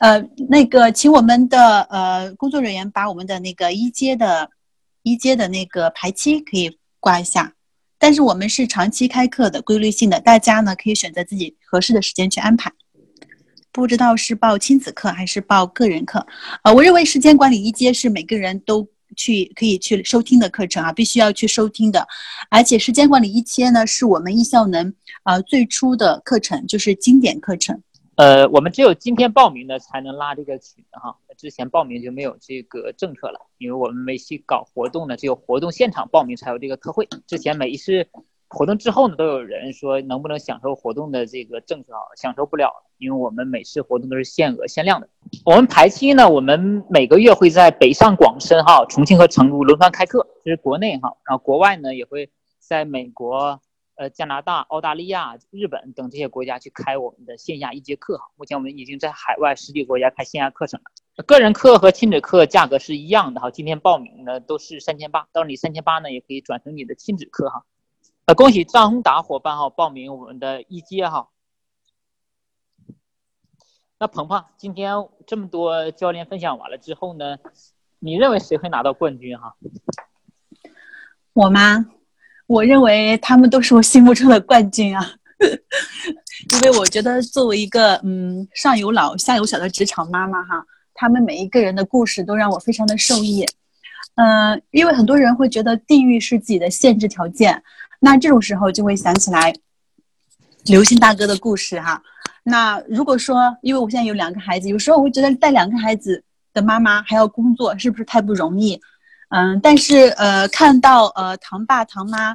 [0.00, 0.18] 呃，
[0.48, 4.50] 那个，请我们的呃工作人员把我们的那个一阶的，
[5.02, 7.52] 一阶的那个排期可以挂一下。
[7.98, 12.72] 但是我们是长期开课的，规律性的，大家呢可以选择自己合适的时间去安排。
[13.78, 16.26] 不知道是报亲子课还是报个人课？
[16.64, 18.84] 呃，我认为时间管理一阶是每个人都
[19.14, 22.04] 去可以去收听的课程啊，必须要去收听的。
[22.50, 24.92] 而且时间管理一阶呢，是我们易效能
[25.22, 27.80] 啊最初的课程，就是经典课程。
[28.16, 37.08] 呃，我们只有今天报名的才能拉这个群哈，之前报名就没有这个政策了，因为我们每期搞活动呢，只有活动现场报名才有这个特惠。
[37.28, 38.08] 之前每一次
[38.48, 45.08] 活动之后呢，都有人说能不能享受活动的这个政策啊，享受不了，因为我们每次活动都是限额限量的。
[45.44, 53.60] 我们排期呢，我们每个月会在北上广深哈、重庆和成都轮番开课，这是国内哈，然后国外呢也会在美国。
[54.00, 58.26] 呃，加拿大、澳大利亚、日本等这些国家去开我们的线下一节课哈。
[58.36, 61.24] 目前我们已经在海外十几个国家开线下课程了。
[61.24, 67.64] 个人课和亲子课价格是一样的哈，今天报名呢都是三千八，到时你三千八呢也可以转成你的亲子课哈。
[68.28, 71.30] 呃，恭喜张宏达伙伴哈报名我们的一阶哈。
[73.98, 74.92] 那鹏鹏，今天
[75.26, 77.38] 这么多教练分享完了之后呢，
[77.98, 79.56] 你认为谁会拿到冠军哈？
[81.32, 81.86] 我吗？
[82.46, 85.14] 我认为他们都是我心目中的冠军啊，
[86.52, 90.62] 因为我觉得作为一个嗯上有老下有小的职场妈妈哈。
[90.92, 93.46] 他们每一个人的故事都让我非常的受益，
[94.16, 97.62] 嗯，因为很多人会觉得地域是自己的限制条件，
[98.00, 99.54] 那这种时候就会想起来
[100.64, 102.02] 刘星大哥的故事哈。
[102.42, 106.22] 那如果说，因为我现在有两个孩子，有时候我会觉得带两个孩子
[106.54, 108.80] 的妈妈还要工作，是不是太不容易？
[109.30, 112.34] 嗯，但是呃，看到呃堂爸堂妈，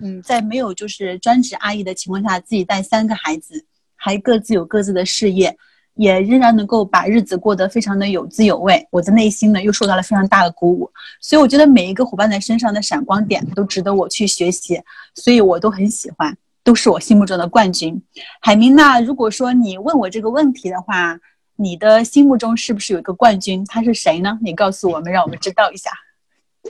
[0.00, 3.66] 嗯，在没有就是专职阿姨的情况下，自己带三个孩子，
[3.96, 5.54] 还各自有各自的事业。
[5.94, 10.90] 也仍然能够把日子过得非常的有滋有味，我的内心呢又受到了非常大的鼓舞，
[11.20, 14.80] 所以我觉得每一个伙伴在身上的闪光点都值得我去学习，
[15.14, 18.02] 所以我都很喜欢，都是我心目中的冠军。
[18.40, 21.18] 海明，娜如果说你问我这个问题的话，
[21.56, 23.64] 你的心目中是不是有一个冠军？
[23.66, 24.36] 他是谁呢？
[24.42, 25.90] 你告诉我们，让我们知道一下。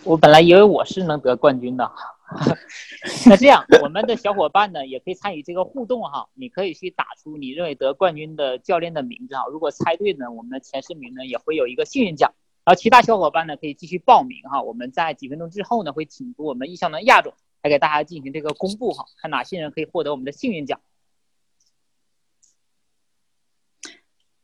[0.02, 1.90] 我本来以为我是能得冠军的。
[3.26, 6.28] 那这样，我们的小伙伴呢也可以参与这个互动哈。
[6.34, 9.44] 你可以去打出你认为得冠军的教练的名字哈。
[9.52, 12.32] 如果猜对呢，我们的前十名呢也会有一个幸运奖。
[12.64, 14.62] 然后其他小伙伴呢可以继续报名哈。
[14.62, 20.80] 我们在几分钟之后呢会请出我们意向的亚总来给大家进行这个公布哈，看哪些人可以获得我们的幸运奖。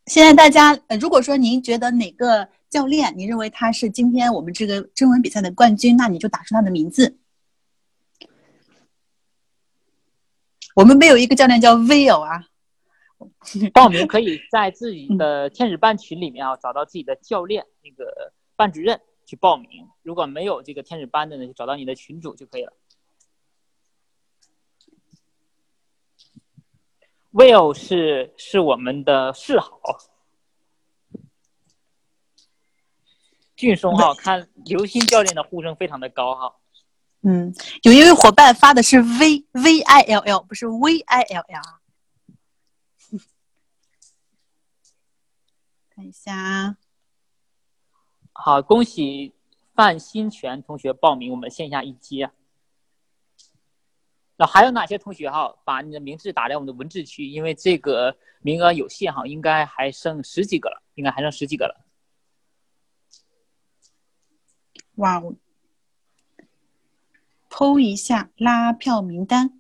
[0.05, 7.20] 现在大家，呃，如果说您觉得哪个教练，你认为他是今天我们这个征文比赛的冠军，那你就打出他的名字。
[10.75, 12.45] 我们没有一个教练叫 Will 啊，
[13.75, 19.89] 报名可以在自己的天使班群里面啊找到自己的教练那个班主任去报名。
[20.03, 22.73] 如果没有这个天使班的呢，就找到你的群主就可以了。
[27.33, 29.81] Will 是是我们的示好，
[33.55, 36.57] 俊松哈， 看刘星教练的呼声非常的高哈。
[37.23, 41.63] 嗯，有一位伙伴发的是 V V I L L，不是 V I L L。
[45.95, 46.79] 看一下，
[48.33, 49.35] 好，恭喜
[49.75, 52.31] 范新全同学报名我们线下一阶。
[54.37, 61.85] 那还有哪些同学哈，把你的名字打在我们的文字区，因为这个名额有限哈，应该还剩十几个了，应该还剩十几个了。
[64.95, 65.35] 哇哦！
[67.61, 69.51] 抽一下拉票名单，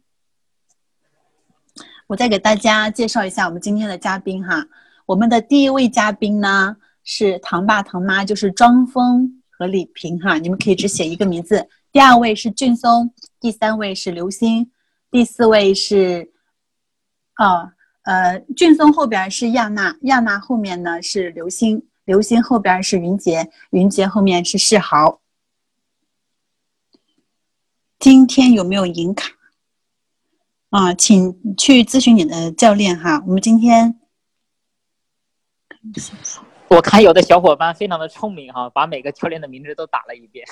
[2.06, 4.66] 我再给大家介绍一下我们今天的嘉宾哈。
[5.04, 10.38] 我们的第一位嘉宾呢是唐爸唐妈，就是庄峰和李平哈。
[10.38, 11.68] 你们可以只写一个名字。
[11.92, 14.70] 第二位是俊松，第三位是刘星，
[15.10, 16.32] 第四位是，
[17.36, 17.70] 哦，
[18.04, 25.20] 呃，俊松后边是亚娜，亚娜后面呢是刘星，刘星后边是云杰，云杰后面是世豪。
[28.00, 29.30] 今天有没有银卡？
[30.70, 33.22] 啊，请去咨询你的教练哈。
[33.26, 34.00] 我们今天，
[36.68, 40.46] 我看有的小伙伴非常的聪明哈，把每个教练的名字都打了一遍。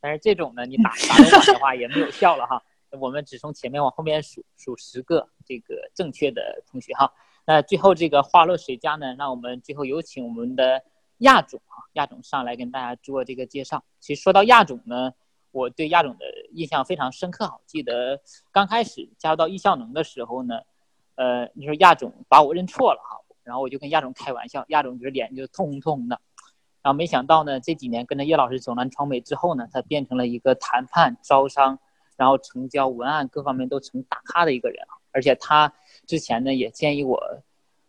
[0.00, 2.60] 但是这种呢，你打打的晚的话也没有效了哈。
[2.98, 7.12] 我们只从前面往后面数数十个这个正确的同学哈。
[7.46, 9.14] 那最后这个花落谁家呢？
[9.16, 10.82] 让我们最后有请我们的
[11.18, 13.84] 亚总哈，亚总上来跟大家做这个介绍。
[14.00, 15.12] 其实说到亚总呢。
[15.50, 18.20] 我对亚总的印象非常深刻，我记得
[18.52, 20.60] 刚开始加入到易效能的时候呢，
[21.14, 26.20] 呃，你说亚总把我认错了哈，然后我就跟亚总开玩笑，亚总就是脸就通红通红的，
[26.82, 31.78] 然后没想到呢，这几年跟着叶老师走南闯北之后呢，他变成了一个谈判、招商，
[32.16, 35.72] 然后成交、文案各方面都成大咖的一个人而且他
[36.06, 37.18] 之前呢也建议我，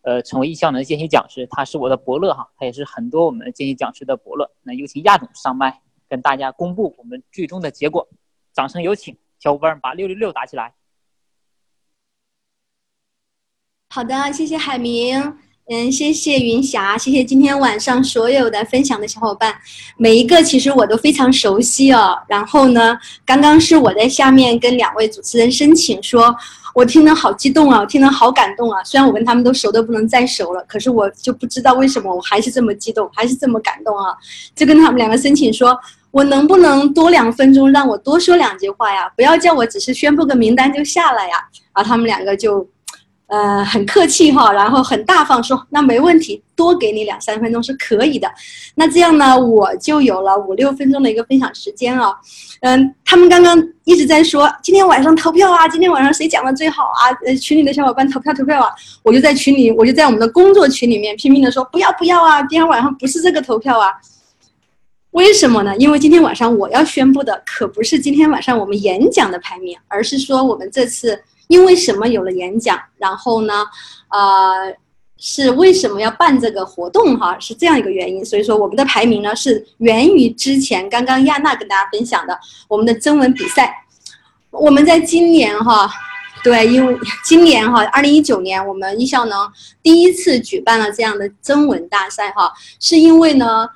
[0.02, 5.82] 呃，成为易效能见习讲师，他是我的伯乐哈，他也是很多我们见习讲师的伯乐，那有请亚总上麦。
[6.10, 8.08] 跟大家公布我们最终的结果，
[8.54, 10.74] 掌声有请，小伙伴把六六六打起来。
[13.92, 15.38] 好的，谢谢海明，
[15.70, 19.56] 嗯，谢谢云霞，谢谢今天晚上所有的分享的小伙伴，
[19.98, 22.18] 每一个其实我都非常熟悉哦。
[22.28, 26.36] 然后呢，刚刚是我在下面跟两位主持人申请说。
[26.76, 27.80] 我听得好激动啊！
[27.80, 28.82] 我听得好感动啊！
[28.84, 34.16] 虽然我跟他们都熟的不能再熟了，可是我就不知道为什么我还是这么激动，还是这么感动啊！
[34.56, 35.78] 就跟他们两个申请说，
[36.12, 39.10] 我能不能多两分钟，让我多说两句话呀？
[39.16, 41.36] 不要叫我只是宣布个名单就下来呀！
[41.74, 42.68] 然后他们两个就
[43.28, 48.28] 呃，很客气哈，然后很大方说，那没问题，多给你两三分钟是可以的。
[48.74, 52.12] 那这样呢，我就有了五六分钟的一个分享时间啊。
[52.62, 57.14] 嗯，他们刚刚一直在说今天晚上投票啊，今天晚上谁讲的最好啊？
[57.28, 58.72] 呃，群里的小伙伴投票投票啊，
[59.04, 63.92] 我就在群里，我就在我们的工作群里面拼命的说不要不要啊，今天晚上不是这个投票啊。
[65.20, 65.76] 为什么呢？
[65.78, 71.22] 因为今天晚上我要宣布的可不是今天晚上我们演讲的排名，而是说我们这次。
[71.50, 73.66] 因为什么有了演讲，然后呢，
[74.10, 74.72] 呃，
[75.18, 77.36] 是为什么要办这个活动哈？
[77.40, 83.74] 是这样一个原因，所以说我们的排名呢是源于之前刚刚亚娜跟大家分享的我们的征文比赛。
[84.52, 85.90] 我们在今年哈，
[86.44, 89.52] 对，因为今年哈，二零一九年我们艺校能
[89.82, 93.68] 第一次举办了这样的征文大赛哈，是因为呢，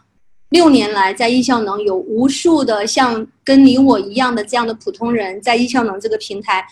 [0.53, 6.63] 六年来在艺校能有无数的像跟你我一样的这样的普通人在艺校能这个平台。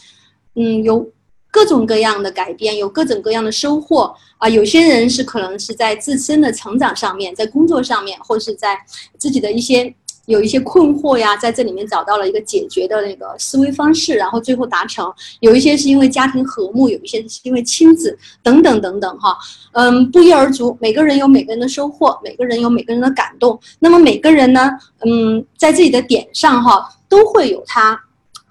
[0.53, 1.09] 嗯，有
[1.49, 4.47] 各种各样的改变，有各种各样的收获啊。
[4.47, 8.77] 有些人是可能是在自身的成长上面，在工作上面，或是在
[9.17, 9.91] 自己的一些
[10.25, 15.11] 有一些困惑呀，在这里面找到了一个解决的那个思维方式，然后最后达成。
[15.39, 19.37] 有一些是因为家庭和睦，有一些是因为亲子等等等等哈。
[19.73, 23.59] 嗯，不一而足，每个人有每个人的收获，每个人有每个人的感动。
[23.79, 24.69] 那么每个人呢，
[25.05, 27.99] 嗯，在自己的点上哈，都会有他。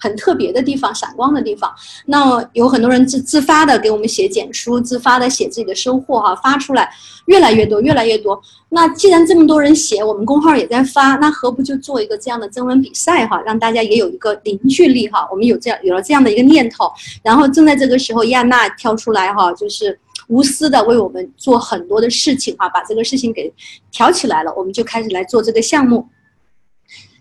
[0.01, 1.70] 很特别的地方，闪光的地方。
[2.06, 6.90] 那有很多人自自发的给我们写简书，自发的写自己的收获哈，发出来
[7.27, 8.40] 越来越多，越来越多。
[8.70, 15.28] 那既然这么多人写，我们公号也在发，那何不就做一个这样的征文比赛哈，让大家也有一个凝聚力哈。
[15.31, 16.90] 我们有这样有了这样的一个念头，
[17.22, 19.98] 然后正在这个时候，亚娜跳出来哈，就是
[20.28, 23.52] 无私的为我们做很多的事情哈，把这个事情给
[23.90, 26.09] 挑起来了，我们就开始来做这个项目。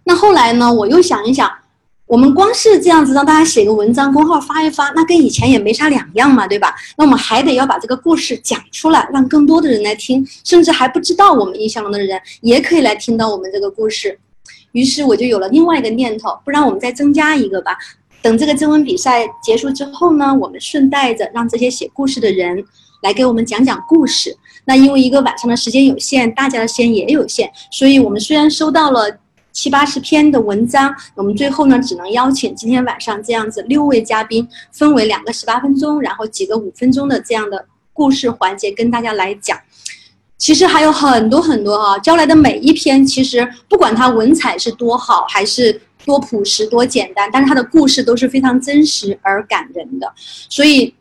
[0.04, 1.52] 那后来呢，我又想一想。
[2.10, 6.74] 我们光是这样子让大家写个文章，公号发一发，那跟以前也没啥两样嘛，对吧？
[6.98, 14.20] 那我们还得要把这个故事讲出来，让更多的人来听，甚至还不知道我们印象中的人也可以来听到我们这个故事。
[14.72, 17.78] 于是我就有了另外一个念头，不然我们再增加一个吧。
[18.24, 22.66] 等这个征文比赛结束之后呢，我们顺带着让这些写故事的人
[23.04, 24.36] 来给我们讲讲故事。
[24.66, 29.16] 那因为一个晚上的时间有限，大家的时间也有限，所以我们虽然收到了。
[29.62, 39.60] 七八十篇的文章，我们最后呢只能邀请今天晚上这样子六位嘉宾，分为两个十八分钟，然后几个五分钟的这样的故事环节跟大家来讲。
[40.38, 50.10] 其实还有很多很多啊，交来的每一篇，其实不管它文采是多好，还是多朴实多简单，但是它的故事都是非常真实而感人的，
[50.48, 50.96] 所以。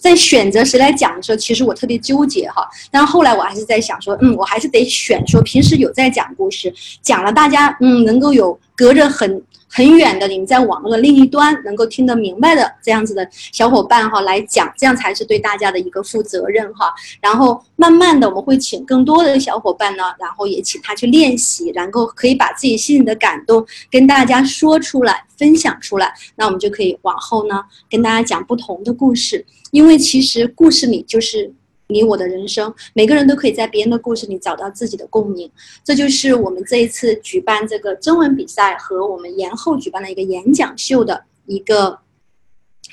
[0.00, 2.66] 在选择谁来讲的时候，其实我特别纠结哈。
[2.90, 6.72] 但后来我还是在想说，嗯，我还是得选说平时有在讲故事，
[7.02, 9.42] 讲了大家嗯能够有隔着很。
[9.72, 16.92] 很远的，你们在网络的另一端能够听得明白的这样子的小伙伴哈来讲，这样才是对大家的一个负责任哈。
[17.20, 26.12] 然后慢慢的，我们会请更多的小伙伴呢，然后也请他去练习，然后可以把自己心里的感动跟大家说出来，分享出来。
[26.34, 31.52] 那我们就可以往后呢跟大家讲不同的故事，因为其实故事里就是。
[31.90, 35.50] 你我的人生，每个人都可以在别人的故事里找到自己的共鸣，
[35.84, 41.98] 这就是我们这一次举办这个征文比赛和我们延后举办的一个演讲秀的一个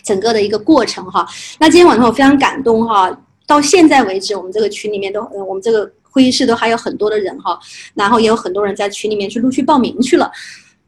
[0.04, 1.28] 整个的一个过程哈。
[1.60, 7.58] 那今天晚上我非常感动哈，到现在为止，我们这个群里面都，我们这个会议室都还有很多的人哈，
[7.94, 10.32] 然后也有很多人在群里面去陆续报名去了。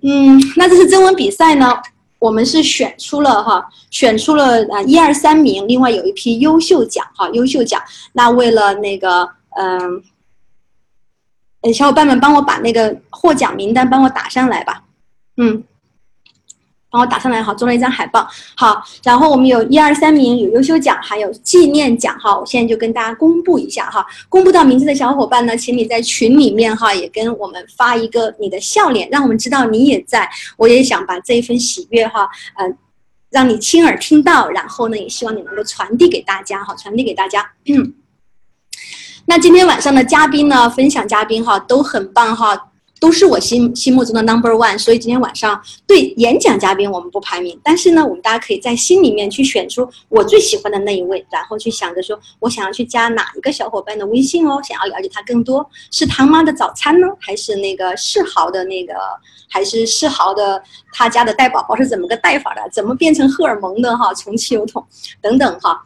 [0.02, 1.74] 嗯，那这次征文比赛呢？
[2.20, 7.82] 我们是选出了哈，选出了啊一二三名，另外有一批优秀奖哈，优秀奖。
[8.14, 9.28] 那为了那个
[9.58, 10.04] 嗯，
[11.62, 14.84] 呃小伙伴们帮我把那个获奖名单帮我打上来吧，
[15.38, 15.64] 嗯。
[16.92, 18.28] 帮我打上来哈，做了一张海报。
[18.56, 22.38] 好，然后我们有一二三名有优秀奖，还有纪念奖哈。
[22.38, 30.28] 我现在就跟大家公布一下哈，公布到名字的小伙伴呢，请你在群里面哈，也跟我们发一个你的笑脸，让我们知道你也在。
[30.58, 32.78] 我也想把这一份喜悦哈，嗯，
[33.30, 37.52] 让你亲耳听到，然后呢，也希望你能够传递给大家哈，传递给大家。
[39.28, 42.69] 那今天晚上的嘉宾呢，分享嘉宾哈，都很棒哈。
[43.00, 58.94] 都是我心心目中的 number one，所以今天晚上对演讲嘉宾我们不排名，但是呢，我们大家可以在心里面去选出我最喜欢的那一位，然后去想着说我想要去加哪一个小伙伴的微信哦，想要了解他更多，是唐妈的早餐呢，还是那个世豪的那个，
[59.50, 60.62] 还是世豪的
[60.92, 64.86] 他家的带宝宝是怎么个带法的，怎么变成荷尔蒙的哈，从汽油桶
[65.22, 65.82] 等等哈。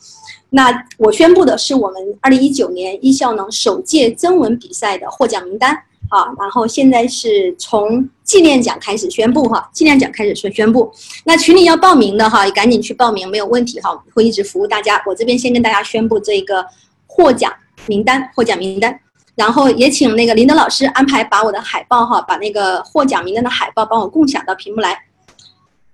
[0.50, 5.84] 那我宣布的是我们二零一九年一校能首届征文比赛的获奖名单。
[6.14, 10.94] 啊，然后现在是从纪念奖开始宣布哈，纪念奖开始宣宣布。
[11.24, 15.02] 那群里要报名的哈，也赶紧去报名，没有问题哈，会一直服务大家。
[15.08, 16.64] 我这边先跟大家宣布这个
[17.08, 17.52] 获奖
[17.88, 19.00] 名单，获奖名单，
[19.34, 24.96] 然后也请那个林德老师安排把我的海报哈，把那个获奖名单的海报帮我共享到屏幕来。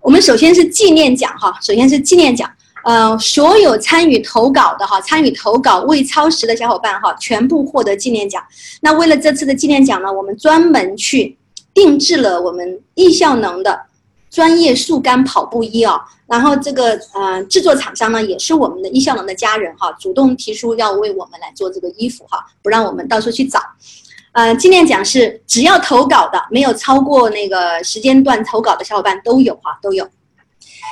[0.02, 2.52] 我们首先是纪念奖哈，首先是纪念奖。
[2.90, 8.44] 呃，所有参与投稿的哈，参与投稿未超时的小伙伴哈，全部获得纪念奖。
[8.82, 11.38] 那为了这次的纪念奖呢，我们专门去
[11.72, 13.80] 定制了我们易效能的
[14.32, 16.02] 专业速干跑步衣哦。
[16.26, 23.60] 然后这个呃制作厂商呢，也是我们的易效能的家人哈，主动提出要为我们来做这个衣服哈，不让我们到处去找。
[24.32, 30.10] 呃，纪念奖是只要投稿的，没有超过那个时间段投稿的小伙伴都有哈，都有。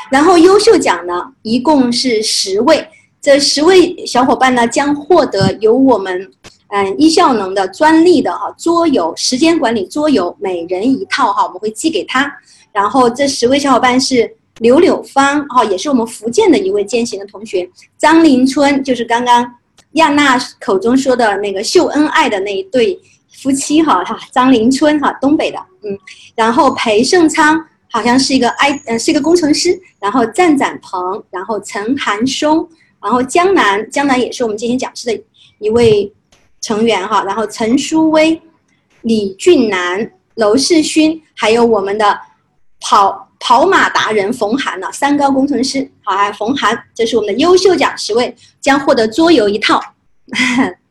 [0.10, 2.88] 然后优秀奖呢，一共是十位，
[3.22, 6.32] 这十位小伙伴呢将获得由我们
[6.70, 12.32] 嗯一效能的专利的哈桌游时间管理桌游，每人一套哈，我们会寄给他。
[12.72, 19.52] 然后这十位小伙伴是柳柳芳哈，也是我们福建的一位践行的同学，张林春就是刚刚
[19.94, 22.98] 亚娜口中说的那个秀恩爱的那一对
[23.34, 25.98] 夫妻哈哈，张林春哈东北的嗯，
[26.36, 27.62] 然后裴胜昌。
[27.98, 32.70] 好像是一个 I，呃，是一个工程师，然后赞展鹏，然后陈寒松，
[33.02, 35.24] 然后江南，江南也是我们今天讲师的
[35.58, 36.14] 一位
[36.62, 38.40] 成员哈，然后陈书威、
[39.02, 42.20] 李俊南、娄世勋，还有我们的
[42.80, 49.82] 跑跑马达人冯涵呢，三高工程师，好，还有冯涵，这是我们的优秀奖十位，将获得桌游一套。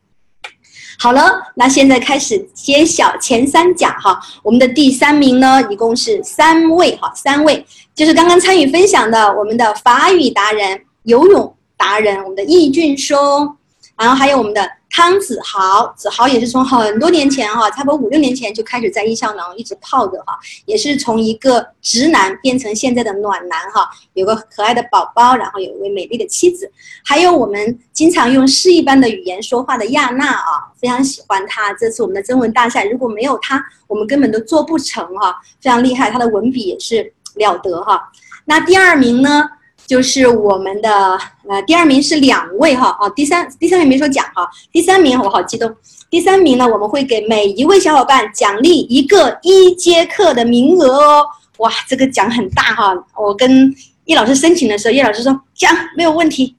[0.99, 4.19] 好了，那现在开始揭晓前三奖哈。
[4.43, 7.65] 我们的第三名呢，一共是三位哈，三位
[7.95, 13.55] 就是刚刚参与分享的我们的法语达人、游泳达人，我们的易俊松，
[13.97, 14.76] 然后还有我们的。
[14.89, 26.71] 汤子豪，子豪也是从很多年前哈，差不多五六年前就开始在易效能一直泡着哈，也是从一个直男变成现在的暖男哈，有个可爱的宝宝，然后有一位美丽的妻子，
[27.03, 31.73] 还有我们经常用诗一般的语言说话的亚娜啊，非常喜欢他。
[31.73, 38.01] 这次我们的征文大赛，如果没有他，我们根本都做不成哈，非常厉害，他的文笔也是了得哈。
[38.45, 39.43] 那第二名呢？
[39.87, 45.73] 就是我们的呃，第二名是两位哈啊，第三第三名没说奖哈，第三名我好激动，
[46.09, 51.25] 第三名呢我们会给每一位小伙伴奖励一个一节课的名额哦，
[51.59, 53.73] 哇，这个奖很大哈，我跟
[54.05, 56.53] 叶老师申请的时候，叶老师说奖没有问题，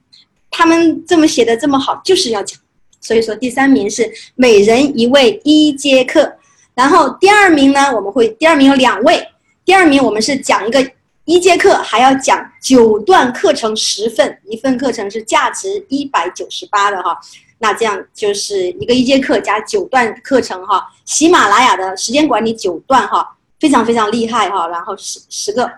[0.49, 2.59] 他们这么写的这么好，就是要奖，
[2.99, 6.33] 所以说第三名是每人一位一节课，
[6.73, 9.23] 然后第二名呢我们会第二名有两位，
[9.63, 10.83] 第二名我们是奖一个。
[11.29, 17.15] 一节课还要讲九段课程十份，一份课程是价值一百九十八的哈，
[17.59, 25.71] 那这样就是一个一节课加九段课程哈，喜马拉雅的时间管理九段哈，非常非常厉害哈，然后十十个。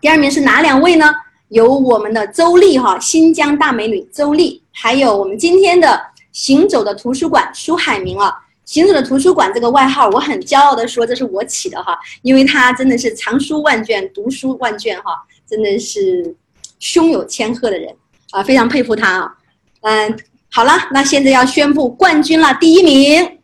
[0.00, 1.14] 第二名是哪两位呢？
[1.50, 6.02] 有我们的周丽哈，新疆大美女周丽，还有我们今天的
[6.32, 8.36] 行走的图书馆舒海明啊。
[8.70, 15.10] 行走的图书馆这个外号，我很骄傲的说，这是我起的哈，因为他真的是藏书万卷，读书万卷哈，
[15.44, 16.36] 真的是
[16.78, 17.92] 胸有千鹤的人
[18.30, 19.34] 啊，非常佩服他啊。
[19.80, 20.16] 嗯，
[20.52, 23.40] 好了，那现在要宣布冠军了，第一名，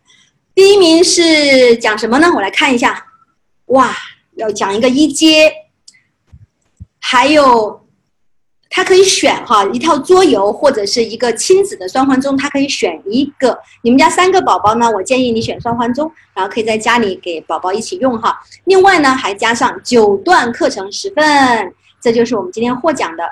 [0.54, 2.30] 第一名是讲什么呢？
[2.32, 3.04] 我来看一下，
[3.64, 3.92] 哇，
[4.36, 5.52] 要讲一个一阶，
[7.00, 7.84] 还有。
[8.68, 13.58] 他可以选哈一套桌游或者是一个亲子的双环钟，他可以选一个。
[13.82, 18.38] 你们家三个宝宝呢，我建议你选双环钟，然后可以在家里给宝宝一起用哈。
[18.64, 23.24] 另外呢，还加上九段课程十份，这就是我们今天获奖的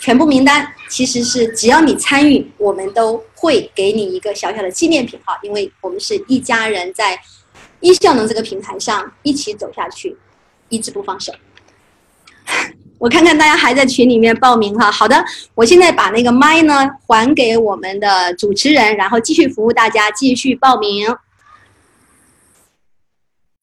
[0.00, 0.66] 全部名单。
[0.88, 7.20] 其实是只要你参与，我们都会给你一个小小的纪念品哈，因为我们是一家人在
[7.80, 10.16] 一效能这个平台上一起走下去，
[10.68, 11.32] 一直不放手。
[13.00, 15.24] 我看看大家还在群里面报名哈，好的，
[15.54, 21.16] 我现在把那个麦呢还给我们的主持人，然后继续服务大家，继续报名，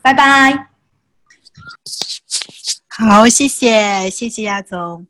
[0.01, 0.69] 拜拜。
[2.87, 5.05] 好，谢谢，谢谢亚总。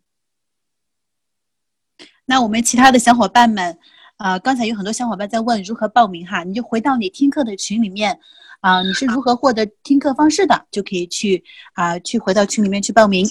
[2.25, 3.77] 那我们其他的小伙伴们，
[4.17, 8.19] 呃，刚才有很多小伙伴在问如何报名哈，你就回到你听课的群里面，
[8.59, 11.41] 啊，你是如何获得听课方式的，就可以去
[11.75, 13.25] 啊，去回到群里面去报名。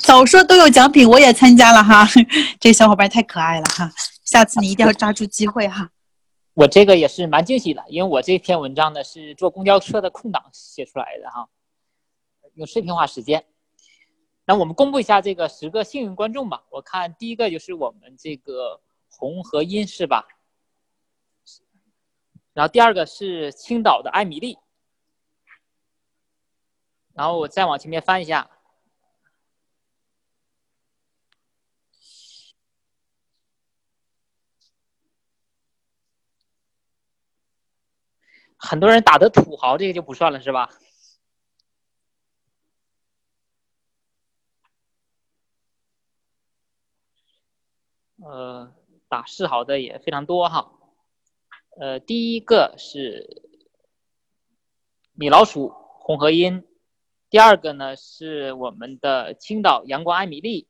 [0.00, 2.06] 早说都有奖品，我也参加了哈。
[2.58, 3.90] 这小伙伴太可爱了哈，
[4.24, 5.90] 下次你一定要抓住机会哈。
[6.54, 11.48] 我这个也是蛮惊喜的，因为我这篇文章呢是坐公交车的空档写出来的哈，
[12.54, 13.44] 用碎片化时间。
[14.44, 16.64] 那我们公布一下这个十个幸运观众吧。
[16.70, 20.26] 我看第一个就是我们这个红和音是吧？
[22.52, 24.58] 然后第二个是青岛的艾米丽，
[27.14, 28.50] 然后我再往前面翻一下，
[38.60, 40.70] 很多人打的土豪，这个就不算了，是吧？
[48.22, 48.74] 呃，
[49.08, 50.72] 打世豪的也非常多哈。
[51.80, 53.42] 呃，第一个是
[55.14, 56.62] 米老鼠红河音，
[57.30, 60.68] 第二个呢是我们的青岛阳光艾米丽，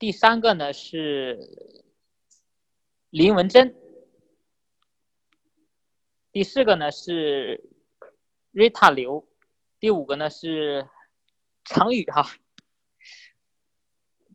[0.00, 1.84] 第三个呢是
[3.10, 3.76] 林文珍，
[6.32, 7.62] 第四个呢是
[8.52, 9.28] 瑞塔刘，
[9.78, 10.88] 第五个呢是
[11.62, 12.26] 常宇哈，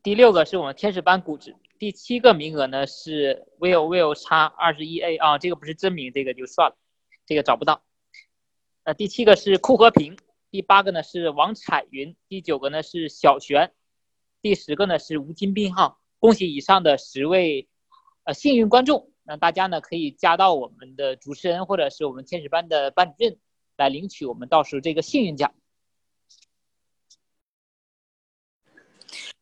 [0.03, 1.55] 第六个是我们天使班谷子。
[1.79, 6.77] 第七个名额呢是 will will 叉二十一 a 啊，这个不是真名，这个就算了，
[7.25, 7.83] 这个找不到。
[8.83, 10.19] 呃，第七个是库和平，
[10.51, 13.73] 第八个呢是王彩云，第九个呢是小璇，
[14.43, 15.97] 第十个呢是吴金斌哈。
[16.19, 17.67] 恭喜以上的十位
[18.23, 23.37] 呃幸运观众，那大家呢可以加到我们的主持人或者是我们天使班的班主任
[23.75, 25.53] 来领取我们到时候这个幸运奖。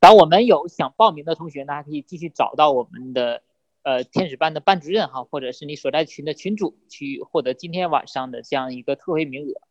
[0.02, 3.41] 然后我们有想报名的同学呢，还可以继续找到我们的
[3.84, 9.62] 呃天使班的班主任哈，或者是你所在群的群主去获得今天晚上的这样一个特惠名额。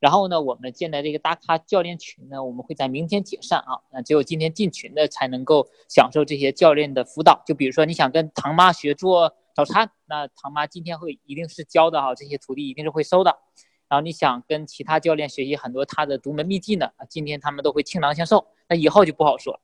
[0.00, 3.82] 然后呢，我们建的这个大咖教练群呢，我们会在明天解散啊。
[3.92, 7.42] 那只有今天进群的才能够享受这些教练的辅导。
[7.46, 13.38] 就比如说你想跟唐妈学做早餐，那唐妈今天会一定是教的哈，这些徒弟一定是会收的。
[13.88, 18.46] 然后你想跟其他教练学习很多他的独门秘技呢，今天他们都会倾囊相授。
[18.68, 19.60] 那以后就不好说了。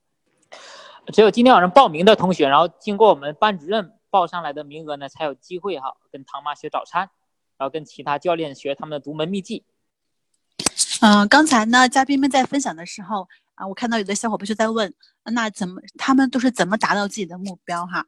[1.12, 7.08] 只有今天晚上报名的同学，然后经过我们班主任报上来的名额呢，才有机会哈跟唐妈学早餐，
[7.56, 9.64] 然后跟其他教练学他们的独门秘技。
[11.00, 13.28] 嗯，刚才呢，嘉宾们在分享的时候
[13.58, 14.92] 啊，我看到有的小伙伴就在问，
[15.24, 18.04] 那怎么他们都是怎么达到自己的目标哈？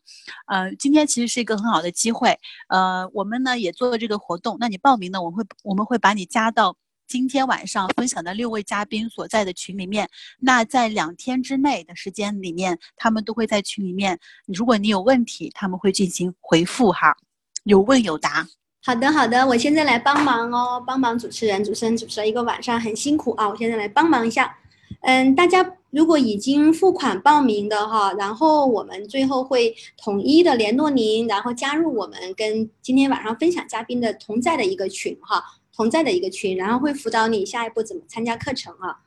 [0.46, 6.76] 呃，今天其实是一个很好的机会，呃，我们呢也做了这个活动，那你报名呢，我会我们会把你加到。
[7.08, 10.08] 今天晚上分享的六位嘉宾所在的群里面，
[10.38, 14.16] 那在两天之内的时间里面，他们都会在群里面。
[14.46, 17.16] 如果你有问题，他们会进行回复哈，
[17.64, 18.46] 有问有答。
[18.84, 24.56] 好的，好的，我现在来帮忙哦，帮忙主持人，主持人主持了一个晚上很辛苦啊，我现在来帮忙一下。
[25.02, 35.42] 嗯，大家如果已经付款报名的哈，然后我们最后会统一的联络您，然后加入我们跟今天晚上分享嘉宾的同在的一个群哈。
[35.72, 39.00] 同在的一个群，然后会辅导你下一步怎么参加课程啊？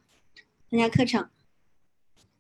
[0.71, 1.27] 参加课程。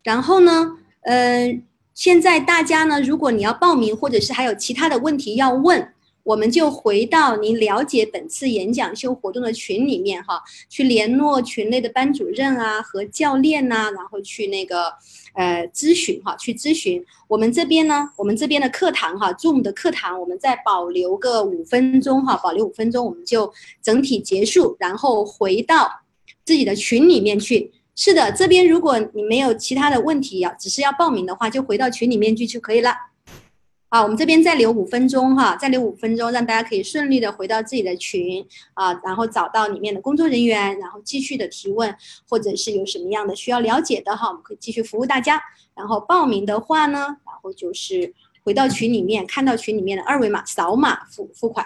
[0.01, 1.61] 然后呢，呃，
[1.93, 5.92] 现在大家呢，如果你要报名，或者是还有其他的问题要问，
[6.23, 14.93] 我们就回到您了解本次演讲秀活动的群里面哈，去联络群内的班主任啊和教练呐，然后去那个。
[15.35, 17.03] 呃，咨询哈，去咨询。
[17.27, 23.51] 我们这边呢，我们这边的课堂哈，Zoom 的课堂，我们再保留个五分钟哈，保留五分钟，我们就
[23.81, 25.89] 整体结束，然后回到
[26.45, 27.71] 自己的群里面去。
[27.95, 32.91] 是的，这边如果你没有其他的问题要，只是要报名的话，就回到群里面去就可以了。
[33.93, 38.43] 啊，我们这边再留五分钟哈，再留五分钟，让大家可以顺利的回到自己的群
[38.73, 41.95] 啊，然后找到里面的工作人员，然后继续的提问，
[42.27, 45.39] 或者是有什么样的需要了解的哈，我们可以继续服务大家。
[45.75, 48.11] 然后报名的话呢，然后就是
[48.43, 51.63] 回到群里面，看到群里面的二维码，扫码付付款。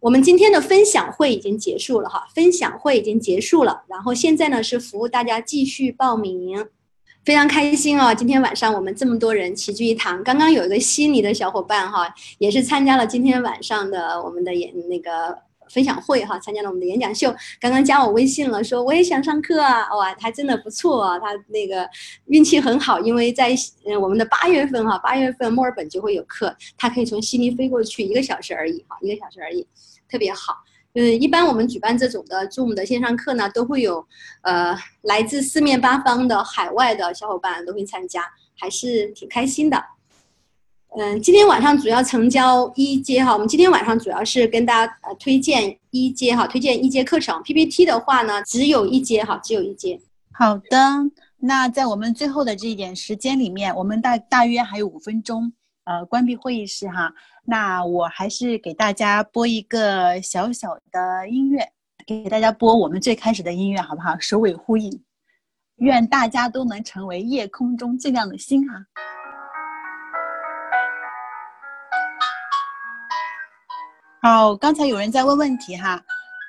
[0.00, 6.66] 我们今天的分享会已经结束了哈，分享会已经结束了，然后现在呢是服务大家继续报名。
[7.24, 8.12] 非常开心哦！
[8.12, 10.22] 今天晚上我们这么多人齐聚一堂。
[10.24, 15.38] 刚刚有一个悉尼的小伙伴哈，也是参加了今天晚上的我们的演那个
[15.70, 17.32] 分享会哈，参加了我们的演讲秀。
[17.60, 19.86] 刚刚加我微信了，说我也想上课啊！
[19.94, 21.16] 哇，还真的不错啊！
[21.16, 21.88] 他那个
[22.26, 23.54] 运气很好，因为在
[23.86, 29.64] 嗯我们的八月份哈，八月份墨尔本就会有课，他可以从悉尼飞过去一个小时而已哈，一个小时而已，
[30.10, 30.56] 特别好。
[30.94, 34.06] 嗯，一般我们举办这种的 Zoom 的线上课呢，都会有，
[34.42, 38.24] 呃，来自四面八方的海外的小伙伴都会参加，
[38.58, 39.82] 还是挺开心的。
[40.94, 47.42] 嗯，今天晚上主要成交一阶哈，我们今天晚上主要是跟大家呃推荐一阶哈，推荐一阶课程。
[47.42, 49.98] PPT 的话呢，只有一阶哈，只有一阶。
[50.32, 50.78] 好的，
[51.38, 55.54] 那在我们最后的这一点时间里面，我们大大约还有五分钟。
[55.84, 57.12] 呃，关闭会议室哈，
[57.44, 61.72] 那我还是给大家播一个小小的音乐，
[62.06, 64.16] 给大家播我们最开始的音乐，好不好？
[64.20, 65.02] 首尾呼应，
[65.76, 68.86] 愿大家都能成为夜空中最亮的星哈。
[74.22, 76.00] 好，刚才有人在问问题哈，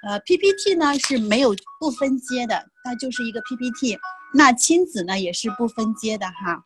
[0.08, 3.98] 呃，PPT 呢是没有不分阶的，它就是一个 PPT。
[4.36, 6.64] 那亲子呢也是不分阶的哈，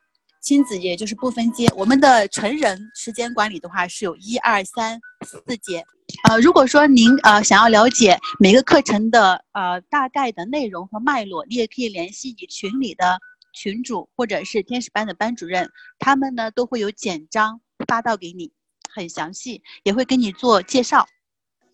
[0.48, 1.68] 亲子也就是不分阶。
[1.76, 5.84] 我们的成人时间管理的话是有一二三四节。
[6.30, 13.20] 呃，如果说您呃想要了解每个课程的呃大概的内容和脉络，你也可以联系你群里的
[13.52, 15.70] 群主或者是天使班的班主任，
[16.00, 18.50] 他们呢都会有简章发到给你，
[18.90, 21.06] 很详细，也会给你做介绍，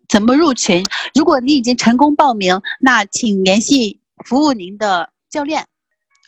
[0.10, 0.84] 怎么入群。
[1.14, 5.64] 如果你已经成功报名，那请联系服务您的教练。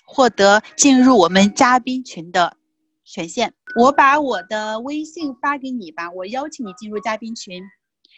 [0.05, 2.55] 获得进入我们嘉宾群的
[3.03, 3.53] 权限。
[3.77, 7.61] 我把我的微信发给你吧，我邀请你进入嘉宾群。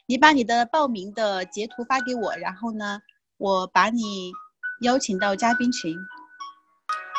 [0.05, 2.99] 你把你的报名的截图发给我，然后呢，
[3.37, 4.31] 我把你
[4.81, 5.95] 邀请到嘉宾群。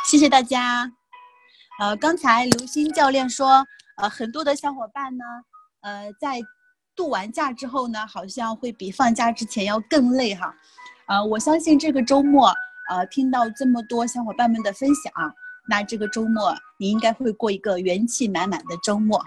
[0.06, 0.90] 谢谢大家。
[1.80, 3.66] 呃，刚才刘星教练说，
[3.96, 5.24] 呃，很多的小伙伴呢，
[5.82, 6.40] 呃，在
[6.96, 10.54] 度完假之后呢，好像会比放假之前要更累哈。
[11.08, 12.50] 呃，我相信这个周末。
[12.88, 15.12] 呃，听到这么多小伙伴们的分享，
[15.68, 19.22] 那这个周末你应该会过一个元气满满的周末。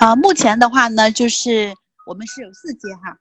[0.00, 1.72] 啊，目前的话呢，就是
[2.06, 3.16] 我们是有四阶哈。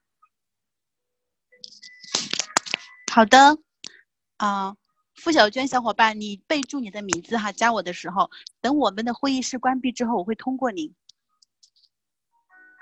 [3.11, 3.57] 好的，
[4.37, 4.75] 啊，
[5.15, 10.93] 付小娟小伙伴，你备注你的名字哈，加我的时候，等我们的会议室关闭之后，我会通过您。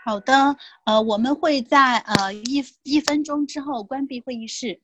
[0.03, 4.79] 好的，呃，我们会在呃一一分钟之后关闭会议室。